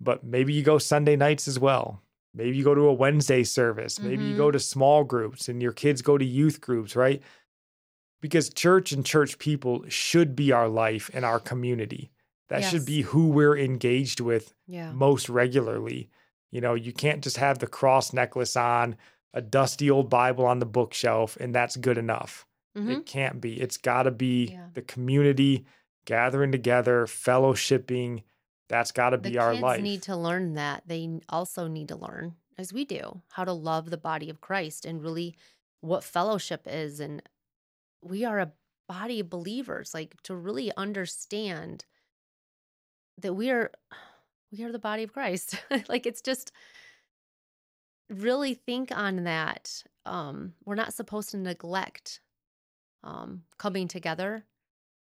[0.00, 2.02] but maybe you go Sunday nights as well.
[2.32, 3.98] Maybe you go to a Wednesday service.
[3.98, 4.52] Maybe you go mm-hmm.
[4.52, 7.20] to small groups, and your kids go to youth groups, right?
[8.20, 12.10] Because church and church people should be our life and our community.
[12.48, 14.92] That should be who we're engaged with Yeah.
[14.92, 16.10] most regularly.
[16.50, 18.96] You know, you can't just have the cross necklace on,
[19.32, 22.46] a dusty old Bible on the bookshelf, and that's good enough.
[22.76, 22.98] Mhm.
[22.98, 23.60] It can't be.
[23.60, 24.68] It's got to be Yeah.
[24.74, 25.64] the community
[26.04, 28.24] gathering together, fellowshipping.
[28.68, 29.82] That's got to be our kids life.
[29.82, 30.82] need to learn that.
[30.86, 34.84] They also need to learn, as we do, how to love the body of Christ
[34.84, 35.36] and really
[35.80, 37.00] what fellowship is.
[37.00, 37.22] And
[38.02, 38.52] we are a
[38.88, 41.84] body of believers, like to really understand
[43.18, 43.70] that we are
[44.52, 45.62] we are the body of Christ.
[45.88, 46.52] like it's just
[48.08, 49.82] really think on that.
[50.06, 52.20] Um, we're not supposed to neglect
[53.02, 54.44] um coming together,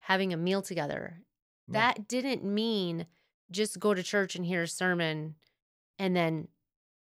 [0.01, 1.19] having a meal together.
[1.69, 1.79] No.
[1.79, 3.07] That didn't mean
[3.51, 5.35] just go to church and hear a sermon
[5.99, 6.49] and then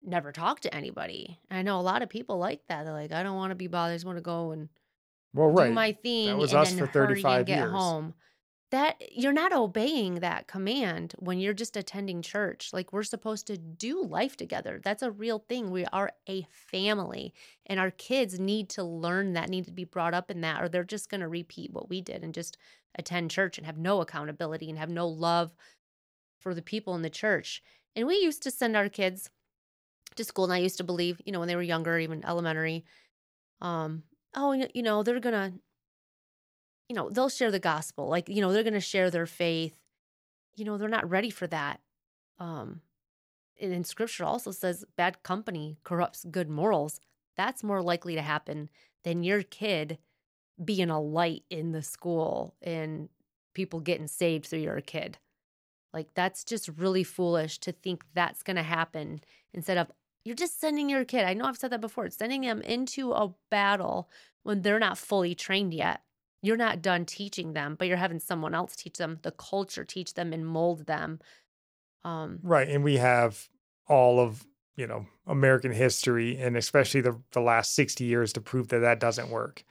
[0.02, 1.38] never talk to anybody.
[1.50, 2.84] I know a lot of people like that.
[2.84, 3.92] They're like, I don't want to be bothered.
[3.92, 4.68] I just want to go and
[5.34, 5.68] well, right.
[5.68, 7.70] do my thing was and us then for hurry 35 and get years.
[7.70, 8.14] home.
[8.72, 12.70] That you're not obeying that command when you're just attending church.
[12.72, 14.80] Like we're supposed to do life together.
[14.82, 15.70] That's a real thing.
[15.70, 17.34] We are a family,
[17.66, 20.70] and our kids need to learn that, need to be brought up in that, or
[20.70, 22.56] they're just going to repeat what we did and just
[22.98, 25.54] attend church and have no accountability and have no love
[26.40, 27.62] for the people in the church.
[27.94, 29.28] And we used to send our kids
[30.16, 32.86] to school, and I used to believe, you know, when they were younger, even elementary,
[33.60, 34.02] um,
[34.34, 35.52] oh, you know, they're gonna,
[36.92, 39.80] you know, they'll share the gospel, like, you know, they're gonna share their faith.
[40.56, 41.80] You know, they're not ready for that.
[42.38, 42.82] Um,
[43.58, 47.00] and in scripture also says bad company corrupts good morals.
[47.34, 48.68] That's more likely to happen
[49.04, 49.96] than your kid
[50.62, 53.08] being a light in the school and
[53.54, 55.16] people getting saved through your kid.
[55.94, 59.22] Like that's just really foolish to think that's going to happen
[59.54, 59.90] instead of
[60.26, 61.24] you're just sending your kid.
[61.24, 62.10] I know I've said that before.
[62.10, 64.10] Sending them into a battle
[64.42, 66.02] when they're not fully trained yet.
[66.42, 70.14] You're not done teaching them, but you're having someone else teach them, the culture teach
[70.14, 71.20] them and mold them.
[72.04, 72.68] Um Right.
[72.68, 73.48] And we have
[73.88, 74.44] all of,
[74.76, 79.00] you know, American history and especially the, the last 60 years to prove that that
[79.00, 79.64] doesn't work.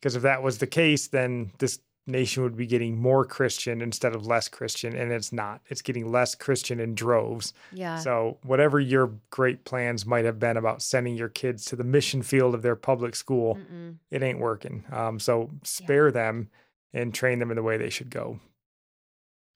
[0.00, 4.14] Because if that was the case, then this nation would be getting more Christian instead
[4.14, 4.96] of less Christian.
[4.96, 5.60] And it's not.
[5.68, 7.54] It's getting less Christian in droves.
[7.72, 7.98] yeah.
[7.98, 12.22] So, whatever your great plans might have been about sending your kids to the mission
[12.22, 13.96] field of their public school, Mm-mm.
[14.10, 14.84] it ain't working.
[14.90, 16.48] Um, so, spare them
[16.92, 18.40] and train them in the way they should go.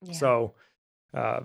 [0.03, 0.13] Yeah.
[0.15, 0.55] So,
[1.13, 1.41] uh,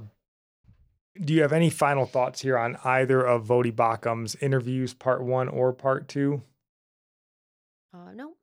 [1.19, 5.49] do you have any final thoughts here on either of Voddie Baucham's interviews, part one
[5.49, 6.44] or part two?
[7.94, 8.36] uh no.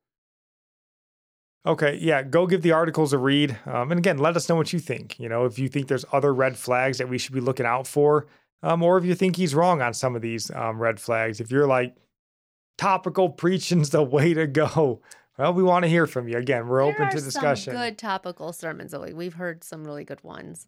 [1.68, 3.58] Okay, yeah, go give the articles a read.
[3.66, 5.20] Um, and again, let us know what you think.
[5.20, 7.86] You know, if you think there's other red flags that we should be looking out
[7.86, 8.26] for,
[8.62, 11.40] um, or if you think he's wrong on some of these um, red flags.
[11.40, 11.94] If you're like,
[12.78, 15.02] topical preaching's the way to go,
[15.36, 16.38] well, we want to hear from you.
[16.38, 17.74] Again, we're There open to discussion.
[17.74, 18.94] Some good topical sermons.
[18.96, 20.66] We've heard some really good ones.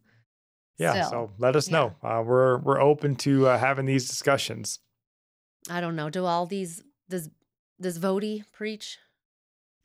[0.76, 1.76] yeah, Still, so let us yeah.
[1.78, 1.94] know.
[2.02, 4.80] Uh, we're we're open to uh, having these discussions.
[5.70, 6.10] I don't know.
[6.10, 7.30] Do all these does
[7.80, 8.98] does Voddie preach?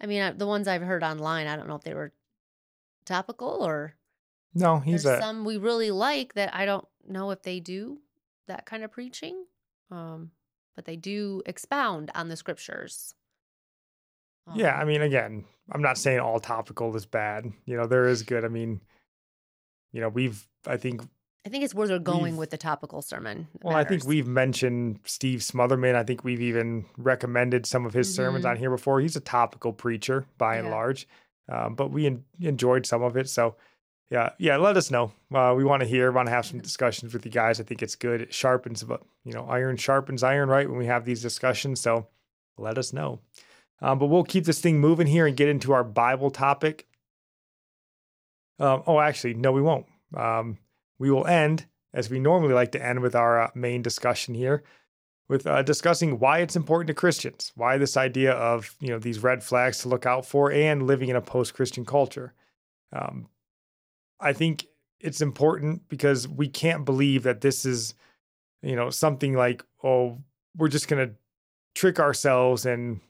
[0.01, 2.13] I mean, the ones I've heard online, I don't know if they were
[3.05, 3.95] topical or
[4.53, 7.99] No, he's there's a some we really like that I don't know if they do
[8.47, 9.45] that kind of preaching.
[9.91, 10.31] Um,
[10.75, 13.15] but they do expound on the scriptures.
[14.53, 17.45] Yeah, Um, I mean, again, I'm not saying all topical is bad.
[17.65, 18.45] You know, there is good.
[18.45, 18.81] I mean,
[19.91, 21.01] you know, we've, I think,
[21.45, 23.47] I think it's where they're going we've- with the topical sermon.
[23.61, 25.93] well, I think we've mentioned Steve Smotherman.
[25.95, 28.49] I think we've even recommended some of his sermons Mhm.
[28.51, 28.99] on here before.
[28.99, 31.07] He's a topical preacher by and large,
[31.47, 33.29] um, but we en- enjoyed some of it.
[33.29, 33.55] So,
[34.09, 35.11] yeah, yeah, let us know.
[35.31, 37.59] Uh, we want to hear, want to have some discussions with you guys.
[37.59, 38.21] I think it's good.
[38.21, 40.67] It sharpens, but you know, iron sharpens iron, right?
[40.67, 41.79] When we have these discussions.
[41.79, 42.07] So,
[42.57, 43.19] let us know.
[43.81, 46.87] Um, but we'll keep this thing moving here and get into our Bible topic.
[48.57, 49.85] Um, oh, actually, no, we won't.
[50.15, 50.57] Um,
[50.99, 54.63] we will end as we normally like to end with our uh, main discussion here
[55.27, 59.23] with uh, discussing why it's important to Christians, why this idea of you know these
[59.23, 62.33] red flags to look out for, and living in a post-Christian culture.
[62.93, 63.27] Um,
[64.19, 64.67] I think
[64.99, 67.95] it's important because we can't believe that this is,
[68.61, 70.19] you know, something like oh
[70.55, 71.15] we're just going to
[71.73, 73.01] trick ourselves and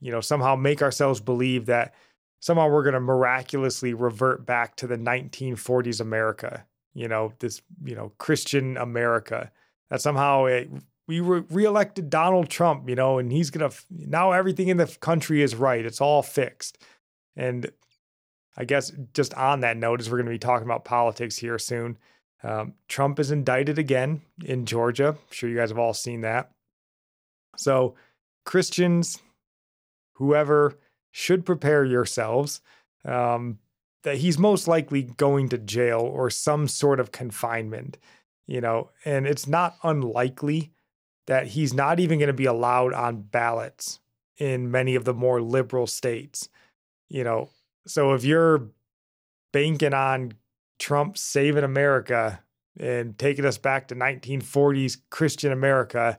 [0.00, 1.94] you know somehow make ourselves believe that
[2.40, 6.64] somehow we're going to miraculously revert back to the 1940s America,
[6.94, 9.50] you know, this you know Christian America
[9.90, 10.70] that somehow it
[11.06, 15.42] we re- reelected Donald Trump, you know, and he's gonna now everything in the country
[15.42, 15.84] is right.
[15.84, 16.78] It's all fixed.
[17.36, 17.70] And
[18.56, 21.58] I guess just on that note, as we're going to be talking about politics here
[21.58, 21.98] soon,
[22.42, 25.08] um, Trump is indicted again in Georgia.
[25.08, 26.50] I'm sure you guys have all seen that.
[27.56, 27.94] So
[28.44, 29.18] Christians,
[30.14, 30.78] whoever,
[31.10, 32.60] should prepare yourselves
[33.04, 33.58] um,
[34.04, 37.98] that he's most likely going to jail or some sort of confinement.
[38.46, 40.70] You know, and it's not unlikely
[41.26, 44.00] that he's not even going to be allowed on ballots
[44.36, 46.50] in many of the more liberal states.
[47.08, 47.48] You know,
[47.86, 48.68] so if you're
[49.52, 50.32] banking on
[50.78, 52.40] Trump saving America
[52.78, 56.18] and taking us back to 1940s Christian America,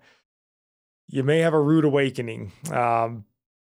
[1.07, 2.51] you may have a rude awakening.
[2.71, 3.25] Um,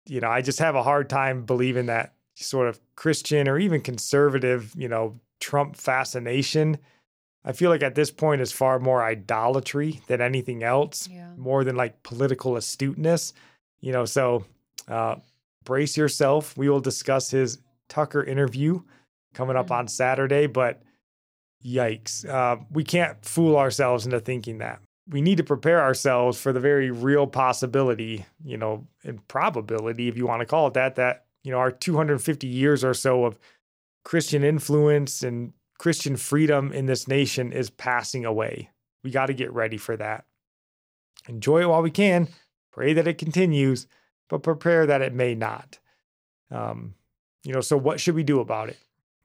[0.07, 2.15] you know, I just have a hard time believing that
[2.45, 6.79] sort of Christian or even conservative, you know, Trump fascination
[7.49, 11.31] I feel like at this point is far more idolatry than anything else, yeah.
[11.37, 13.33] more than like political astuteness.
[13.81, 14.45] You know, so
[14.87, 15.17] uh,
[15.65, 16.57] brace yourself.
[16.59, 17.59] We will discuss his
[17.89, 18.83] Tucker interview
[19.33, 19.75] coming up mm-hmm.
[19.75, 20.83] on Saturday, but
[21.65, 22.29] yikes.
[22.29, 24.81] Uh, we can't fool ourselves into thinking that.
[25.09, 30.19] We need to prepare ourselves for the very real possibility, you know, and probability, if
[30.19, 33.39] you want to call it that, that, you know, our 250 years or so of
[34.05, 38.71] Christian influence and Christian freedom in this nation is passing away.
[39.05, 40.25] We got to get ready for that.
[41.29, 42.29] Enjoy it while we can.
[42.73, 43.87] Pray that it continues,
[44.29, 45.79] but prepare that it may not.
[46.51, 46.95] Um,
[47.45, 48.79] you know, so what should we do about it?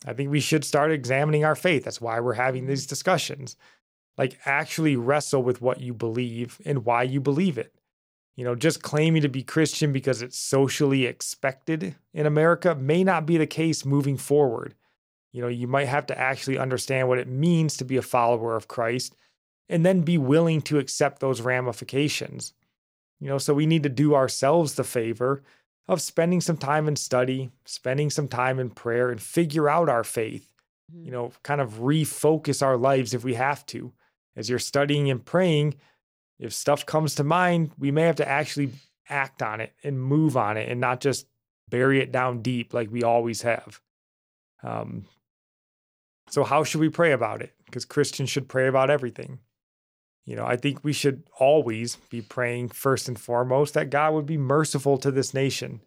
[0.05, 1.85] I think we should start examining our faith.
[1.85, 3.55] That's why we're having these discussions.
[4.17, 7.73] Like, actually wrestle with what you believe and why you believe it.
[8.35, 13.25] You know, just claiming to be Christian because it's socially expected in America may not
[13.25, 14.73] be the case moving forward.
[15.31, 18.55] You know, you might have to actually understand what it means to be a follower
[18.55, 19.15] of Christ
[19.69, 22.53] and then be willing to accept those ramifications.
[23.19, 25.43] You know, so we need to do ourselves the favor
[25.87, 30.03] of spending some time in study, spending some time in prayer, and figure out our
[30.03, 30.49] faith.
[30.91, 31.05] Mm-hmm.
[31.05, 33.93] You know, kind of refocus our lives if we have to.
[34.35, 35.75] As you're studying and praying,
[36.43, 38.71] if stuff comes to mind, we may have to actually
[39.09, 41.25] act on it and move on it and not just
[41.69, 43.79] bury it down deep like we always have.
[44.61, 45.05] Um,
[46.29, 47.53] so, how should we pray about it?
[47.65, 49.39] Because Christians should pray about everything.
[50.25, 54.25] You know, I think we should always be praying first and foremost that God would
[54.25, 55.81] be merciful to this nation,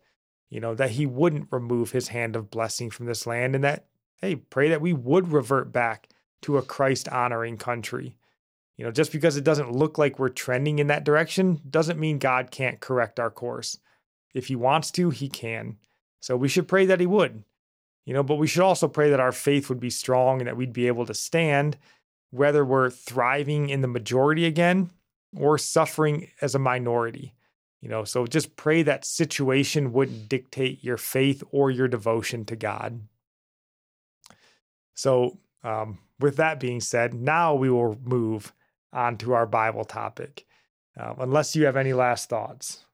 [0.48, 3.86] you know, that He wouldn't remove His hand of blessing from this land, and that,
[4.22, 6.08] hey, pray that we would revert back
[6.42, 8.16] to a Christ honoring country.
[8.76, 12.18] You know, just because it doesn't look like we're trending in that direction doesn't mean
[12.18, 13.78] God can't correct our course.
[14.34, 15.78] If He wants to, He can.
[16.20, 17.44] So we should pray that He would.
[18.04, 20.56] You know, but we should also pray that our faith would be strong and that
[20.56, 21.76] we'd be able to stand,
[22.30, 24.90] whether we're thriving in the majority again
[25.36, 27.34] or suffering as a minority.
[27.82, 32.56] You know, so just pray that situation wouldn't dictate your faith or your devotion to
[32.56, 33.00] God.
[34.94, 38.52] So, um, with that being said, now we will move
[38.96, 40.44] on to our Bible topic.
[40.98, 42.86] Uh, unless you have any last thoughts.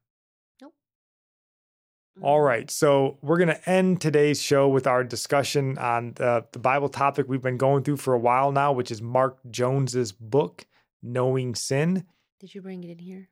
[2.20, 2.46] All mm-hmm.
[2.68, 7.26] So we're going to end today's show with our discussion on the, the Bible topic
[7.28, 10.66] we've been going through for a while now, which is Mark Jones's book,
[11.02, 12.04] Knowing Sin.
[12.40, 13.30] Did you bring it in here?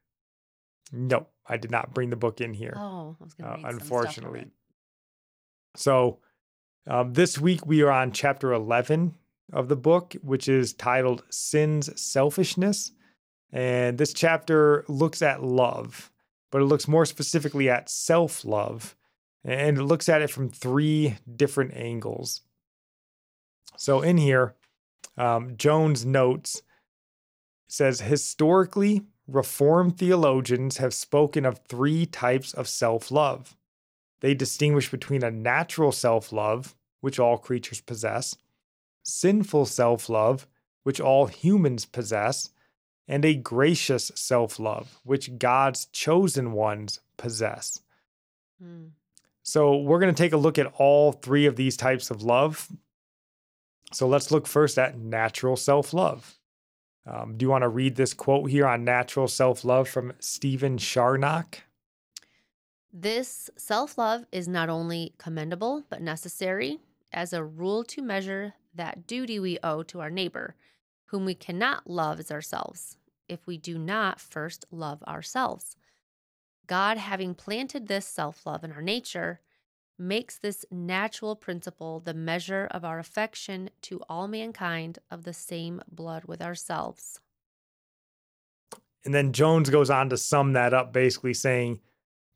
[0.92, 2.74] No, I did not bring the book in here.
[2.76, 4.46] Oh, I was going to uh, unfortunately.
[5.76, 6.18] So
[6.86, 9.14] um, this week we are on chapter 11
[9.52, 12.92] of the book, which is titled Sin's Selfishness.
[13.52, 16.10] And this chapter looks at love
[16.50, 18.96] but it looks more specifically at self love
[19.44, 22.42] and it looks at it from three different angles.
[23.76, 24.54] So in here,
[25.16, 26.62] um, Jones notes
[27.68, 33.56] says historically, Reformed theologians have spoken of three types of self love.
[34.20, 38.36] They distinguish between a natural self love, which all creatures possess,
[39.02, 40.46] sinful self love,
[40.84, 42.50] which all humans possess,
[43.08, 47.80] and a gracious self love, which God's chosen ones possess.
[48.62, 48.90] Mm.
[49.42, 52.68] So, we're going to take a look at all three of these types of love
[53.92, 56.38] So let's look first at natural self love.
[57.06, 60.78] Um, do you want to read this quote here on natural self love from Stephen
[60.78, 61.60] Charnock?
[62.92, 66.78] This self love is not only commendable, but necessary
[67.12, 70.54] as a rule to measure that duty we owe to our neighbor,
[71.06, 72.96] whom we cannot love as ourselves,
[73.28, 75.76] if we do not first love ourselves.
[76.66, 79.40] God, having planted this self love in our nature,
[79.98, 85.82] makes this natural principle the measure of our affection to all mankind of the same
[85.90, 87.20] blood with ourselves.
[89.04, 91.80] And then Jones goes on to sum that up, basically saying,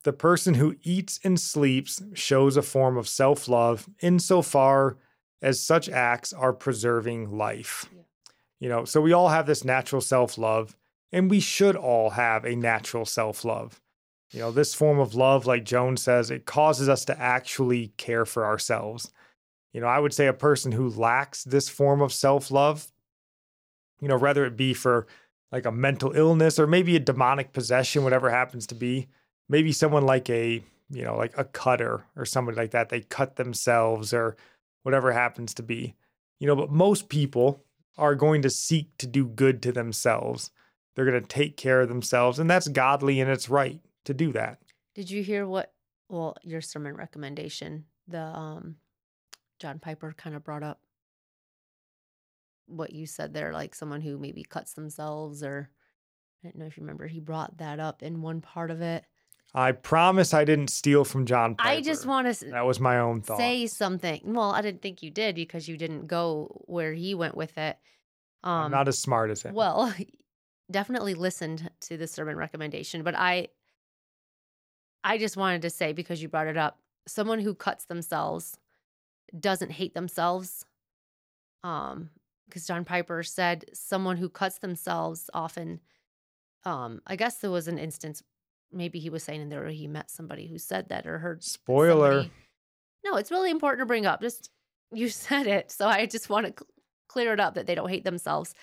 [0.05, 4.99] the person who eats and sleeps shows a form of self love insofar
[5.45, 7.89] as such acts are preserving life.
[7.95, 8.03] Yeah.
[8.61, 10.75] You know, so we all have this natural self love,
[11.13, 13.81] and we should all have a natural self love.
[14.31, 18.25] You know, this form of love, like Jones says, it causes us to actually care
[18.25, 19.13] for ourselves.
[19.75, 22.91] You know, I would say a person who lacks this form of self love,
[24.01, 25.07] you know, whether it be for
[25.53, 29.09] like a mental illness or maybe a demonic possession, whatever happens to be,
[29.49, 33.37] maybe someone like a, you know, like a cutter or somebody like that, they cut
[33.37, 34.37] themselves or
[34.85, 35.97] whatever happens to be.
[36.39, 37.65] You know, but most people
[37.99, 40.51] are going to seek to do good to themselves.
[40.95, 44.33] They're going to take care of themselves, and that's godly and it's right to do
[44.33, 44.59] that.
[44.95, 45.73] Did you hear what?
[46.09, 48.77] Well, your sermon recommendation, the um,
[49.59, 50.81] John Piper kind of brought up
[52.67, 55.71] what you said there, like someone who maybe cuts themselves, or
[56.43, 59.05] I don't know if you remember, he brought that up in one part of it.
[59.55, 61.71] I promise I didn't steal from John Piper.
[61.71, 62.47] I just want to.
[62.47, 63.39] That was my own thought.
[63.39, 64.21] Say something.
[64.25, 67.79] Well, I didn't think you did because you didn't go where he went with it.
[68.43, 69.55] Um, I'm not as smart as him.
[69.55, 69.95] Well,
[70.71, 73.49] definitely listened to the sermon recommendation, but I
[75.05, 78.59] I just wanted to say because you brought it up, someone who cuts themselves
[79.39, 80.65] doesn't hate themselves.
[81.63, 82.11] Um,
[82.47, 85.81] because John Piper said someone who cuts themselves often
[86.65, 88.23] um, I guess there was an instance
[88.75, 91.43] maybe he was saying in there or he met somebody who said that or heard
[91.43, 92.11] spoiler.
[92.11, 92.33] Somebody.
[93.05, 94.21] No, it's really important to bring up.
[94.21, 94.51] Just
[94.93, 96.71] you said it, so I just want to cl-
[97.09, 98.55] clear it up that they don't hate themselves.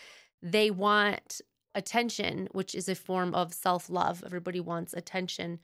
[0.41, 1.41] They want
[1.75, 4.23] attention, which is a form of self-love.
[4.25, 5.59] Everybody wants attention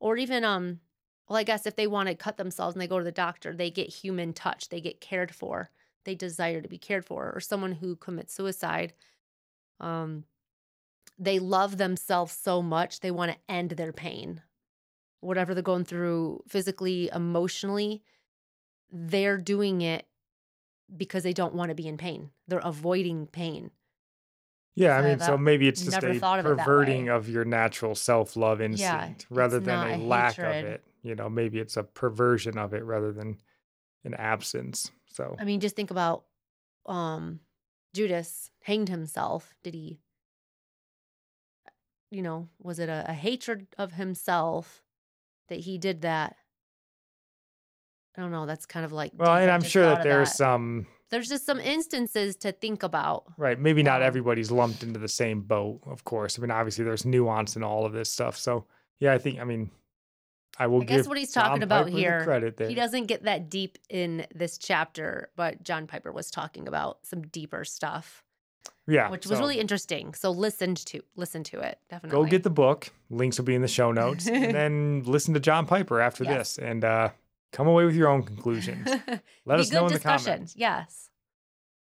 [0.00, 0.80] or even um
[1.28, 3.54] well i guess if they want to cut themselves and they go to the doctor
[3.54, 5.70] they get human touch they get cared for
[6.04, 8.92] they desire to be cared for or someone who commits suicide
[9.78, 10.24] um
[11.20, 14.42] they love themselves so much they want to end their pain
[15.20, 18.02] whatever they're going through physically emotionally
[18.90, 20.06] they're doing it
[20.96, 23.70] because they don't want to be in pain they're avoiding pain
[24.76, 29.26] yeah, I mean, so maybe it's just a perverting of your natural self love instinct
[29.28, 30.82] yeah, rather than a, a lack of it.
[31.02, 33.38] You know, maybe it's a perversion of it rather than
[34.04, 34.90] an absence.
[35.12, 36.24] So, I mean, just think about
[36.86, 37.40] um
[37.94, 39.54] Judas hanged himself.
[39.62, 39.98] Did he,
[42.10, 44.82] you know, was it a, a hatred of himself
[45.48, 46.36] that he did that?
[48.16, 48.46] I don't know.
[48.46, 49.12] That's kind of like.
[49.16, 50.36] Well, and I'm sure that there's that.
[50.36, 53.24] some there's just some instances to think about.
[53.36, 53.58] Right.
[53.58, 56.38] Maybe not everybody's lumped into the same boat, of course.
[56.38, 58.36] I mean, obviously there's nuance in all of this stuff.
[58.36, 58.64] So
[59.00, 59.70] yeah, I think I mean
[60.58, 62.24] I will I guess what he's talking John about Piper here.
[62.24, 62.68] Credit there.
[62.68, 67.22] He doesn't get that deep in this chapter, but John Piper was talking about some
[67.22, 68.24] deeper stuff.
[68.86, 69.10] Yeah.
[69.10, 69.42] Which was so.
[69.42, 70.14] really interesting.
[70.14, 71.78] So listen to listen to it.
[71.88, 72.18] Definitely.
[72.18, 72.90] Go get the book.
[73.08, 74.26] Links will be in the show notes.
[74.26, 76.56] and then listen to John Piper after yes.
[76.56, 76.58] this.
[76.58, 77.10] And uh
[77.52, 78.88] come away with your own conclusions.
[79.46, 80.24] Let us know in discussion.
[80.24, 80.54] the comments.
[80.56, 81.10] Yes.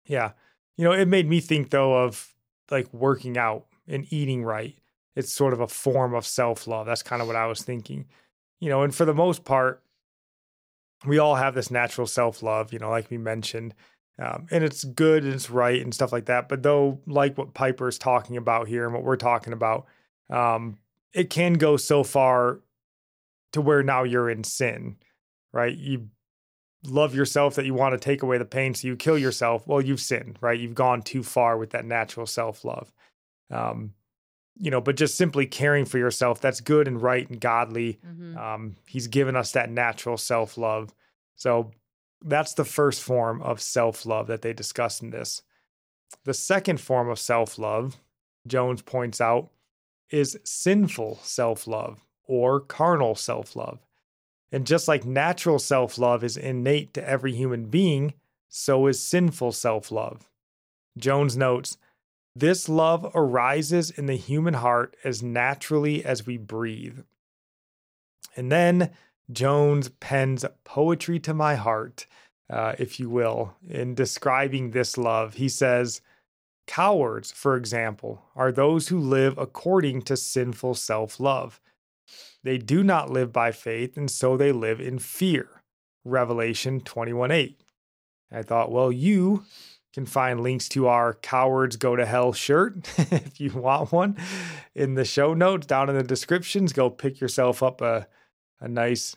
[0.07, 0.32] Yeah.
[0.77, 2.35] You know, it made me think though of
[2.70, 4.77] like working out and eating right.
[5.15, 6.86] It's sort of a form of self love.
[6.86, 8.07] That's kind of what I was thinking.
[8.61, 9.82] You know, and for the most part,
[11.07, 13.74] we all have this natural self love, you know, like we mentioned.
[14.19, 16.49] Um, and it's good and it's right and stuff like that.
[16.49, 19.87] But though, like what Piper's talking about here and what we're talking about,
[20.31, 20.79] um,
[21.13, 22.61] it can go so far
[23.53, 24.97] to where now you're in sin
[25.57, 25.77] right?
[25.77, 26.09] You
[26.87, 29.67] love yourself that you want to take away the pain, so you kill yourself.
[29.67, 30.61] Well, you've sinned, right?
[30.61, 32.93] You've gone too far with that natural self love.
[33.51, 33.95] Um,
[34.59, 37.99] you know, but just simply caring for yourself, that's good and right and godly.
[38.07, 38.37] Mm-hmm.
[38.37, 40.95] Um, he's given us that natural self love.
[41.37, 41.73] So
[42.23, 45.43] that's the first form of self love that they discuss in this.
[46.25, 47.97] The second form of self love,
[48.47, 49.51] Jones points out,
[50.11, 53.81] is sinful self love or carnal self love.
[54.53, 58.15] And just like natural self love is innate to every human being,
[58.49, 60.29] so is sinful self love.
[60.97, 61.77] Jones notes
[62.37, 66.99] this love arises in the human heart as naturally as we breathe.
[68.37, 68.91] And then
[69.31, 72.07] Jones pens poetry to my heart
[72.48, 75.35] uh, if you will, in describing this love.
[75.35, 76.01] He says,
[76.66, 81.61] Cowards, for example, are those who live according to sinful self love.
[82.43, 85.62] They do not live by faith, and so they live in fear.
[86.05, 87.61] Revelation 21 8.
[88.32, 89.44] I thought, well, you
[89.93, 94.16] can find links to our Cowards Go to Hell shirt if you want one
[94.74, 96.73] in the show notes down in the descriptions.
[96.73, 98.07] Go pick yourself up a,
[98.61, 99.16] a nice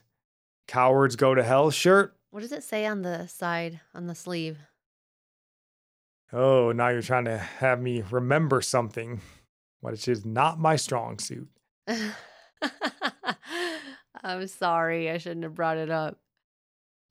[0.68, 2.16] Cowards Go to Hell shirt.
[2.32, 4.58] What does it say on the side, on the sleeve?
[6.32, 9.20] Oh, now you're trying to have me remember something,
[9.82, 11.50] which is not my strong suit.
[14.24, 15.10] I'm sorry.
[15.10, 16.20] I shouldn't have brought it up.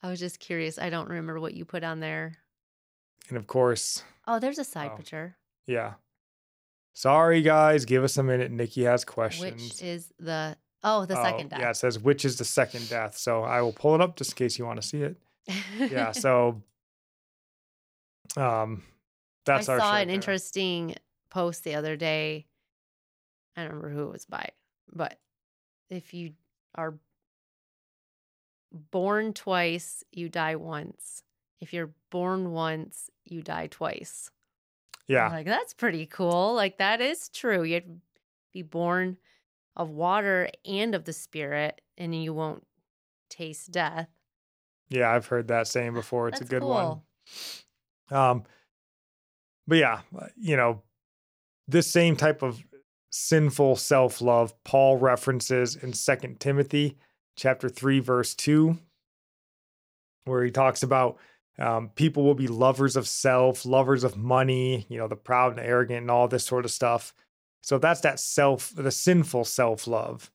[0.03, 0.79] I was just curious.
[0.79, 2.35] I don't remember what you put on there.
[3.29, 4.97] And of course, Oh, there's a side Oh.
[4.97, 5.37] picture.
[5.67, 5.95] yeah.
[6.93, 7.85] Sorry, guys.
[7.85, 8.53] Give us a minute.
[8.53, 9.63] Nickie has questions.
[9.63, 11.61] Which is the oh the Oh, second death.
[11.61, 13.17] Yeah, it says which is the second death.
[13.17, 15.17] So I will pull it up just in case you want to see it.
[15.79, 16.13] Yeah.
[16.13, 16.63] So,
[18.37, 18.83] um,
[19.45, 20.15] that's I our saw an there.
[20.15, 20.95] interesting
[21.31, 22.47] post the other day.
[23.57, 24.51] I don't remember who it was by,
[24.93, 25.19] but
[25.91, 26.33] if you
[26.75, 26.95] are
[28.73, 31.23] born twice, you die once.
[31.61, 34.31] If you're born once, you die twice.
[35.09, 35.29] I'm Yeah.
[35.29, 36.55] Like that's pretty cool.
[36.55, 37.63] Like that is true.
[37.65, 38.01] You'd
[38.53, 39.17] be born
[39.79, 42.67] of water and of the spirit, and you won't
[43.31, 44.09] taste death.
[44.91, 45.11] Yeah.
[45.11, 46.29] I've heard that saying before.
[46.29, 47.01] It's That's a good one.
[48.11, 48.45] Um,
[49.67, 50.83] but yeah, uh, you know,
[51.67, 52.63] this same type of
[53.11, 56.97] sinful self love Paul references in Second Timothy
[57.37, 58.79] chapter 3, verse 2,
[60.25, 61.19] where he talks about
[61.59, 65.61] um, people will be lovers of self, lovers of money, you know, the proud and
[65.61, 67.13] arrogant and all this sort of stuff.
[67.63, 70.31] So that's that self, the sinful self love.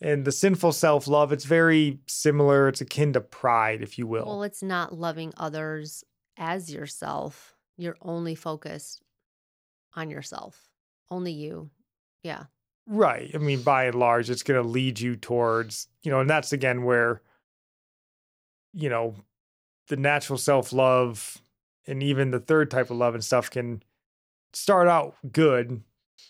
[0.00, 2.68] And the sinful self love, it's very similar.
[2.68, 4.26] It's akin to pride, if you will.
[4.26, 6.04] Well, it's not loving others
[6.36, 7.56] as yourself.
[7.78, 9.02] You're only focused
[9.94, 10.68] on yourself,
[11.10, 11.70] only you.
[12.22, 12.44] Yeah.
[12.86, 13.30] Right.
[13.34, 16.52] I mean, by and large, it's going to lead you towards, you know, and that's
[16.52, 17.20] again where,
[18.72, 19.14] you know,
[19.88, 21.40] the natural self love
[21.86, 23.82] and even the third type of love and stuff can
[24.52, 25.82] start out good,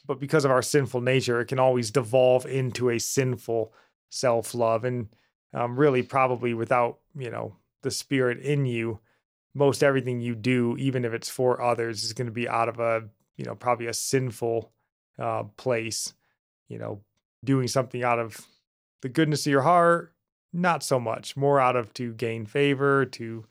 [0.06, 3.72] but because of our sinful nature, it can always devolve into a sinful
[4.10, 4.84] self love.
[4.84, 5.08] And
[5.54, 9.00] um, really, probably without, you know, the spirit in you,
[9.54, 12.78] most everything you do, even if it's for others, is going to be out of
[12.78, 13.04] a,
[13.36, 14.70] you know, probably a sinful
[15.18, 16.12] uh, place
[16.68, 17.00] you know,
[17.44, 18.46] doing something out of
[19.02, 20.12] the goodness of your heart,
[20.52, 21.36] not so much.
[21.36, 23.44] More out of to gain favor, to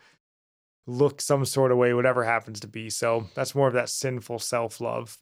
[0.87, 2.89] look some sort of way, whatever happens to be.
[2.89, 5.17] So that's more of that sinful self love.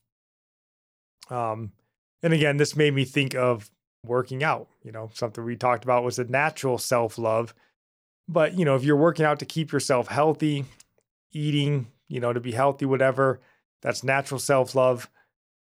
[1.30, 1.72] Um,
[2.22, 3.70] and again, this made me think of
[4.06, 4.68] working out.
[4.84, 7.54] You know, something we talked about was the natural self love.
[8.28, 10.66] But, you know, if you're working out to keep yourself healthy,
[11.34, 13.42] eating, you know, to be healthy, whatever,
[13.82, 15.10] that's natural self love.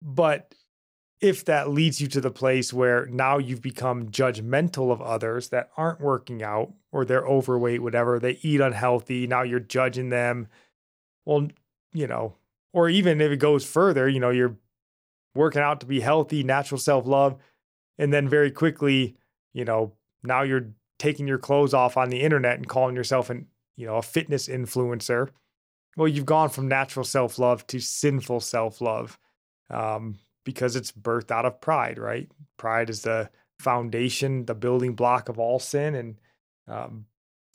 [0.01, 0.55] But
[1.21, 5.71] if that leads you to the place where now you've become judgmental of others that
[5.77, 10.47] aren't working out or they're overweight, whatever, they eat unhealthy, now you're judging them.
[11.25, 11.49] Well,
[11.93, 12.35] you know,
[12.73, 14.57] or even if it goes further, you know, you're
[15.37, 17.37] working out to be healthy, natural self love,
[17.99, 19.17] and then very quickly,
[19.53, 19.93] you know,
[20.23, 20.69] now you're
[20.99, 23.47] taking your clothes off on the internet and calling yourself an,
[23.77, 25.29] you know, a fitness influencer.
[25.97, 29.19] Well, you've gone from natural self love to sinful self love.
[29.71, 32.31] Um, because it's birthed out of pride, right?
[32.57, 35.95] Pride is the foundation, the building block of all sin.
[35.97, 36.17] And
[36.69, 37.07] um,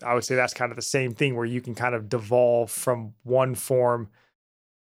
[0.04, 2.70] I would say that's kind of the same thing where you can kind of devolve
[2.70, 4.10] from one form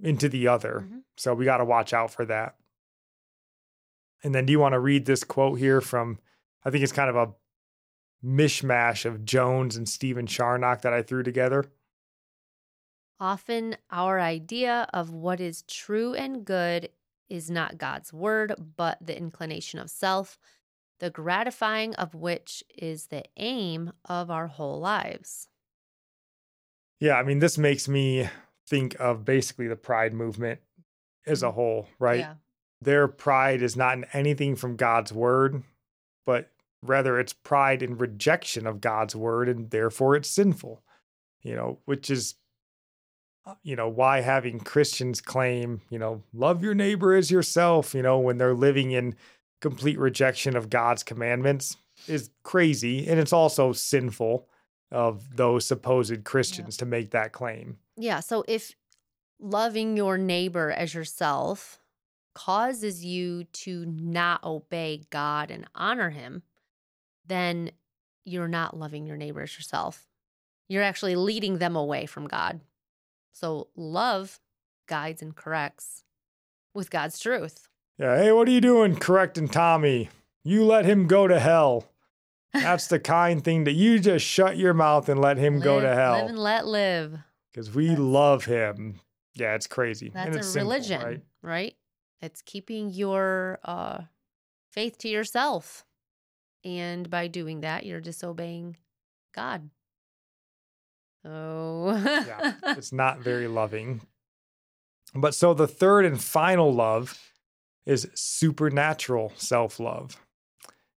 [0.01, 0.87] into the other.
[0.89, 1.03] Mhm.
[1.17, 2.55] So we got to watch out for that.
[4.27, 6.19] And then do you want to read this quote here from,
[6.65, 7.33] I think it's kind of a
[8.27, 11.67] mishmash of Jones and Stephen Charnock that I threw together.
[13.21, 16.89] Often our idea of what is true and good
[17.29, 20.41] is not God's word, but the inclination of self,
[20.99, 25.47] the gratifying of which is the aim of our whole lives.
[26.99, 28.29] Yeah, I mean, this makes me
[28.67, 30.59] think of basically the pride movement
[31.29, 31.55] as a mm.
[31.55, 32.19] whole, right?
[32.19, 32.35] Yeah.
[32.81, 35.63] Their pride is not in anything from God's word,
[36.25, 36.51] but
[36.83, 40.83] rather it's pride in rejection of God's word, and therefore it's sinful,
[41.43, 42.35] you know, which is,
[43.47, 48.03] uh, you know, why having Christians claim, you know, love your neighbor as yourself, you
[48.03, 49.15] know, when they're living in
[49.61, 51.77] complete rejection of God's commandments
[52.07, 53.09] is crazy.
[53.09, 54.47] And it's also sinful
[54.93, 57.79] of those supposed Christians to make that claim.
[57.97, 58.21] Yeah.
[58.21, 58.75] So if
[59.41, 61.81] loving your neighbor as yourself
[62.37, 66.43] causes you to not obey God and honor him,
[67.27, 67.71] then
[68.27, 70.07] you're not loving your neighbors yourself.
[70.69, 72.61] you're actually leading them away from God.
[73.33, 74.41] So love
[74.87, 76.03] guides and corrects
[76.75, 77.69] with God's truth.
[77.99, 80.11] Yeah, hey, what are you doing correcting Tommy?
[80.45, 81.87] You let him go to hell.
[82.53, 85.95] That's the kind thing that you just shut your mouth and let him go to
[85.95, 86.19] hell.
[86.21, 87.19] Live and let live.
[87.53, 89.01] Because we That's- love him.
[89.35, 90.07] Yeah, it's crazy.
[90.15, 91.21] and That's it's a simple, religion, right?
[91.43, 91.75] right?
[92.21, 94.03] It's keeping your uh,
[94.73, 95.85] faith to yourself.
[96.65, 98.77] And by doing that, you're disobeying
[99.35, 99.71] God.
[101.25, 104.01] So, Yeah, it's not very loving.
[105.15, 107.19] But so the third and final love
[107.85, 110.21] is supernatural self love.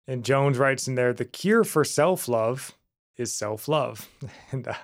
[0.09, 2.75] And Jones writes in there the cure for self love
[3.17, 4.09] is self love.
[4.53, 4.75] and uh,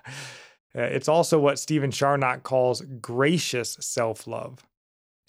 [0.75, 4.67] it's also what Stephen Charnock calls gracious self love.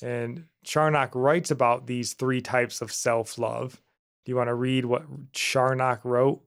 [0.03, 3.81] And Charnock writes about these three types of self love.
[4.25, 6.41] Do you want to read what Charnock wrote?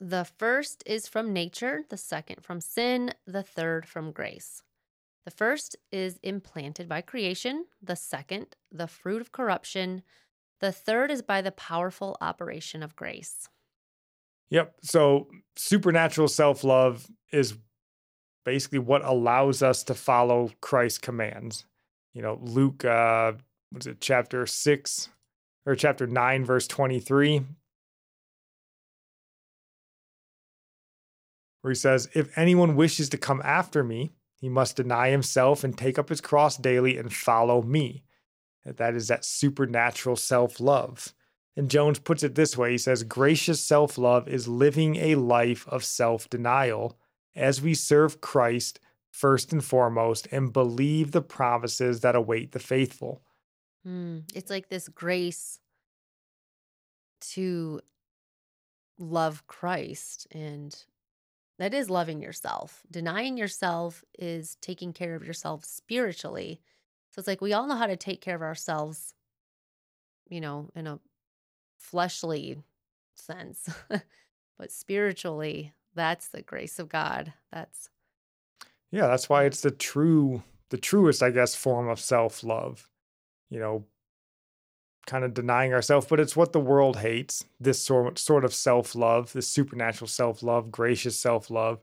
[0.00, 4.62] the first is from nature, the second from sin, the third from grace.
[5.24, 10.02] The first is implanted by creation, the second, the fruit of corruption,
[10.60, 13.48] the third is by the powerful operation of grace.
[14.50, 14.74] Yep.
[14.82, 17.56] So supernatural self love is
[18.44, 21.64] basically what allows us to follow Christ's commands.
[22.14, 23.32] You know, Luke, uh,
[23.72, 25.08] was it chapter six
[25.66, 27.42] or chapter nine, verse 23,
[31.60, 35.76] where he says, If anyone wishes to come after me, he must deny himself and
[35.76, 38.04] take up his cross daily and follow me.
[38.64, 41.14] That is that supernatural self love.
[41.56, 45.66] And Jones puts it this way he says, Gracious self love is living a life
[45.68, 46.98] of self denial
[47.34, 48.80] as we serve Christ
[49.18, 53.20] first and foremost and believe the promises that await the faithful.
[53.84, 54.18] Hmm.
[54.32, 55.58] It's like this grace
[57.32, 57.80] to
[58.96, 60.28] love Christ.
[60.30, 60.76] And
[61.58, 62.84] that is loving yourself.
[62.88, 66.60] Denying yourself is taking care of yourself spiritually.
[67.10, 69.14] So it's like we all know how to take care of ourselves,
[70.28, 71.00] you know, in a
[71.76, 72.62] fleshly
[73.16, 73.68] sense.
[74.58, 77.32] but spiritually, that's the grace of God.
[77.50, 77.90] That's
[78.90, 82.88] Yeah, that's why it's the true, the truest, I guess, form of self love.
[83.50, 83.84] You know,
[85.08, 88.94] kind of denying ourselves, but it's what the world hates this sort, sort of self
[88.94, 91.80] love, this supernatural self love, gracious self love.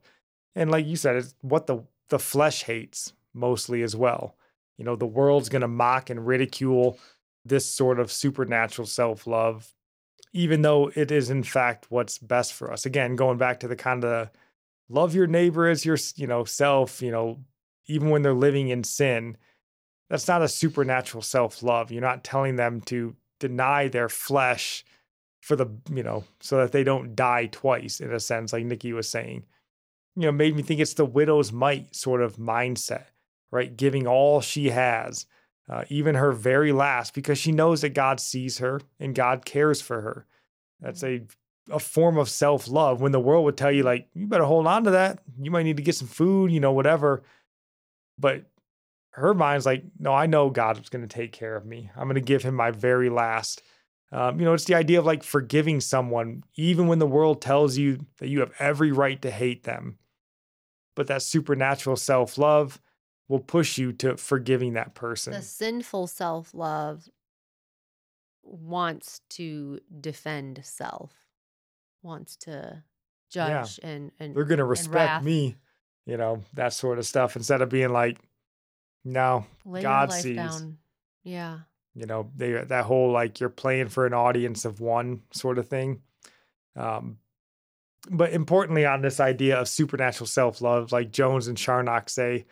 [0.55, 4.35] And like you said, it's what the, the flesh hates mostly as well.
[4.77, 6.99] You know, the world's going to mock and ridicule
[7.43, 9.73] this sort of supernatural self love,
[10.31, 12.85] even though it is, in fact, what's best for us.
[12.85, 14.29] Again, going back to the kind of
[14.89, 17.39] love your neighbor as your, you know, self, you know,
[17.87, 19.37] even when they're living in sin
[20.09, 21.91] that's not a supernatural self love.
[21.91, 24.85] You're not telling them to deny their flesh
[25.41, 28.93] for the, you know, so that they don't die twice, in a sense, like Nickie
[28.93, 29.45] was saying.
[30.15, 33.05] You know, made me think it's the widow's might sort of mindset,
[33.51, 33.75] right?
[33.75, 35.25] Giving all she has,
[35.69, 39.81] uh, even her very last, because she knows that God sees her and God cares
[39.81, 40.25] for her.
[40.79, 41.23] That's a
[41.69, 44.67] a form of self love when the world would tell you like you better hold
[44.67, 47.23] on to that you might need to get some food you know whatever
[48.17, 48.45] but
[49.15, 51.89] her mind's like, no, I know God is going to take care of me.
[51.95, 53.61] I'm going to give him my very last.
[54.11, 57.77] Um, you know, it's the idea of like forgiving someone, even when the world tells
[57.77, 59.97] you that you have every right to hate them.
[60.95, 62.81] But that supernatural self love
[63.29, 65.31] will push you to forgiving that person.
[65.31, 67.09] the sinful self love
[68.43, 71.13] wants to defend self,
[72.05, 72.83] wants to
[73.31, 73.63] Yeah.
[73.63, 75.57] judge and and They're going to respect me,
[76.05, 78.17] you know, that sort of stuff instead of being like,
[79.03, 80.35] no, Lay God sees.
[80.37, 80.77] down.
[81.23, 81.59] Yeah.
[81.95, 85.67] you know they that whole like you're playing for an audience of one sort of
[85.67, 86.01] thing
[86.75, 87.17] um
[88.11, 92.45] but importantly on this idea of supernatural self-love like jones and charnock say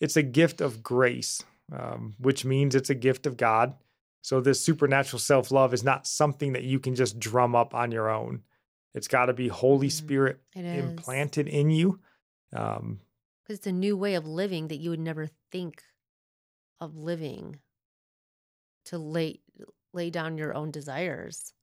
[0.00, 1.42] it's a gift of grace
[1.72, 3.74] um, which means it's a gift of god
[4.22, 8.08] so this supernatural self-love is not something that you can just drum up on your
[8.10, 8.42] own
[8.94, 9.92] it's got to be holy Mhm.
[9.92, 12.00] spirit implanted in you
[12.52, 13.00] um,
[13.42, 15.82] Because it's a new way of living that you would never think
[16.80, 17.60] of living
[18.86, 19.40] to lay
[19.92, 21.54] lay down your own desires.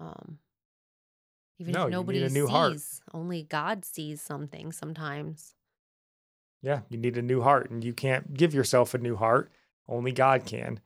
[0.00, 0.38] Um
[1.58, 3.14] even No, if nobody a new sees, heart.
[3.14, 5.54] only God sees something sometimes.
[6.62, 9.50] Yeah, you need a new heart, and you can't give yourself a new heart.
[9.88, 10.80] Only God can.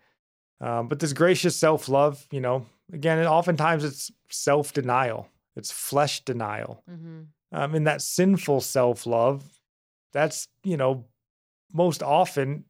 [0.61, 5.71] Um, but this gracious self love, you know, again, it, oftentimes it's self denial, it's
[5.71, 6.83] flesh denial.
[6.91, 7.23] Mm-hmm.
[7.53, 9.45] Um, and that sinful self love,
[10.13, 11.05] that's, you know,
[11.73, 12.65] most often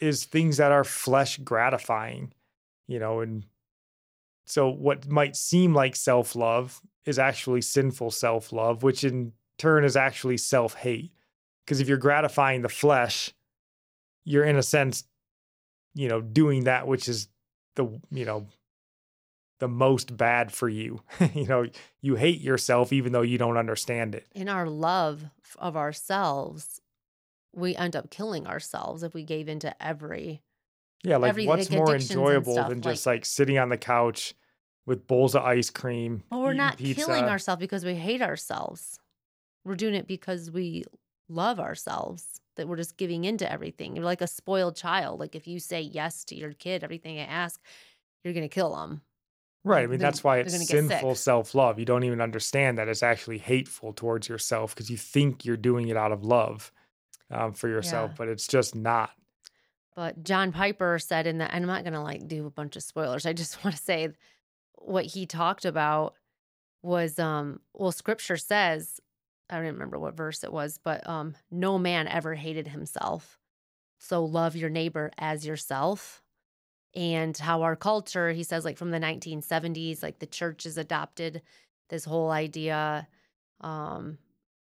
[0.00, 2.32] is things that are flesh gratifying,
[2.88, 3.46] you know, and
[4.44, 9.84] so what might seem like self love is actually sinful self love, which in turn
[9.84, 11.12] is actually self hate.
[11.64, 13.32] Because if you're gratifying the flesh,
[14.24, 15.04] you're in a sense,
[15.94, 17.28] you know, doing that which is
[17.76, 18.46] the, you know,
[19.62, 21.00] the most bad for you.
[21.34, 21.64] you know,
[22.00, 24.26] you hate yourself even though you don't understand it.
[24.34, 25.26] In our love
[25.56, 26.80] of ourselves,
[27.54, 30.42] we end up killing ourselves if we gave into every
[31.04, 34.34] Yeah, like Every- what's like more enjoyable than just like sitting on the couch
[34.84, 36.24] with bowls of ice cream?
[36.28, 37.04] But we're not pizza?
[37.04, 38.98] killing ourselves because we hate ourselves.
[39.64, 40.82] We're doing it because we
[41.28, 42.26] love ourselves.
[42.56, 43.94] That we're just giving into everything.
[43.94, 45.20] You're like a spoiled child.
[45.20, 47.60] Like if you say yes to your kid, everything they ask,
[48.24, 49.02] you're gonna kill them.
[49.64, 49.84] Right.
[49.84, 50.90] I mean, that's why it's gonna get sick.
[50.90, 51.78] sinful self love.
[51.78, 55.88] You don't even understand that it's actually hateful towards yourself because you think you're doing
[55.88, 56.72] it out of love
[57.30, 58.14] um, for yourself, Yeah.
[58.18, 59.10] but it's just not.
[59.94, 62.82] But John Piper said in the, and I'm not gonna like do a bunch of
[62.82, 63.24] spoilers.
[63.26, 64.08] I just want to say
[64.74, 66.14] what he talked about
[66.82, 69.00] was, um, well, Scripture says,
[69.48, 73.38] I don't remember what verse it was, but um, no man ever hated himself.
[73.98, 76.21] So love your neighbor as yourself.
[76.94, 81.42] And how our culture, he says, like from the 1970s, like the church has adopted
[81.88, 83.08] this whole idea.
[83.62, 84.18] Um,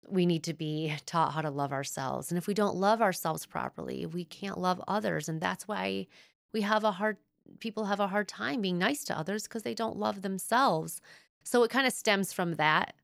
[0.09, 2.31] we need to be taught how to love ourselves.
[2.31, 5.29] And if we don't love ourselves properly, we can't love others.
[5.29, 6.07] And that's why
[6.53, 7.19] we have a hard
[7.61, 11.01] people have a hard time being nice to others because they don't love themselves.
[11.45, 12.95] So it kind of stems from that.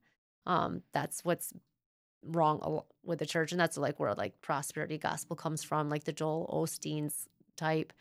[0.47, 1.53] Um, that's what's
[2.25, 3.53] wrong with the church.
[3.53, 7.93] And that's like where like prosperity gospel comes from, like the Joel Osteen's type.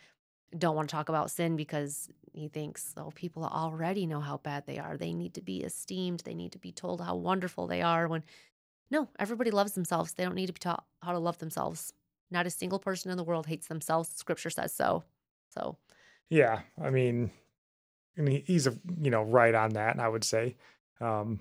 [0.57, 4.65] Don't want to talk about sin because he thinks, oh, people already know how bad
[4.65, 4.97] they are.
[4.97, 6.21] They need to be esteemed.
[6.21, 8.23] They need to be told how wonderful they are when
[8.91, 10.13] no, everybody loves themselves.
[10.13, 11.93] They don't need to be taught how to love themselves.
[12.31, 14.09] Not a single person in the world hates themselves.
[14.15, 15.03] Scripture says so.
[15.53, 15.77] So,
[16.29, 16.61] Yeah.
[16.81, 17.31] I mean,
[18.17, 20.55] and he, he's a, you know, right on that, I would say.
[20.99, 21.39] Um,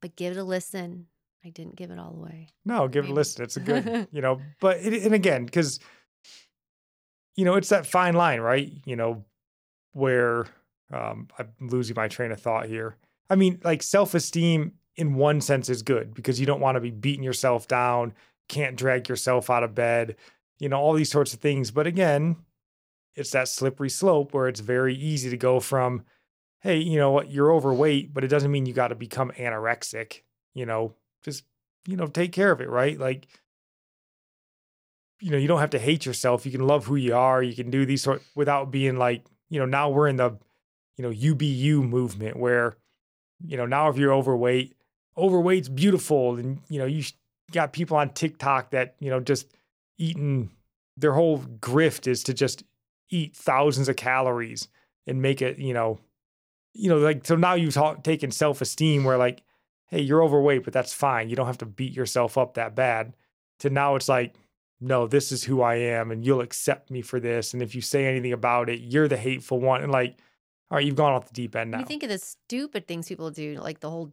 [0.00, 1.06] but give it a listen.
[1.44, 2.48] I didn't give it all away.
[2.64, 3.42] no, give it a listen.
[3.42, 5.80] It's a good, you know, but, it, and again, because,
[7.36, 8.72] you know, it's that fine line, right?
[8.84, 9.24] You know,
[9.92, 10.46] where
[10.92, 12.96] um, I'm losing my train of thought here.
[13.28, 16.80] I mean, like self esteem in one sense is good because you don't want to
[16.80, 18.12] be beating yourself down,
[18.48, 20.16] can't drag yourself out of bed,
[20.58, 21.70] you know, all these sorts of things.
[21.70, 22.36] But again,
[23.14, 26.04] it's that slippery slope where it's very easy to go from,
[26.60, 30.22] hey, you know what, you're overweight, but it doesn't mean you got to become anorexic,
[30.54, 30.94] you know,
[31.24, 31.44] just,
[31.86, 32.98] you know, take care of it, right?
[32.98, 33.26] Like,
[35.20, 36.46] you know, you don't have to hate yourself.
[36.46, 37.42] You can love who you are.
[37.42, 40.38] You can do these sort without being like, you know, now we're in the,
[40.96, 42.76] you know, UBU movement where,
[43.46, 44.74] you know, now if you're overweight,
[45.16, 46.36] overweight's beautiful.
[46.36, 47.04] And, you know, you
[47.52, 49.46] got people on TikTok that, you know, just
[49.98, 50.50] eating
[50.96, 52.64] their whole grift is to just
[53.10, 54.68] eat thousands of calories
[55.06, 55.98] and make it, you know,
[56.72, 59.42] you know, like, so now you've ta- taken self esteem where like,
[59.88, 61.28] hey, you're overweight, but that's fine.
[61.28, 63.12] You don't have to beat yourself up that bad.
[63.58, 64.34] To now it's like,
[64.80, 67.52] no, this is who I am and you'll accept me for this.
[67.52, 69.82] And if you say anything about it, you're the hateful one.
[69.82, 70.18] And like,
[70.70, 71.80] all right, you've gone off the deep end now.
[71.80, 74.12] You think of the stupid things people do, like the whole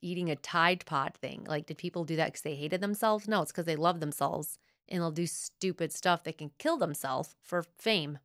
[0.00, 1.46] eating a Tide Pod thing.
[1.48, 3.28] Like, did people do that because they hated themselves?
[3.28, 4.58] No, it's because they love themselves
[4.88, 8.18] and they'll do stupid stuff that can kill themselves for fame.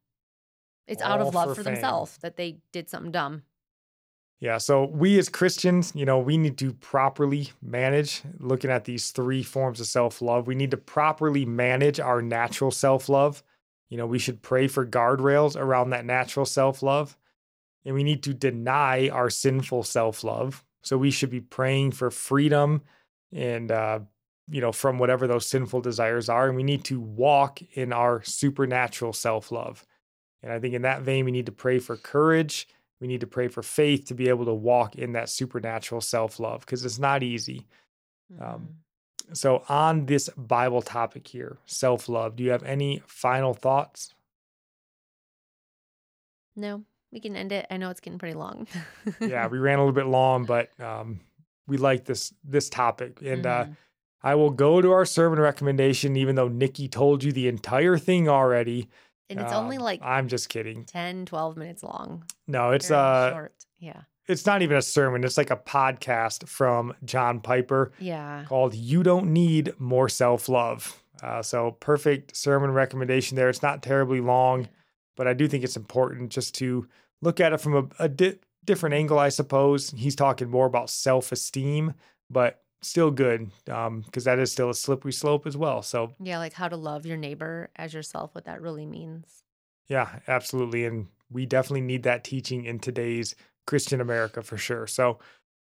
[0.88, 3.44] It's out of love for for, themselves that they did something dumb.
[4.40, 4.60] Yeah.
[4.60, 9.42] So we as Christians, you know, we need to properly manage looking at these three
[9.42, 10.46] forms of self love.
[10.46, 13.44] We need to properly manage our natural self love.
[13.90, 17.18] You know, we should pray for guardrails around that natural self love.
[17.84, 20.64] And we need to deny our sinful self love.
[20.84, 22.84] So we should be praying for freedom
[23.34, 24.00] and, uh,
[24.50, 26.48] you know, from whatever those sinful desires are.
[26.48, 29.84] And we need to walk in our supernatural self love.
[30.44, 32.68] And I think in that vein, we need to pray for courage
[33.00, 36.40] we need to pray for faith to be able to walk in that supernatural self
[36.40, 37.68] love because it's not easy.
[38.40, 38.70] Um,
[39.30, 39.36] Mhm.
[39.36, 44.14] So, on this Bible topic here, self love, do you have any final thoughts?
[46.56, 47.68] no, we can end it.
[47.70, 48.68] I know it's getting pretty long.
[49.20, 51.20] yeah, we ran a little bit long, but um,
[51.68, 53.76] we like this this topic, and uh, Mhm.
[54.24, 58.28] I will go to our sermon recommendation, even though Nickie told you the entire thing
[58.28, 58.90] already.
[59.30, 60.86] And it's only Um, like I'm just kidding.
[60.86, 62.24] 10, 12 minutes long.
[62.48, 63.54] No, it's Very uh, short.
[63.80, 64.02] Yeah.
[64.28, 65.24] it's not even a sermon.
[65.24, 67.92] It's like a podcast from John Piper.
[68.00, 68.46] Yeah.
[68.48, 71.02] called You Don't Need More Self Love.
[71.24, 73.50] Uh, so, perfect sermon recommendation there.
[73.50, 74.68] It's not terribly long,
[75.16, 76.88] but I do think it's important just to
[77.22, 79.90] look at it from a, a di- different angle, I suppose.
[79.92, 81.94] He's talking more about self esteem,
[82.30, 85.82] but still good because that is still a slippery slope as well.
[85.82, 89.44] So, Yeah, like how to love your neighbor as yourself, what that really means.
[89.88, 90.86] yeah, absolutely.
[90.86, 93.36] And we definitely need that teaching in today's
[93.66, 94.88] Christian America for sure.
[94.88, 95.20] So,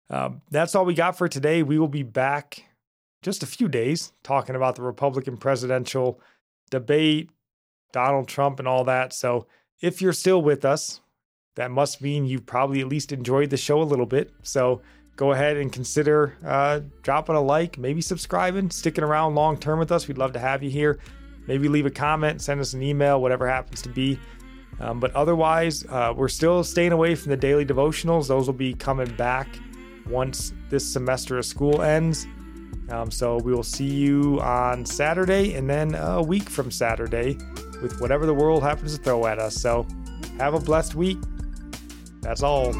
[0.09, 1.63] Um, that's all we got for today.
[1.63, 2.65] We will be back
[3.21, 6.19] just a few days talking about the Republican presidential
[6.69, 7.29] debate,
[7.93, 9.13] Donald Trump, and all that.
[9.13, 9.47] So
[9.79, 10.99] if you're still with us,
[11.55, 14.33] that must mean you probably at least enjoyed the show a little bit.
[14.43, 14.81] So
[15.21, 19.91] go ahead and consider uh, dropping a like, maybe subscribing, sticking around long term with
[19.91, 20.07] us.
[20.07, 20.97] We'd love to have you here.
[21.45, 24.19] Maybe leave a comment, send us an email, whatever happens to be.
[24.79, 28.29] Um, but otherwise, uh, we're still staying away from the daily devotionals.
[28.29, 29.47] Those will be coming back
[30.07, 32.25] once this semester of school ends.
[32.89, 37.37] Um, so we will see you on Saturday and then a week from Saturday
[37.79, 39.53] with whatever the world happens to throw at us.
[39.53, 39.85] So
[40.39, 41.19] have a blessed week.
[42.21, 42.73] That's all.